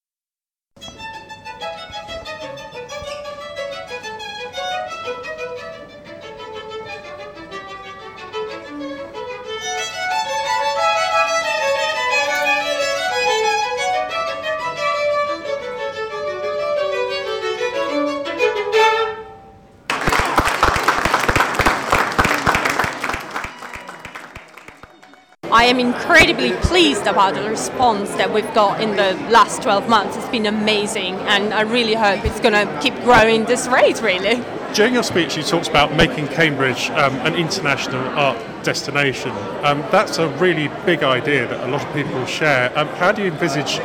Incredibly 25.80 26.52
pleased 26.68 27.06
about 27.06 27.34
the 27.34 27.48
response 27.48 28.10
that 28.10 28.32
we've 28.32 28.52
got 28.54 28.82
in 28.82 28.90
the 28.90 29.14
last 29.30 29.62
12 29.62 29.88
months. 29.88 30.16
It's 30.16 30.28
been 30.28 30.46
amazing, 30.46 31.14
and 31.20 31.54
I 31.54 31.62
really 31.62 31.94
hope 31.94 32.24
it's 32.24 32.38
going 32.38 32.52
to 32.52 32.80
keep 32.82 32.94
growing 33.02 33.46
this 33.46 33.66
rate, 33.66 34.02
really. 34.02 34.44
During 34.74 34.92
your 34.94 35.02
speech, 35.02 35.36
you 35.36 35.42
talked 35.42 35.68
about 35.68 35.96
making 35.96 36.28
Cambridge 36.28 36.90
um, 36.90 37.14
an 37.26 37.34
international 37.34 38.06
art 38.10 38.36
destination. 38.62 39.30
Um, 39.64 39.80
that's 39.90 40.18
a 40.18 40.28
really 40.36 40.68
big 40.84 41.02
idea 41.02 41.48
that 41.48 41.66
a 41.66 41.70
lot 41.70 41.82
of 41.82 41.92
people 41.94 42.24
share. 42.26 42.78
Um, 42.78 42.86
how 42.88 43.10
do 43.10 43.22
you 43.22 43.32
envisage 43.32 43.80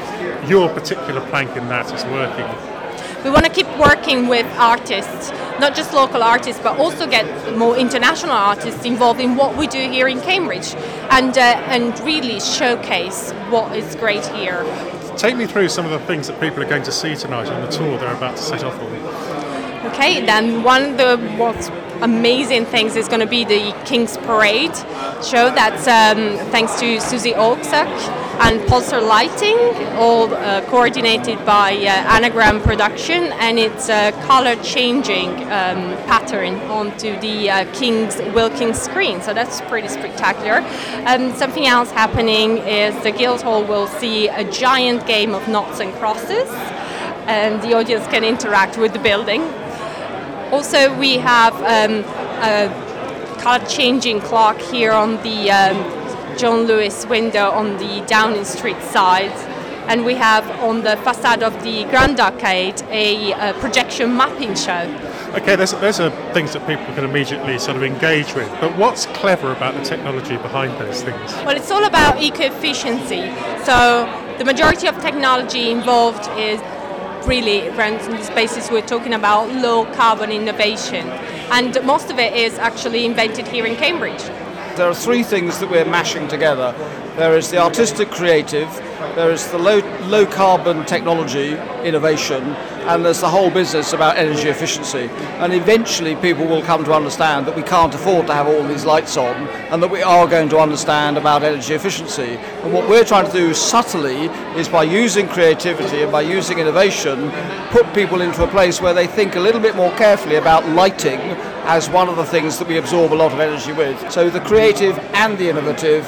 your 0.49 0.69
particular 0.69 1.21
plank 1.29 1.55
in 1.55 1.67
that 1.69 1.91
as 1.93 2.03
working? 2.05 2.45
We 3.23 3.31
want 3.31 3.45
to 3.45 3.51
keep 3.51 3.67
working 3.79 4.27
with 4.27 4.45
artists, 4.57 5.31
not 5.60 5.76
just 5.76 5.93
local 5.93 6.22
artists, 6.24 6.62
but 6.62 6.78
also 6.80 7.08
get 7.08 7.26
more 7.58 7.78
international 7.78 8.34
artists 8.34 8.86
involved 8.86 9.20
in 9.20 9.36
what 9.36 9.56
we 9.58 9.68
do 9.68 9.89
here 9.89 10.08
in 10.08 10.22
Cambridge, 10.22 10.76
and 11.12 11.38
uh, 11.38 11.41
and 11.68 11.97
really 12.01 12.39
showcase 12.39 13.32
what 13.49 13.76
is 13.76 13.95
great 13.95 14.26
here. 14.28 14.64
Take 15.18 15.38
me 15.38 15.45
through 15.45 15.70
some 15.70 15.86
of 15.86 15.91
the 15.91 16.06
things 16.08 16.28
that 16.28 16.39
people 16.41 16.62
are 16.62 16.68
going 16.68 16.84
to 16.84 16.91
see 16.91 17.16
tonight 17.16 17.47
on 17.47 17.62
the 17.62 17.70
tour 17.70 17.97
they're 17.97 18.14
about 18.14 18.36
to 18.36 18.43
set 18.43 18.64
off 18.64 18.78
on. 18.82 19.91
Okay, 19.91 20.26
then 20.26 20.64
one 20.64 20.84
of 20.84 20.97
the 20.97 21.18
what's 21.38 21.70
amazing 22.01 22.66
things 22.66 22.95
is 22.95 23.08
going 23.08 23.22
to 23.22 23.28
be 23.28 23.45
the 23.45 23.72
King's 23.86 24.18
Parade 24.18 24.76
show. 25.24 25.49
That's 25.53 25.88
um, 25.88 26.38
thanks 26.51 26.80
to 26.80 26.99
Susie 26.99 27.32
Olczak 27.32 27.88
and 28.39 28.59
Pulsar 28.61 29.01
Lighting, 29.01 29.57
all 29.95 30.33
uh, 30.33 30.61
coordinated 30.69 31.43
by 31.45 31.73
uh, 31.73 32.15
Anagram 32.15 32.61
Production, 32.61 33.31
and 33.33 33.57
it's 33.57 33.89
a 33.89 34.11
color 34.25 34.55
changing 34.61 35.29
um, 35.43 35.95
pattern 36.05 36.55
onto 36.69 37.17
the 37.21 37.49
uh, 37.49 37.73
King's 37.73 38.17
Wilkins 38.33 38.77
screen. 38.79 39.21
So 39.21 39.33
that's 39.33 39.61
pretty 39.61 39.88
spectacular. 39.88 40.59
Um, 41.07 41.33
something 41.36 41.65
else 41.65 41.91
happening 41.91 42.57
is 42.57 42.93
the 43.03 43.11
Guildhall 43.11 43.63
will 43.63 43.88
see 43.88 44.27
a 44.27 44.43
giant 44.51 45.07
game 45.07 45.33
of 45.33 45.47
knots 45.47 45.79
and 45.79 45.93
crosses, 45.93 46.49
and 47.27 47.61
the 47.61 47.73
audience 47.73 48.05
can 48.07 48.23
interact 48.23 48.77
with 48.77 48.91
the 48.91 48.99
building. 48.99 49.43
Also, 50.51 50.93
we 50.99 51.17
have 51.17 51.53
um, 51.55 52.03
a 52.43 53.39
color 53.41 53.65
changing 53.65 54.19
clock 54.19 54.59
here 54.59 54.91
on 54.91 55.15
the 55.23 55.51
um, 55.51 56.05
John 56.38 56.67
Lewis 56.67 57.05
window 57.05 57.49
on 57.51 57.77
the 57.77 58.03
Downing 58.07 58.45
Street 58.45 58.81
side. 58.81 59.31
And 59.88 60.03
we 60.03 60.15
have 60.15 60.49
on 60.61 60.81
the 60.81 60.97
facade 60.97 61.43
of 61.43 61.53
the 61.63 61.83
Grand 61.86 62.19
Arcade 62.19 62.81
a, 62.89 63.33
a 63.33 63.53
projection 63.59 64.17
mapping 64.17 64.55
show. 64.55 64.81
Okay, 65.36 65.55
there's, 65.55 65.73
there's 65.73 65.99
are 65.99 66.09
things 66.33 66.53
that 66.53 66.65
people 66.65 66.86
can 66.95 67.03
immediately 67.03 67.59
sort 67.59 67.77
of 67.77 67.83
engage 67.83 68.33
with, 68.33 68.49
but 68.59 68.75
what's 68.77 69.05
clever 69.07 69.51
about 69.51 69.75
the 69.75 69.83
technology 69.83 70.38
behind 70.38 70.71
those 70.79 71.03
things? 71.03 71.33
Well, 71.45 71.55
it's 71.55 71.69
all 71.69 71.83
about 71.83 72.21
eco 72.21 72.45
efficiency. 72.45 73.31
So, 73.63 74.05
the 74.38 74.45
majority 74.45 74.88
of 74.88 74.99
technology 75.01 75.71
involved 75.71 76.27
is 76.39 76.59
really 77.27 77.67
around 77.69 77.99
the 77.99 78.23
spaces 78.23 78.71
we're 78.71 78.86
talking 78.86 79.13
about 79.13 79.51
low 79.51 79.86
carbon 79.93 80.31
innovation, 80.31 81.07
and 81.51 81.77
most 81.83 82.09
of 82.09 82.17
it 82.17 82.33
is 82.33 82.57
actually 82.57 83.05
invented 83.05 83.47
here 83.47 83.65
in 83.65 83.75
Cambridge. 83.75 84.23
There 84.76 84.89
are 84.89 84.93
three 84.93 85.23
things 85.23 85.59
that 85.59 85.71
we're 85.71 85.86
mashing 85.86 86.28
together. 86.28 86.76
There 87.15 87.38
is 87.38 87.49
the 87.49 87.59
artistic 87.59 88.11
creative, 88.11 88.67
there 89.15 89.32
is 89.32 89.49
the 89.49 89.57
low, 89.57 89.80
low 90.07 90.26
carbon 90.26 90.86
technology 90.86 91.53
innovation, 91.86 92.43
and 92.84 93.05
there's 93.05 93.21
the 93.21 93.30
whole 93.30 93.49
business 93.49 93.93
about 93.93 94.17
energy 94.17 94.49
efficiency. 94.49 95.07
And 95.39 95.53
eventually 95.53 96.17
people 96.17 96.45
will 96.45 96.61
come 96.61 96.84
to 96.84 96.91
understand 96.93 97.45
that 97.45 97.55
we 97.55 97.63
can't 97.63 97.95
afford 97.95 98.28
to 98.28 98.34
have 98.34 98.47
all 98.47 98.67
these 98.67 98.84
lights 98.84 99.15
on 99.15 99.47
and 99.71 99.82
that 99.82 99.89
we 99.89 100.01
are 100.03 100.28
going 100.28 100.49
to 100.49 100.59
understand 100.59 101.17
about 101.17 101.43
energy 101.43 101.73
efficiency. 101.73 102.36
And 102.63 102.73
what 102.73 102.89
we're 102.89 103.05
trying 103.05 103.28
to 103.28 103.32
do 103.32 103.53
subtly 103.53 104.26
is 104.59 104.67
by 104.67 104.84
using 104.84 105.30
creativity 105.30 106.01
and 106.01 106.11
by 106.11 106.21
using 106.21 106.59
innovation, 106.59 107.32
put 107.69 107.91
people 107.93 108.19
into 108.19 108.43
a 108.43 108.47
place 108.47 108.82
where 108.82 108.93
they 108.93 109.07
think 109.07 109.38
a 109.38 109.39
little 109.39 109.61
bit 109.61 109.78
more 109.78 109.95
carefully 109.95 110.36
about 110.36 110.67
lighting 110.67 111.21
as 111.66 111.89
one 111.89 112.07
of 112.07 112.16
the 112.16 112.26
things 112.26 112.57
that 112.59 112.68
we 112.68 112.78
absorb 112.78 113.11
a 113.11 113.16
lot 113.16 113.34
of 113.34 113.39
energy 113.39 113.74
with. 113.74 114.11
So 114.11 114.30
the 114.30 114.39
creative 114.41 114.97
and 115.13 115.38
the 115.38 115.49
innovative 115.49 116.07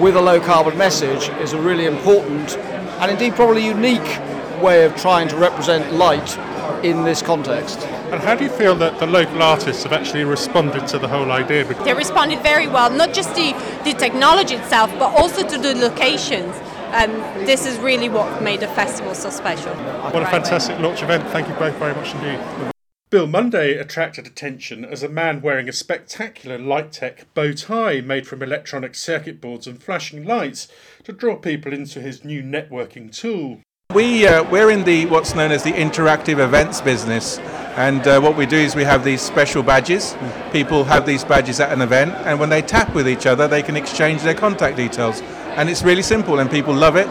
with 0.00 0.16
a 0.16 0.20
low 0.20 0.40
carbon 0.40 0.76
message 0.76 1.28
is 1.40 1.52
a 1.52 1.60
really 1.60 1.86
important 1.86 2.56
and 2.56 3.10
indeed 3.10 3.34
probably 3.34 3.64
unique 3.64 4.20
way 4.60 4.84
of 4.84 4.94
trying 4.96 5.28
to 5.28 5.36
represent 5.36 5.92
light 5.94 6.36
in 6.84 7.04
this 7.04 7.22
context. 7.22 7.78
And 8.10 8.20
how 8.20 8.34
do 8.34 8.44
you 8.44 8.50
feel 8.50 8.74
that 8.76 8.98
the 8.98 9.06
local 9.06 9.42
artists 9.42 9.84
have 9.84 9.92
actually 9.92 10.24
responded 10.24 10.86
to 10.88 10.98
the 10.98 11.08
whole 11.08 11.30
idea? 11.30 11.64
They 11.84 11.94
responded 11.94 12.42
very 12.42 12.66
well, 12.66 12.90
not 12.90 13.14
just 13.14 13.34
the, 13.34 13.52
the 13.84 13.92
technology 13.92 14.56
itself, 14.56 14.90
but 14.98 15.14
also 15.14 15.46
to 15.46 15.58
the 15.58 15.74
locations. 15.74 16.54
And 16.92 17.12
this 17.46 17.66
is 17.66 17.78
really 17.78 18.08
what 18.08 18.42
made 18.42 18.60
the 18.60 18.68
festival 18.68 19.14
so 19.14 19.30
special. 19.30 19.74
What 20.10 20.24
a 20.24 20.26
fantastic 20.26 20.78
launch 20.80 21.02
event. 21.02 21.28
Thank 21.28 21.48
you 21.48 21.54
both 21.54 21.76
very 21.76 21.94
much 21.94 22.14
indeed. 22.16 22.70
Bill 23.10 23.26
Monday 23.26 23.76
attracted 23.76 24.28
attention 24.28 24.84
as 24.84 25.02
a 25.02 25.08
man 25.08 25.42
wearing 25.42 25.68
a 25.68 25.72
spectacular 25.72 26.56
light 26.58 26.92
tech 26.92 27.26
bow 27.34 27.52
tie 27.52 28.00
made 28.00 28.24
from 28.24 28.40
electronic 28.40 28.94
circuit 28.94 29.40
boards 29.40 29.66
and 29.66 29.82
flashing 29.82 30.24
lights 30.24 30.68
to 31.02 31.10
draw 31.12 31.34
people 31.34 31.72
into 31.72 32.00
his 32.00 32.24
new 32.24 32.40
networking 32.40 33.12
tool. 33.12 33.62
We, 33.92 34.28
uh, 34.28 34.48
we're 34.48 34.70
in 34.70 34.84
the 34.84 35.06
what's 35.06 35.34
known 35.34 35.50
as 35.50 35.64
the 35.64 35.72
interactive 35.72 36.38
events 36.38 36.80
business, 36.80 37.38
and 37.76 38.06
uh, 38.06 38.20
what 38.20 38.36
we 38.36 38.46
do 38.46 38.56
is 38.56 38.76
we 38.76 38.84
have 38.84 39.02
these 39.02 39.22
special 39.22 39.64
badges. 39.64 40.14
People 40.52 40.84
have 40.84 41.04
these 41.04 41.24
badges 41.24 41.58
at 41.58 41.72
an 41.72 41.82
event, 41.82 42.12
and 42.28 42.38
when 42.38 42.48
they 42.48 42.62
tap 42.62 42.94
with 42.94 43.08
each 43.08 43.26
other, 43.26 43.48
they 43.48 43.64
can 43.64 43.74
exchange 43.74 44.22
their 44.22 44.34
contact 44.34 44.76
details. 44.76 45.20
And 45.56 45.68
it's 45.68 45.82
really 45.82 46.02
simple, 46.02 46.38
and 46.38 46.48
people 46.48 46.72
love 46.72 46.94
it. 46.94 47.08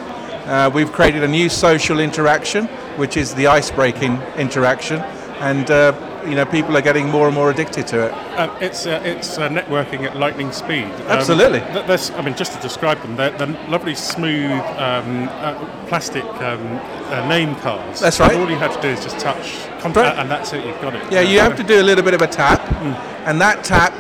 Uh, 0.47 0.71
we've 0.73 0.93
created 0.93 1.23
a 1.23 1.27
new 1.27 1.49
social 1.49 1.99
interaction, 1.99 2.67
which 2.95 3.17
is 3.17 3.35
the 3.35 3.47
ice 3.47 3.69
breaking 3.69 4.15
interaction 4.37 5.03
and 5.39 5.71
uh, 5.71 5.93
you 6.25 6.35
know 6.35 6.45
people 6.45 6.75
are 6.75 6.81
getting 6.81 7.09
more 7.09 7.27
and 7.27 7.35
more 7.35 7.49
addicted 7.49 7.87
to 7.87 8.07
it. 8.07 8.11
Um, 8.37 8.51
it's 8.61 8.85
uh, 8.85 9.01
it's 9.03 9.37
uh, 9.37 9.49
networking 9.49 10.03
at 10.03 10.17
lightning 10.17 10.51
speed. 10.51 10.85
Um, 10.85 11.07
Absolutely. 11.07 11.59
There's, 11.59 12.11
I 12.11 12.21
mean, 12.21 12.35
just 12.35 12.53
to 12.53 12.59
describe 12.59 13.01
them, 13.01 13.15
they're, 13.15 13.31
they're 13.31 13.47
lovely, 13.69 13.95
smooth 13.95 14.51
um, 14.51 15.29
uh, 15.29 15.85
plastic 15.87 16.25
um, 16.25 16.65
uh, 17.11 17.27
name 17.27 17.55
cards. 17.57 18.01
That's 18.01 18.19
right. 18.19 18.31
And 18.31 18.41
all 18.41 18.49
you 18.49 18.57
have 18.57 18.75
to 18.75 18.81
do 18.81 18.89
is 18.89 19.03
just 19.03 19.19
touch, 19.19 19.65
contact, 19.79 20.17
and 20.17 20.29
that's 20.29 20.53
it. 20.53 20.65
You've 20.65 20.81
got 20.81 20.95
it. 20.95 21.11
Yeah, 21.11 21.21
you 21.21 21.39
have 21.39 21.55
to 21.55 21.63
do 21.63 21.81
a 21.81 21.83
little 21.83 22.03
bit 22.03 22.13
of 22.13 22.21
a 22.21 22.27
tap, 22.27 22.59
mm. 22.59 22.95
and 23.25 23.39
that 23.41 23.63
tap 23.63 23.93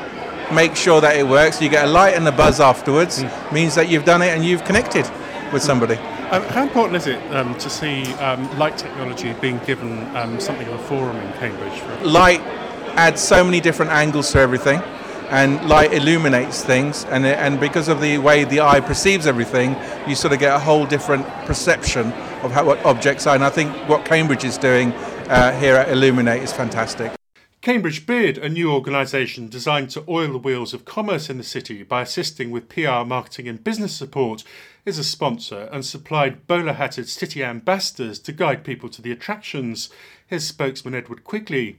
makes 0.51 0.79
sure 0.79 0.99
that 1.01 1.15
it 1.15 1.27
works. 1.27 1.61
You 1.61 1.69
get 1.69 1.85
a 1.85 1.91
light 1.91 2.15
and 2.15 2.27
a 2.27 2.31
buzz 2.31 2.59
afterwards. 2.59 3.23
Mm. 3.23 3.53
Means 3.53 3.75
that 3.75 3.89
you've 3.89 4.05
done 4.05 4.21
it 4.21 4.29
and 4.29 4.43
you've 4.43 4.65
connected 4.65 5.09
with 5.53 5.63
somebody. 5.63 5.97
Um, 6.31 6.43
how 6.43 6.61
important 6.61 6.95
is 6.95 7.07
it 7.07 7.19
um, 7.33 7.57
to 7.57 7.71
see 7.71 8.13
um, 8.15 8.55
light 8.59 8.77
technology 8.77 9.33
being 9.41 9.57
given 9.65 10.15
um, 10.15 10.39
something 10.39 10.67
of 10.67 10.75
a 10.75 10.83
forum 10.83 11.17
in 11.17 11.33
Cambridge? 11.33 11.81
Light 12.03 12.39
adds 12.95 13.19
so 13.19 13.43
many 13.43 13.59
different 13.59 13.89
angles 13.91 14.31
to 14.33 14.39
everything, 14.39 14.79
and 15.31 15.67
light 15.67 15.91
illuminates 15.91 16.63
things, 16.63 17.05
and, 17.05 17.25
and 17.25 17.59
because 17.59 17.87
of 17.87 17.99
the 17.99 18.19
way 18.19 18.43
the 18.43 18.61
eye 18.61 18.79
perceives 18.79 19.25
everything, 19.25 19.75
you 20.07 20.13
sort 20.13 20.31
of 20.31 20.37
get 20.37 20.55
a 20.55 20.59
whole 20.59 20.85
different 20.85 21.25
perception 21.47 22.11
of 22.43 22.51
how, 22.51 22.63
what 22.63 22.85
objects 22.85 23.25
are. 23.25 23.33
And 23.33 23.43
I 23.43 23.49
think 23.49 23.73
what 23.89 24.05
Cambridge 24.05 24.43
is 24.43 24.59
doing 24.59 24.91
uh, 24.91 25.59
here 25.59 25.77
at 25.77 25.89
Illuminate 25.89 26.43
is 26.43 26.53
fantastic. 26.53 27.11
Cambridge 27.61 28.05
Beard, 28.05 28.37
a 28.37 28.47
new 28.47 28.71
organisation 28.71 29.49
designed 29.49 29.89
to 29.89 30.05
oil 30.07 30.31
the 30.31 30.37
wheels 30.37 30.73
of 30.73 30.85
commerce 30.85 31.29
in 31.29 31.37
the 31.37 31.43
city 31.43 31.83
by 31.83 32.03
assisting 32.03 32.51
with 32.51 32.69
PR, 32.69 33.03
marketing, 33.03 33.49
and 33.49 33.61
business 33.61 33.93
support, 33.93 34.45
is 34.89 34.97
a 34.97 35.03
sponsor 35.03 35.69
and 35.71 35.85
supplied 35.85 36.47
bowler 36.47 36.73
hatted 36.73 37.07
city 37.07 37.43
ambassadors 37.43 38.17
to 38.17 38.31
guide 38.31 38.63
people 38.63 38.89
to 38.89 39.03
the 39.03 39.11
attractions. 39.11 39.91
Here's 40.25 40.47
spokesman 40.47 40.95
Edward 40.95 41.23
Quigley. 41.23 41.77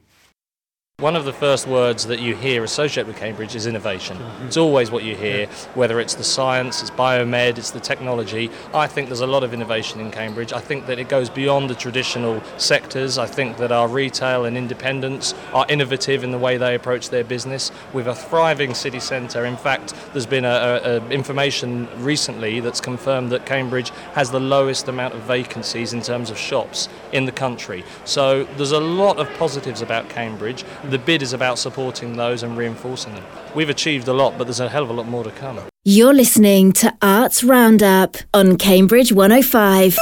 One 1.01 1.17
of 1.17 1.25
the 1.25 1.33
first 1.33 1.67
words 1.67 2.05
that 2.09 2.21
you 2.21 2.37
hear 2.37 2.63
associated 2.63 3.07
with 3.07 3.17
Cambridge 3.17 3.55
is 3.55 3.67
innovation. 3.67 4.19
Mm-hmm. 4.19 4.47
It's 4.49 4.59
always 4.59 4.91
what 4.91 5.03
you 5.03 5.17
hear, 5.17 5.47
whether 5.73 5.99
it's 5.99 6.15
the 6.15 6.23
science, 6.23 6.83
it's 6.83 6.91
biomed, 6.91 7.57
it's 7.57 7.71
the 7.71 7.81
technology. 7.81 8.51
I 8.75 8.87
think 8.87 9.09
there's 9.09 9.23
a 9.23 9.27
lot 9.27 9.43
of 9.43 9.55
innovation 9.55 9.99
in 10.01 10.11
Cambridge. 10.11 10.53
I 10.53 10.61
think 10.61 10.85
that 10.89 10.99
it 10.99 11.09
goes 11.09 11.31
beyond 11.31 11.71
the 11.71 11.75
traditional 11.75 12.43
sectors. 12.59 13.17
I 13.17 13.25
think 13.25 13.57
that 13.57 13.73
our 13.73 13.89
retail 13.89 14.45
and 14.45 14.59
independents 14.59 15.35
are 15.55 15.65
innovative 15.71 16.23
in 16.23 16.33
the 16.33 16.39
way 16.39 16.59
they 16.59 16.75
approach 16.75 17.09
their 17.09 17.25
business. 17.25 17.73
With 17.95 18.07
a 18.07 18.15
thriving 18.15 18.75
city 18.75 19.01
centre, 19.01 19.47
in 19.47 19.57
fact, 19.57 19.95
there's 20.13 20.27
been 20.27 20.45
a, 20.45 20.81
a, 20.85 20.97
a 20.99 21.09
information 21.09 21.89
recently 22.05 22.61
that's 22.61 22.83
confirmed 22.83 23.33
that 23.33 23.47
Cambridge 23.47 23.89
has 24.13 24.31
the 24.31 24.41
lowest 24.41 24.87
amount 24.87 25.15
of 25.15 25.23
vacancies 25.23 25.95
in 25.95 26.03
terms 26.03 26.29
of 26.29 26.37
shops 26.37 26.91
in 27.13 27.25
the 27.25 27.33
country. 27.33 27.85
So 28.05 28.45
there's 28.59 28.73
a 28.73 28.81
lot 28.81 29.17
of 29.17 29.33
positives 29.39 29.81
about 29.81 30.11
Cambridge 30.11 30.63
the 30.91 30.99
bid 30.99 31.23
is 31.23 31.33
about 31.33 31.59
supporting 31.59 32.17
those 32.17 32.43
and 32.43 32.57
reinforcing 32.57 33.15
them. 33.15 33.25
We've 33.55 33.71
achieved 33.71 34.09
a 34.09 34.13
lot, 34.13 34.37
but 34.37 34.45
there's 34.45 34.61
a 34.61 34.69
hell 34.69 34.83
of 34.83 34.91
a 34.91 34.93
lot 34.93 35.07
more 35.07 35.25
to 35.25 35.31
come. 35.31 35.61
You're 35.85 36.15
listening 36.15 36.73
to 36.75 36.95
Arts 37.01 37.43
Roundup 37.43 38.17
on 38.35 38.59
Cambridge 38.59 39.13
105. 39.13 39.99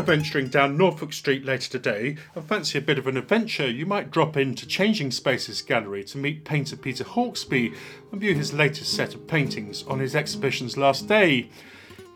You're 0.00 0.16
venturing 0.16 0.48
down 0.48 0.78
Norfolk 0.78 1.12
Street 1.12 1.44
later 1.44 1.68
today 1.68 2.16
and 2.34 2.42
fancy 2.42 2.78
a 2.78 2.80
bit 2.80 2.98
of 2.98 3.06
an 3.06 3.18
adventure, 3.18 3.70
you 3.70 3.84
might 3.84 4.10
drop 4.10 4.34
into 4.34 4.66
Changing 4.66 5.10
Spaces 5.10 5.60
Gallery 5.60 6.04
to 6.04 6.16
meet 6.16 6.42
painter 6.42 6.74
Peter 6.74 7.04
Hawksby 7.04 7.76
and 8.10 8.18
view 8.18 8.34
his 8.34 8.54
latest 8.54 8.94
set 8.94 9.14
of 9.14 9.26
paintings 9.26 9.82
on 9.82 9.98
his 9.98 10.14
exhibition's 10.14 10.78
last 10.78 11.06
day. 11.06 11.50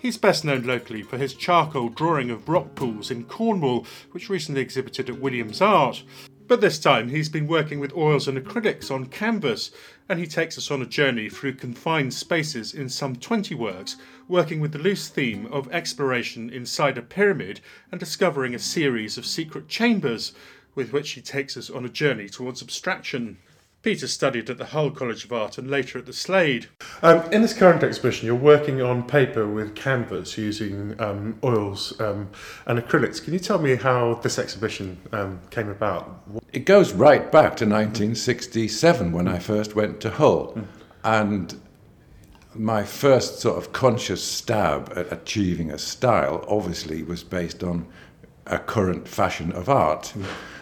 He's 0.01 0.17
best 0.17 0.47
known 0.47 0.63
locally 0.63 1.03
for 1.03 1.19
his 1.19 1.35
charcoal 1.35 1.91
drawing 1.91 2.31
of 2.31 2.49
rock 2.49 2.75
pools 2.75 3.11
in 3.11 3.25
Cornwall, 3.25 3.87
which 4.13 4.31
recently 4.31 4.63
exhibited 4.63 5.11
at 5.11 5.21
Williams 5.21 5.61
Art. 5.61 6.05
But 6.47 6.63
this 6.63 6.79
time 6.79 7.11
he's 7.11 7.29
been 7.29 7.47
working 7.47 7.81
with 7.81 7.93
oils 7.93 8.29
and 8.29 8.39
acrylics 8.39 8.91
on 8.91 9.07
canvas, 9.07 9.73
and 10.09 10.19
he 10.19 10.27
takes 10.27 10.59
us 10.59 10.71
on 10.71 10.83
a 10.83 10.87
journey 10.87 11.31
through 11.31 11.55
confined 11.55 12.13
spaces 12.13 12.75
in 12.75 12.89
some 12.89 13.17
20 13.17 13.55
works, 13.55 13.97
working 14.29 14.61
with 14.61 14.73
the 14.73 14.79
loose 14.79 15.09
theme 15.09 15.47
of 15.47 15.71
exploration 15.73 16.51
inside 16.51 16.99
a 16.99 17.03
pyramid 17.03 17.61
and 17.91 17.99
discovering 17.99 18.55
a 18.55 18.59
series 18.59 19.17
of 19.17 19.25
secret 19.25 19.67
chambers, 19.67 20.33
with 20.75 20.93
which 20.93 21.13
he 21.13 21.23
takes 21.23 21.57
us 21.57 21.71
on 21.71 21.85
a 21.85 21.89
journey 21.89 22.29
towards 22.29 22.61
abstraction. 22.61 23.39
Peter 23.85 24.09
studied 24.09 24.49
at 24.49 24.57
the 24.57 24.65
Hull 24.65 24.91
College 24.91 25.27
of 25.27 25.33
Art 25.33 25.59
and 25.59 25.71
later 25.71 25.99
at 25.99 26.07
the 26.07 26.13
Slade. 26.15 26.69
Um, 27.03 27.21
in 27.31 27.43
this 27.43 27.53
current 27.53 27.83
exhibition, 27.83 28.25
you're 28.25 28.35
working 28.35 28.81
on 28.81 29.03
paper 29.03 29.47
with 29.47 29.75
canvas 29.75 30.39
using 30.39 30.99
um, 30.99 31.39
oils 31.45 32.01
um, 32.01 32.31
and 32.65 32.79
acrylics. 32.79 33.23
Can 33.23 33.35
you 33.35 33.39
tell 33.39 33.59
me 33.59 33.75
how 33.75 34.15
this 34.15 34.39
exhibition 34.39 34.99
um, 35.13 35.39
came 35.51 35.69
about? 35.69 36.23
It 36.55 36.65
goes 36.65 36.95
right 36.95 37.31
back 37.31 37.57
to 37.59 37.67
1967 37.67 39.13
when 39.13 39.29
I 39.29 39.39
first 39.39 39.77
went 39.77 40.01
to 40.01 40.11
Hull. 40.11 40.59
And 41.05 41.61
my 42.55 42.85
first 42.85 43.41
sort 43.41 43.59
of 43.59 43.75
conscious 43.75 44.25
stab 44.25 44.95
at 44.97 45.13
achieving 45.13 45.71
a 45.71 45.79
style 45.79 46.43
obviously 46.49 47.03
was 47.03 47.23
based 47.23 47.63
on 47.63 47.87
a 48.47 48.59
current 48.59 49.07
fashion 49.07 49.53
of 49.53 49.69
art 49.69 50.15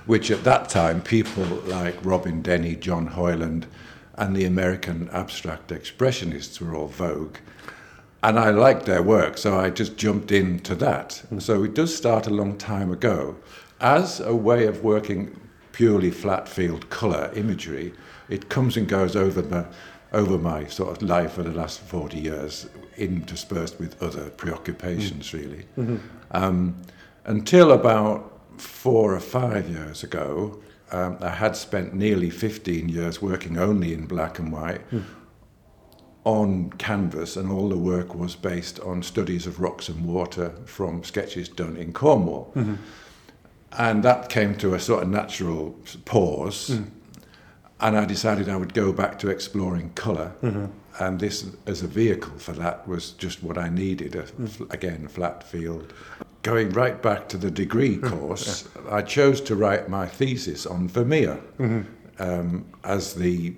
which 0.06 0.30
at 0.30 0.44
that 0.44 0.68
time 0.68 1.00
people 1.02 1.44
like 1.44 2.04
Robin 2.04 2.42
Denny, 2.42 2.76
John 2.76 3.06
Hoyland, 3.08 3.66
and 4.14 4.36
the 4.36 4.44
American 4.44 5.08
abstract 5.12 5.70
expressionists 5.70 6.60
were 6.60 6.74
all 6.74 6.88
vogue. 6.88 7.36
And 8.22 8.38
I 8.38 8.50
liked 8.50 8.86
their 8.86 9.02
work, 9.02 9.36
so 9.36 9.58
I 9.58 9.70
just 9.70 9.96
jumped 9.96 10.30
into 10.30 10.74
that. 10.76 11.22
So 11.38 11.64
it 11.64 11.74
does 11.74 11.94
start 11.96 12.26
a 12.26 12.30
long 12.30 12.56
time 12.56 12.90
ago. 12.90 13.36
As 13.80 14.20
a 14.20 14.34
way 14.34 14.66
of 14.66 14.84
working 14.84 15.40
purely 15.72 16.10
flat 16.10 16.48
field 16.48 16.88
colour 16.88 17.32
imagery, 17.34 17.92
it 18.28 18.48
comes 18.48 18.76
and 18.76 18.86
goes 18.86 19.16
over 19.16 19.42
my, 19.42 19.66
over 20.12 20.38
my 20.38 20.66
sort 20.66 20.96
of 20.96 21.02
life 21.02 21.32
for 21.32 21.42
the 21.42 21.50
last 21.50 21.80
40 21.80 22.18
years, 22.18 22.68
interspersed 22.96 23.80
with 23.80 24.00
other 24.00 24.30
preoccupations, 24.30 25.34
really. 25.34 25.66
Mm-hmm. 25.76 25.96
Um, 26.30 26.76
until 27.24 27.72
about 27.72 28.31
four 28.62 29.14
or 29.14 29.20
five 29.20 29.68
years 29.68 30.02
ago, 30.02 30.60
um, 30.90 31.16
I 31.20 31.30
had 31.30 31.56
spent 31.56 31.94
nearly 31.94 32.30
15 32.30 32.88
years 32.88 33.20
working 33.20 33.58
only 33.58 33.92
in 33.92 34.06
black 34.06 34.38
and 34.38 34.52
white 34.52 34.82
Hmm. 34.90 35.00
on 36.24 36.70
canvas, 36.78 37.36
and 37.36 37.50
all 37.50 37.68
the 37.68 37.76
work 37.76 38.14
was 38.14 38.36
based 38.36 38.78
on 38.80 39.02
studies 39.02 39.46
of 39.46 39.58
rocks 39.60 39.88
and 39.88 40.06
water 40.06 40.52
from 40.66 41.02
sketches 41.02 41.48
done 41.48 41.76
in 41.76 41.92
Cornwall. 41.92 42.52
Mhm. 42.54 42.76
And 43.72 44.02
that 44.04 44.28
came 44.28 44.54
to 44.58 44.74
a 44.74 44.78
sort 44.78 45.02
of 45.02 45.08
natural 45.08 45.74
pause. 46.04 46.70
Mm. 46.70 46.84
And 47.80 47.96
I 47.96 48.04
decided 48.04 48.48
I 48.48 48.56
would 48.56 48.74
go 48.74 48.92
back 48.92 49.18
to 49.20 49.28
exploring 49.30 49.90
color 49.94 50.32
Mhm. 50.42 50.68
And 51.00 51.18
this, 51.20 51.46
as 51.66 51.82
a 51.82 51.86
vehicle 51.88 52.34
for 52.38 52.52
that, 52.52 52.86
was 52.86 53.12
just 53.12 53.42
what 53.42 53.56
I 53.56 53.70
needed. 53.70 54.14
A, 54.14 54.24
Mm. 54.24 54.70
again, 54.70 55.08
flat 55.08 55.42
field. 55.42 55.92
Going 56.42 56.70
right 56.70 57.00
back 57.00 57.28
to 57.28 57.36
the 57.36 57.50
degree 57.50 57.98
course, 58.02 58.68
I 58.90 59.02
chose 59.02 59.40
to 59.42 59.54
write 59.54 59.88
my 59.88 60.06
thesis 60.08 60.66
on 60.66 60.88
Vermeer 60.88 61.38
Mhm. 61.58 61.86
um, 62.18 62.64
as 62.84 63.14
the 63.14 63.54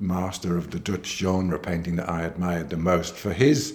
master 0.00 0.56
of 0.56 0.70
the 0.72 0.78
Dutch 0.78 1.16
genre 1.16 1.58
painting 1.58 1.96
that 1.96 2.10
I 2.10 2.22
admired 2.24 2.70
the 2.70 2.76
most 2.76 3.14
for 3.14 3.32
his 3.32 3.74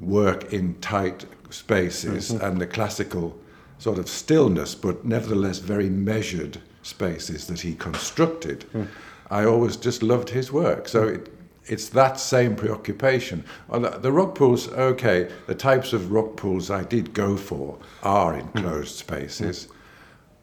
work 0.00 0.52
in 0.52 0.74
tight 0.80 1.26
spaces 1.50 2.32
Mhm. 2.32 2.42
and 2.42 2.60
the 2.60 2.66
classical 2.66 3.38
sort 3.78 3.98
of 3.98 4.08
stillness, 4.08 4.74
but 4.74 5.04
nevertheless 5.04 5.58
very 5.58 5.90
measured 5.90 6.58
spaces 6.82 7.46
that 7.48 7.60
he 7.60 7.74
constructed. 7.74 8.64
Mm. 8.74 8.86
I 9.30 9.44
always 9.44 9.76
just 9.76 10.02
loved 10.02 10.30
his 10.30 10.50
work. 10.52 10.88
So 10.88 11.04
it, 11.04 11.28
it's 11.66 11.88
that 11.90 12.18
same 12.18 12.56
preoccupation. 12.56 13.44
Oh, 13.70 13.80
well, 13.80 13.98
the, 13.98 14.12
rock 14.12 14.34
pools, 14.34 14.68
okay, 14.68 15.30
the 15.46 15.54
types 15.54 15.92
of 15.92 16.10
rock 16.10 16.36
pools 16.36 16.70
I 16.70 16.84
did 16.84 17.14
go 17.14 17.36
for 17.36 17.78
are 18.02 18.34
enclosed 18.38 19.00
hmm. 19.00 19.14
hmm. 19.14 19.20
spaces, 19.20 19.68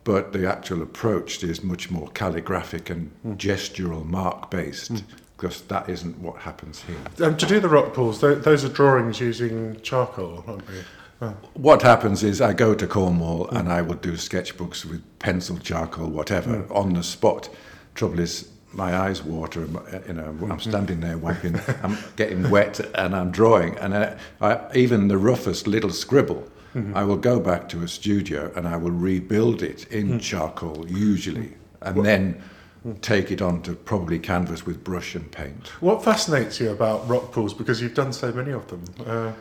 but 0.04 0.34
the 0.34 0.48
actual 0.48 0.82
approach 0.82 1.44
is 1.44 1.64
much 1.64 1.92
more 1.92 2.08
calligraphic 2.10 2.90
and 2.90 3.12
hmm. 3.22 3.34
gestural 3.34 4.06
mark 4.06 4.50
based. 4.50 5.04
Because 5.36 5.62
that 5.64 5.88
isn't 5.88 6.20
what 6.20 6.42
happens 6.42 6.84
here. 6.84 7.26
Um, 7.26 7.38
to 7.38 7.46
do 7.46 7.62
the 7.62 7.70
rock 7.70 7.94
pools, 7.94 8.20
th- 8.20 8.40
those 8.40 8.66
are 8.66 8.70
drawings 8.70 9.22
using 9.22 9.80
charcoal, 9.82 10.44
aren't 10.46 10.68
they? 10.68 10.84
Oh. 11.22 11.36
What 11.54 11.82
happens 11.82 12.24
is 12.24 12.40
I 12.40 12.54
go 12.54 12.74
to 12.74 12.88
Cornwall 12.88 13.50
and 13.50 13.70
I 13.70 13.82
will 13.82 13.96
do 13.96 14.14
sketchbooks 14.14 14.86
with 14.86 15.02
pencil, 15.20 15.58
charcoal, 15.58 16.10
whatever, 16.10 16.64
Mm. 16.64 16.76
on 16.76 16.94
the 16.94 17.04
spot. 17.04 17.50
Trouble 17.94 18.20
is, 18.20 18.50
my 18.74 18.96
eyes 18.96 19.24
water. 19.24 19.64
uh, 19.64 20.00
You 20.08 20.14
know, 20.14 20.36
I'm 20.50 20.60
standing 20.60 21.00
there 21.02 21.18
wiping, 21.18 21.60
I'm 21.84 21.98
getting 22.16 22.50
wet, 22.50 22.80
and 22.96 23.16
I'm 23.16 23.32
drawing, 23.32 23.78
and 23.80 23.94
I, 23.96 24.16
I, 24.42 24.60
even 24.76 25.08
the 25.08 25.18
roughest 25.18 25.68
little 25.68 25.90
scribble, 25.92 26.44
Mhm. 26.76 26.96
I 26.96 27.04
will 27.04 27.18
go 27.18 27.40
back 27.40 27.68
to 27.70 27.82
a 27.84 27.88
studio 27.88 28.52
and 28.56 28.68
I 28.68 28.78
will 28.78 28.92
rebuild 28.92 29.64
it 29.64 29.88
in 29.92 30.08
Mm. 30.10 30.22
charcoal 30.22 30.86
usually, 30.88 31.54
and 31.82 32.06
then 32.06 32.36
take 33.02 33.32
it 33.32 33.42
onto 33.42 33.74
probably 33.74 34.20
canvas 34.20 34.66
with 34.68 34.84
brush 34.84 35.16
and 35.16 35.32
paint. 35.32 35.68
What 35.82 36.04
fascinates 36.04 36.60
you 36.60 36.70
about 36.70 37.10
rock 37.10 37.32
pools? 37.32 37.54
Because 37.56 37.82
you've 37.82 37.96
done 37.96 38.14
so 38.14 38.32
many 38.32 38.52
of 38.52 38.68
them. 38.68 38.82
Uh, 39.06 39.32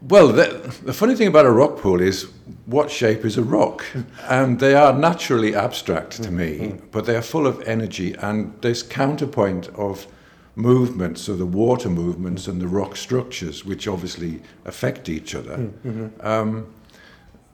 Well, 0.00 0.28
the, 0.28 0.74
the 0.84 0.92
funny 0.92 1.14
thing 1.14 1.28
about 1.28 1.46
a 1.46 1.50
rock 1.50 1.76
pool 1.78 2.00
is 2.00 2.28
what 2.66 2.90
shape 2.90 3.24
is 3.24 3.36
a 3.38 3.42
rock? 3.42 3.84
and 4.28 4.58
they 4.58 4.74
are 4.74 4.92
naturally 4.92 5.54
abstract 5.54 6.22
to 6.22 6.30
me, 6.30 6.74
but 6.90 7.06
they 7.06 7.16
are 7.16 7.22
full 7.22 7.46
of 7.46 7.60
energy 7.62 8.14
and 8.14 8.52
this 8.62 8.82
counterpoint 8.82 9.68
of 9.68 10.06
movements, 10.54 11.22
so 11.22 11.34
the 11.34 11.46
water 11.46 11.88
movements 11.88 12.46
and 12.46 12.60
the 12.60 12.66
rock 12.68 12.96
structures, 12.96 13.64
which 13.64 13.88
obviously 13.88 14.42
affect 14.64 15.08
each 15.08 15.34
other. 15.34 15.56
Mm, 15.56 15.72
mhm. 15.84 16.24
Um, 16.24 16.66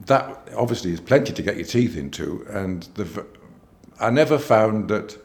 that 0.05 0.49
obviously 0.55 0.91
is 0.91 0.99
plenty 1.01 1.33
to 1.33 1.41
get 1.41 1.55
your 1.57 1.65
teeth 1.65 1.97
into, 1.97 2.45
and 2.49 2.83
the, 2.95 3.25
I 3.99 4.09
never 4.09 4.37
found 4.37 4.89
that 4.89 5.17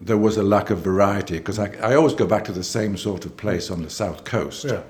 there 0.00 0.16
was 0.18 0.36
a 0.38 0.42
lack 0.42 0.70
of 0.70 0.78
variety 0.78 1.38
because 1.38 1.58
I, 1.58 1.68
I 1.82 1.94
always 1.94 2.14
go 2.14 2.26
back 2.26 2.44
to 2.44 2.52
the 2.52 2.64
same 2.64 2.96
sort 2.96 3.26
of 3.26 3.36
place 3.36 3.70
on 3.70 3.82
the 3.82 3.90
south 3.90 4.24
coast, 4.24 4.64
Yeah. 4.64 4.82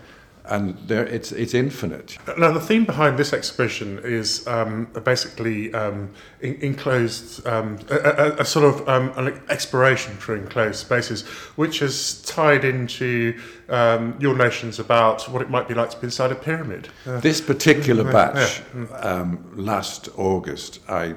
And 0.51 0.77
there 0.89 1.07
it's 1.07 1.33
it's 1.33 1.55
infinite. 1.55 2.19
Now, 2.37 2.51
the 2.53 2.61
theme 2.61 2.85
behind 2.85 3.19
this 3.19 3.33
exhibition 3.33 4.01
is 4.03 4.47
um, 4.47 4.87
basically 5.05 5.73
um, 5.73 6.11
in, 6.41 6.57
enclosed, 6.61 7.47
um, 7.47 7.79
a, 7.89 7.95
a, 7.95 8.37
a 8.39 8.45
sort 8.45 8.67
of 8.67 8.89
um, 8.89 9.13
an 9.17 9.41
exploration 9.49 10.15
for 10.15 10.37
enclosed 10.37 10.81
spaces, 10.81 11.23
which 11.57 11.81
is 11.81 12.21
tied 12.23 12.65
into 12.65 13.39
um, 13.69 14.17
your 14.19 14.35
notions 14.35 14.79
about 14.79 15.29
what 15.29 15.41
it 15.41 15.51
might 15.51 15.69
be 15.69 15.75
like 15.75 15.91
to 15.91 15.97
be 15.99 16.07
inside 16.07 16.33
a 16.33 16.35
pyramid. 16.35 16.89
Uh, 17.07 17.21
This 17.21 17.41
particular 17.41 18.05
batch, 18.05 18.61
yeah, 18.75 18.85
mm. 18.85 19.05
um, 19.07 19.53
last 19.55 20.09
August, 20.17 20.81
I 20.89 21.15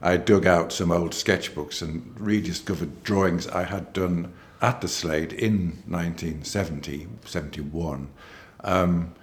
I 0.00 0.16
dug 0.16 0.46
out 0.46 0.72
some 0.72 0.92
old 0.92 1.10
sketchbooks 1.10 1.82
and 1.82 2.14
rediscovered 2.18 3.02
drawings 3.02 3.48
I 3.48 3.64
had 3.64 3.92
done 3.92 4.32
at 4.62 4.80
the 4.80 4.88
Slade 4.88 5.32
in 5.32 5.82
1970, 5.86 7.08
71. 7.24 8.08
Um, 8.64 9.14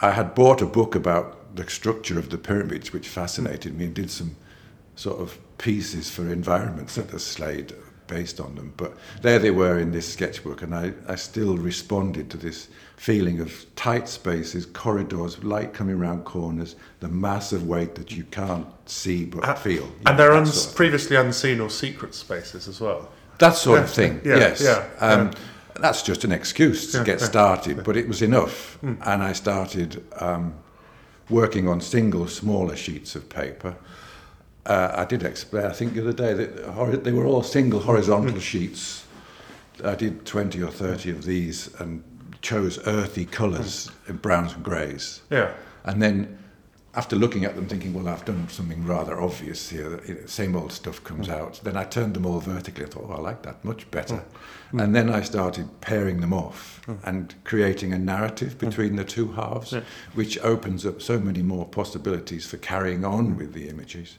I 0.00 0.10
had 0.10 0.34
bought 0.34 0.60
a 0.62 0.66
book 0.66 0.94
about 0.94 1.54
the 1.56 1.68
structure 1.68 2.18
of 2.18 2.30
the 2.30 2.38
pyramids, 2.38 2.92
which 2.92 3.08
fascinated 3.08 3.76
me, 3.76 3.86
and 3.86 3.94
did 3.94 4.10
some 4.10 4.36
sort 4.96 5.20
of 5.20 5.38
pieces 5.58 6.10
for 6.10 6.22
environments 6.30 6.98
at 6.98 7.08
the 7.08 7.18
Slade 7.18 7.72
based 8.08 8.40
on 8.40 8.54
them. 8.56 8.74
But 8.76 8.96
there 9.22 9.38
they 9.38 9.50
were 9.50 9.78
in 9.78 9.92
this 9.92 10.12
sketchbook, 10.12 10.62
and 10.62 10.74
I, 10.74 10.92
I 11.08 11.14
still 11.14 11.56
responded 11.56 12.30
to 12.30 12.36
this 12.36 12.68
feeling 12.96 13.40
of 13.40 13.64
tight 13.74 14.08
spaces, 14.08 14.66
corridors, 14.66 15.42
light 15.42 15.72
coming 15.72 15.96
around 15.96 16.24
corners, 16.24 16.76
the 17.00 17.08
massive 17.08 17.66
weight 17.66 17.94
that 17.94 18.10
you 18.12 18.24
can't 18.24 18.66
see 18.86 19.24
but 19.24 19.58
feel. 19.58 19.84
and 19.84 20.04
know, 20.04 20.16
they're 20.16 20.30
that 20.30 20.38
uns- 20.38 20.54
sort 20.54 20.70
of- 20.70 20.76
previously 20.76 21.16
unseen 21.16 21.60
or 21.60 21.70
secret 21.70 22.14
spaces 22.14 22.68
as 22.68 22.80
well. 22.80 23.08
that 23.38 23.54
sort 23.54 23.80
of 23.80 23.90
thing, 23.90 24.20
yeah, 24.24 24.36
yes. 24.36 24.62
yeah, 24.62 24.88
um, 25.00 25.28
yeah. 25.28 25.32
That's 25.80 26.02
just 26.02 26.24
an 26.24 26.32
excuse 26.32 26.92
to 26.92 26.98
Yeah, 26.98 27.04
get 27.04 27.20
yeah. 27.20 27.26
started, 27.26 27.84
but 27.84 27.96
it 27.96 28.08
was 28.08 28.22
enough. 28.22 28.78
Mm. 28.82 28.98
And 29.06 29.22
I 29.22 29.32
started 29.32 30.04
um, 30.20 30.54
working 31.30 31.68
on 31.68 31.80
single, 31.80 32.26
smaller 32.28 32.76
sheets 32.76 33.14
of 33.16 33.28
paper. 33.28 33.76
Uh, 34.66 34.92
I 34.94 35.04
did 35.04 35.22
explain, 35.24 35.66
I 35.66 35.72
think 35.72 35.94
the 35.94 36.02
other 36.02 36.12
day, 36.12 36.34
that 36.34 37.04
they 37.04 37.12
were 37.12 37.26
all 37.26 37.42
single 37.42 37.80
horizontal 37.80 38.38
sheets. 38.38 39.04
I 39.84 39.94
did 39.94 40.24
20 40.24 40.62
or 40.62 40.70
30 40.70 41.10
of 41.10 41.24
these 41.24 41.74
and 41.80 42.04
chose 42.42 42.78
earthy 42.86 43.24
colours 43.24 43.90
in 44.06 44.16
browns 44.16 44.52
and 44.52 44.62
greys. 44.62 45.22
Yeah. 45.30 45.52
And 45.84 46.00
then 46.00 46.38
after 46.94 47.16
looking 47.16 47.44
at 47.44 47.56
them, 47.56 47.66
thinking, 47.66 47.94
well, 47.94 48.08
I've 48.08 48.24
done 48.24 48.48
something 48.48 48.84
rather 48.86 49.20
obvious 49.20 49.70
here. 49.70 50.00
Same 50.26 50.54
old 50.54 50.72
stuff 50.72 51.02
comes 51.02 51.28
out. 51.28 51.60
Then 51.64 51.76
I 51.76 51.84
turned 51.84 52.14
them 52.14 52.26
all 52.26 52.40
vertically. 52.40 52.84
I 52.84 52.88
thought, 52.88 53.06
oh, 53.08 53.14
I 53.14 53.20
like 53.20 53.42
that 53.42 53.64
much 53.64 53.90
better. 53.90 54.16
Mm. 54.16 54.24
And 54.72 54.94
then 54.94 55.10
I 55.10 55.20
started 55.22 55.68
pairing 55.80 56.20
them 56.20 56.32
off 56.32 56.80
Mm. 56.86 56.98
and 57.04 57.34
creating 57.44 57.92
a 57.92 57.98
narrative 57.98 58.58
between 58.58 58.96
the 58.96 59.04
two 59.04 59.32
halves, 59.32 59.72
Yeah. 59.72 59.82
which 60.14 60.36
opens 60.40 60.84
up 60.84 61.00
so 61.00 61.18
many 61.20 61.42
more 61.42 61.64
possibilities 61.66 62.44
for 62.46 62.56
carrying 62.56 63.04
on 63.04 63.36
with 63.36 63.52
the 63.52 63.68
images. 63.68 64.16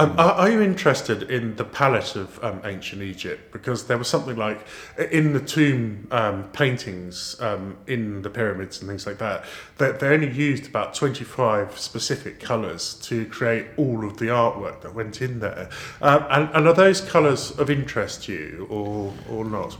Um, 0.00 0.18
are, 0.18 0.32
are 0.32 0.50
you 0.50 0.62
interested 0.62 1.24
in 1.24 1.56
the 1.56 1.64
palette 1.64 2.16
of 2.16 2.42
um, 2.42 2.62
ancient 2.64 3.02
Egypt? 3.02 3.52
Because 3.52 3.86
there 3.86 3.98
was 3.98 4.08
something 4.08 4.34
like 4.34 4.66
in 5.10 5.34
the 5.34 5.40
tomb 5.40 6.08
um, 6.10 6.44
paintings 6.52 7.38
um, 7.40 7.76
in 7.86 8.22
the 8.22 8.30
pyramids 8.30 8.80
and 8.80 8.88
things 8.88 9.06
like 9.06 9.18
that, 9.18 9.44
they, 9.76 9.92
they 9.92 10.08
only 10.08 10.30
used 10.30 10.66
about 10.66 10.94
25 10.94 11.78
specific 11.78 12.40
colours 12.40 12.94
to 13.02 13.26
create 13.26 13.66
all 13.76 14.06
of 14.06 14.16
the 14.16 14.28
artwork 14.28 14.80
that 14.80 14.94
went 14.94 15.20
in 15.20 15.38
there. 15.38 15.68
Um, 16.00 16.24
and, 16.30 16.48
and 16.54 16.66
are 16.66 16.72
those 16.72 17.02
colours 17.02 17.50
of 17.58 17.68
interest 17.68 18.24
to 18.24 18.32
you 18.32 18.66
or, 18.70 19.12
or 19.28 19.44
not? 19.44 19.76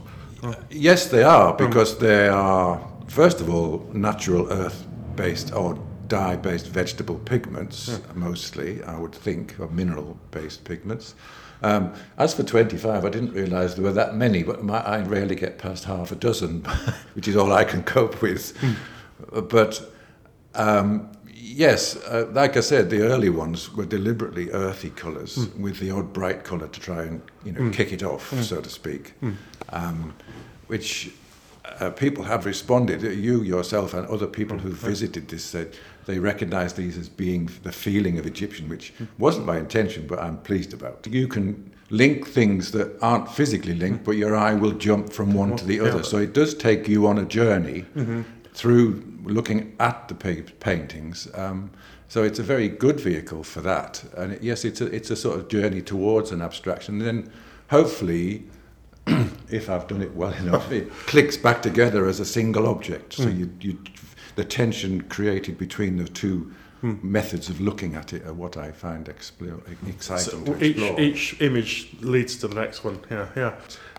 Yes, 0.69 1.07
they 1.07 1.23
are, 1.23 1.55
because 1.55 1.99
they 1.99 2.29
are, 2.29 2.87
first 3.09 3.41
of 3.41 3.49
all, 3.49 3.89
natural 3.95 4.53
earth 4.53 4.87
based 5.17 5.55
or 5.55 5.79
dye 6.11 6.37
based 6.37 6.67
vegetable 6.67 7.19
pigments, 7.21 7.99
mostly, 8.15 8.83
I 8.83 8.99
would 8.99 9.15
think, 9.15 9.59
or 9.59 9.69
mineral 9.69 10.19
based 10.33 10.65
pigments. 10.65 11.15
Um, 11.63 11.93
as 12.19 12.35
for 12.35 12.43
25, 12.43 13.05
I 13.05 13.09
didn't 13.09 13.33
realise 13.33 13.75
there 13.75 13.85
were 13.85 13.93
that 13.93 14.15
many, 14.17 14.43
but 14.43 14.63
my, 14.65 14.79
I 14.81 15.03
rarely 15.03 15.35
get 15.37 15.59
past 15.59 15.85
half 15.85 16.11
a 16.13 16.17
dozen, 16.17 16.65
which 17.15 17.29
is 17.29 17.37
all 17.37 17.53
I 17.53 17.65
can 17.65 17.83
cope 17.83 18.21
with. 18.21 18.53
But 19.49 19.81
um, 20.55 21.11
yes, 21.33 21.97
uh, 21.97 22.27
like 22.33 22.57
I 22.57 22.61
said, 22.61 22.91
the 22.91 23.03
early 23.03 23.31
ones 23.31 23.73
were 23.75 23.87
deliberately 23.87 24.51
earthy 24.51 24.91
colours 24.91 25.37
Mm. 25.37 25.61
with 25.61 25.79
the 25.79 25.91
odd 25.93 26.13
bright 26.13 26.45
colour 26.45 26.67
to 26.69 26.81
try 26.81 27.03
and 27.05 27.23
you 27.45 27.53
know 27.53 27.61
Mm. 27.61 27.73
kick 27.73 27.93
it 27.93 28.03
off, 28.03 28.31
Mm. 28.33 28.43
so 28.43 28.61
to 28.61 28.71
speak, 28.71 29.13
Mm. 29.23 29.35
um, 29.73 30.13
which 30.67 31.11
uh, 31.79 31.91
people 31.91 32.25
have 32.25 32.47
responded. 32.47 33.03
You 33.03 33.43
yourself 33.43 33.95
and 33.95 34.07
other 34.09 34.27
people 34.27 34.59
who 34.59 34.71
visited 34.71 35.29
this 35.29 35.45
said 35.45 35.69
they 36.11 36.19
recognise 36.19 36.73
these 36.75 36.99
as 36.99 37.09
being 37.09 37.49
the 37.63 37.71
feeling 37.71 38.19
of 38.19 38.27
Egyptian, 38.27 38.69
which 38.69 38.93
wasn't 39.19 39.47
my 39.47 39.59
intention, 39.59 40.07
but 40.09 40.19
I'm 40.19 40.39
pleased 40.39 40.73
about. 40.75 41.07
You 41.09 41.29
can 41.29 41.71
link 41.91 42.27
things 42.27 42.73
that 42.73 42.99
aren't 43.01 43.31
physically 43.31 43.75
linked, 43.75 44.03
but 44.05 44.17
your 44.17 44.35
eye 44.37 44.55
will 44.55 44.73
jump 44.73 45.13
from 45.13 45.33
one 45.33 45.57
to 45.57 45.65
the 45.65 45.79
other. 45.81 46.03
So 46.03 46.17
it 46.19 46.33
does 46.33 46.55
take 46.55 46.89
you 46.89 47.07
on 47.07 47.19
a 47.19 47.25
journey 47.25 47.85
Mhm. 47.97 48.25
through 48.55 49.03
looking 49.25 49.73
at 49.79 50.09
the 50.09 50.15
paintings. 50.15 51.29
Um, 51.35 51.71
so 52.09 52.25
it's 52.25 52.41
a 52.41 52.43
very 52.43 52.69
good 52.69 52.99
vehicle 52.99 53.45
for 53.45 53.61
that. 53.61 54.03
And 54.17 54.33
it, 54.33 54.43
yes, 54.43 54.65
it's 54.65 54.81
a, 54.81 54.87
it's 54.87 55.11
a 55.13 55.17
sort 55.17 55.39
of 55.39 55.47
journey 55.49 55.81
towards 55.81 56.33
an 56.33 56.43
abstraction. 56.43 56.95
And 57.01 57.07
then 57.07 57.31
hopefully, 57.69 58.43
if 59.49 59.71
I've 59.71 59.87
done 59.87 60.03
it 60.03 60.15
well 60.17 60.33
enough, 60.45 60.73
it 60.73 60.91
clicks 61.07 61.37
back 61.37 61.63
together 61.63 62.07
as 62.09 62.19
a 62.19 62.25
single 62.25 62.67
object. 62.67 63.13
So 63.15 63.25
Mm. 63.27 63.39
you, 63.39 63.51
you, 63.61 63.79
the 64.37 64.45
tension 64.45 65.03
created 65.03 65.59
between 65.59 65.97
the 65.97 66.09
two 66.09 66.53
Mm. 66.83 67.03
methods 67.05 67.51
of 67.51 67.61
looking 67.61 67.95
at 67.95 68.15
it 68.15 68.25
are 68.27 68.33
what 68.33 68.57
I 68.57 68.73
find 68.73 69.07
exciting 69.07 70.19
So 70.19 70.43
to 70.45 70.65
each, 70.65 70.79
each 70.99 71.41
image 71.43 71.89
leads 72.01 72.37
to 72.37 72.49
the 72.49 72.55
next 72.55 72.85
one. 72.85 73.01
Yeah, 73.11 73.27
yeah. 73.37 73.53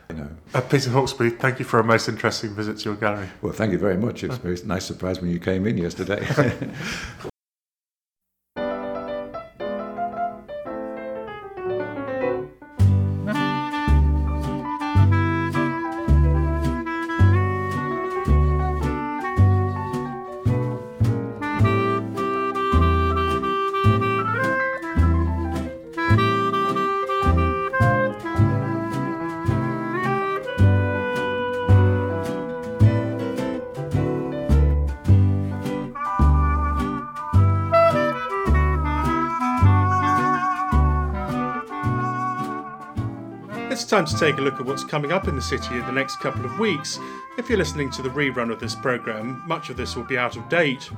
You 0.10 0.16
know. 0.16 0.30
Uh, 0.56 0.62
Peter 0.62 0.90
Hawksby, 0.90 1.38
thank 1.38 1.60
you 1.60 1.66
for 1.66 1.80
a 1.80 1.84
most 1.84 2.10
interesting 2.10 2.56
visit 2.56 2.80
to 2.80 2.86
your 2.86 2.96
gallery. 2.96 3.28
Well, 3.44 3.54
thank 3.54 3.72
you 3.72 3.78
very 3.78 3.98
much. 3.98 4.24
It's 4.24 4.36
a 4.36 4.40
very 4.40 4.58
nice 4.66 4.86
surprise 4.86 5.22
when 5.22 5.30
you 5.30 5.40
came 5.40 5.68
in 5.68 5.78
yesterday. 5.78 6.26
time 43.92 44.06
to 44.06 44.18
take 44.18 44.38
a 44.38 44.42
look 44.42 44.54
at 44.54 44.66
what's 44.66 44.86
coming 44.86 45.12
up 45.12 45.28
in 45.28 45.36
the 45.36 45.42
city 45.42 45.76
in 45.76 45.86
the 45.86 45.92
next 45.92 46.22
couple 46.22 46.46
of 46.46 46.60
weeks. 46.60 46.98
If 47.38 47.50
you're 47.50 47.58
listening 47.58 47.90
to 47.90 48.02
the 48.02 48.08
rerun 48.08 48.50
of 48.50 48.58
this 48.58 48.74
programme, 48.74 49.44
much 49.46 49.70
of 49.70 49.76
this 49.76 49.98
will 49.98 50.06
be 50.06 50.18
out 50.18 50.38
of 50.38 50.48
date. 50.48 50.90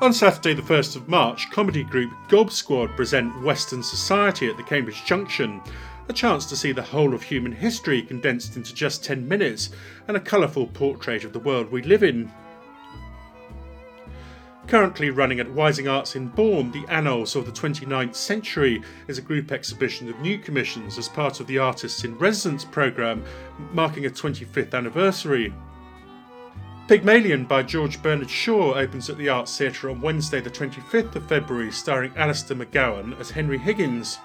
On 0.00 0.12
Saturday, 0.12 0.54
the 0.54 0.62
1st 0.62 0.94
of 0.94 1.08
March, 1.08 1.50
comedy 1.50 1.82
group 1.82 2.12
Gob 2.28 2.52
Squad 2.52 2.94
present 2.94 3.42
Western 3.42 3.82
Society 3.82 4.48
at 4.48 4.56
the 4.56 4.62
Cambridge 4.62 5.04
Junction. 5.04 5.60
A 6.08 6.12
chance 6.12 6.46
to 6.46 6.56
see 6.56 6.70
the 6.70 6.82
whole 6.82 7.14
of 7.14 7.22
human 7.24 7.50
history 7.50 8.00
condensed 8.00 8.54
into 8.54 8.72
just 8.72 9.02
10 9.02 9.26
minutes 9.26 9.70
and 10.06 10.16
a 10.16 10.20
colourful 10.20 10.68
portrait 10.68 11.24
of 11.24 11.32
the 11.32 11.40
world 11.40 11.72
we 11.72 11.82
live 11.82 12.04
in. 12.04 12.30
Currently 14.68 15.10
running 15.10 15.38
at 15.38 15.46
Wysing 15.46 15.88
Arts 15.88 16.16
in 16.16 16.26
Bourn, 16.26 16.72
the 16.72 16.84
Annals 16.88 17.36
of 17.36 17.46
the 17.46 17.52
29th 17.52 18.16
Century 18.16 18.82
is 19.06 19.16
a 19.16 19.22
group 19.22 19.52
exhibition 19.52 20.08
of 20.08 20.18
new 20.18 20.38
commissions 20.38 20.98
as 20.98 21.08
part 21.08 21.38
of 21.38 21.46
the 21.46 21.56
Artists 21.56 22.02
in 22.02 22.18
Residence 22.18 22.64
programme, 22.64 23.22
marking 23.72 24.06
a 24.06 24.10
25th 24.10 24.74
anniversary. 24.74 25.54
Pygmalion 26.88 27.44
by 27.44 27.62
George 27.62 28.02
Bernard 28.02 28.28
Shaw 28.28 28.74
opens 28.74 29.08
at 29.08 29.18
the 29.18 29.28
Arts 29.28 29.56
Theatre 29.56 29.88
on 29.88 30.00
Wednesday, 30.00 30.40
the 30.40 30.50
25th 30.50 31.14
of 31.14 31.28
February, 31.28 31.70
starring 31.70 32.12
Alistair 32.16 32.56
McGowan 32.56 33.18
as 33.20 33.30
Henry 33.30 33.58
Higgins. 33.58 34.18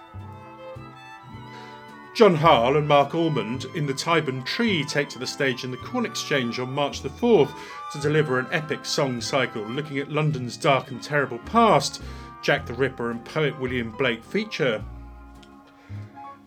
John 2.13 2.35
Harle 2.35 2.75
and 2.75 2.87
Marc 2.87 3.15
Almond 3.15 3.65
in 3.73 3.85
The 3.85 3.93
Tyburn 3.93 4.45
Tree 4.45 4.83
take 4.83 5.07
to 5.09 5.19
the 5.19 5.25
stage 5.25 5.63
in 5.63 5.71
the 5.71 5.77
Corn 5.77 6.05
Exchange 6.05 6.59
on 6.59 6.73
March 6.73 7.01
the 7.01 7.09
4th 7.09 7.53
to 7.93 8.01
deliver 8.01 8.37
an 8.37 8.47
epic 8.51 8.85
song 8.85 9.21
cycle 9.21 9.63
looking 9.63 9.97
at 9.97 10.11
London's 10.11 10.57
dark 10.57 10.91
and 10.91 11.01
terrible 11.01 11.39
past. 11.39 12.01
Jack 12.41 12.65
the 12.65 12.73
Ripper 12.73 13.11
and 13.11 13.23
poet 13.23 13.57
William 13.61 13.91
Blake 13.91 14.25
feature. 14.25 14.83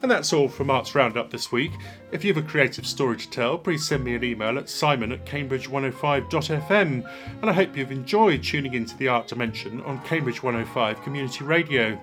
And 0.02 0.10
that's 0.10 0.34
all 0.34 0.48
from 0.48 0.70
Arts 0.70 0.94
Roundup 0.94 1.30
this 1.30 1.50
week. 1.50 1.72
If 2.12 2.24
you 2.24 2.34
have 2.34 2.44
a 2.44 2.46
creative 2.46 2.86
story 2.86 3.16
to 3.16 3.30
tell, 3.30 3.56
please 3.56 3.86
send 3.86 4.04
me 4.04 4.14
an 4.14 4.22
email 4.22 4.58
at 4.58 4.68
simon 4.68 5.12
at 5.12 5.24
cambridge105.fm. 5.24 7.10
And 7.40 7.50
I 7.50 7.52
hope 7.54 7.74
you've 7.74 7.90
enjoyed 7.90 8.42
tuning 8.42 8.74
into 8.74 8.98
the 8.98 9.08
Art 9.08 9.28
Dimension 9.28 9.80
on 9.80 10.04
Cambridge 10.04 10.42
105 10.42 11.02
Community 11.02 11.42
Radio. 11.42 11.98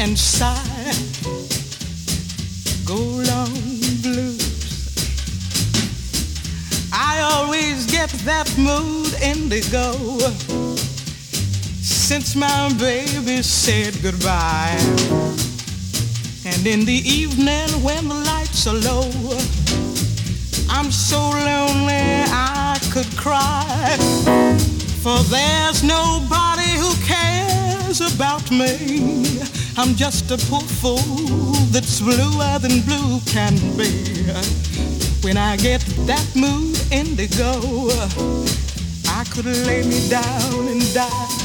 And 0.00 0.18
sigh. 0.18 0.56
Go 2.86 2.96
long 2.96 3.52
blues. 4.00 4.40
I 6.90 7.20
always 7.20 7.84
get 7.84 8.08
that 8.24 8.48
mood 8.56 9.12
indigo 9.22 9.92
since 11.82 12.34
my 12.34 12.72
baby 12.78 13.42
said 13.42 13.94
goodbye. 14.02 14.78
And 16.46 16.66
in 16.66 16.86
the 16.86 17.02
evening 17.04 17.68
when 17.84 18.08
the 18.08 18.14
lights 18.14 18.66
are 18.66 18.80
low, 18.90 19.10
I'm 20.70 20.90
so 20.90 21.20
lonely 21.20 22.24
I 22.32 22.78
could 22.90 23.10
cry. 23.18 23.98
For 25.02 25.18
there's 25.28 25.82
nobody 25.82 26.70
who 26.80 26.94
cares 27.04 28.00
about 28.00 28.50
me. 28.50 29.59
I'm 29.76 29.94
just 29.94 30.30
a 30.30 30.38
poor 30.48 30.60
fool 30.60 30.98
that's 31.72 32.00
bluer 32.00 32.58
than 32.58 32.82
blue 32.82 33.20
can 33.26 33.54
be. 33.76 33.90
When 35.22 35.36
I 35.36 35.56
get 35.56 35.80
that 36.06 36.26
mood 36.34 36.78
indigo, 36.90 37.52
I 39.08 39.24
could 39.30 39.46
lay 39.46 39.82
me 39.82 40.08
down 40.08 40.68
and 40.68 40.94
die. 40.94 41.39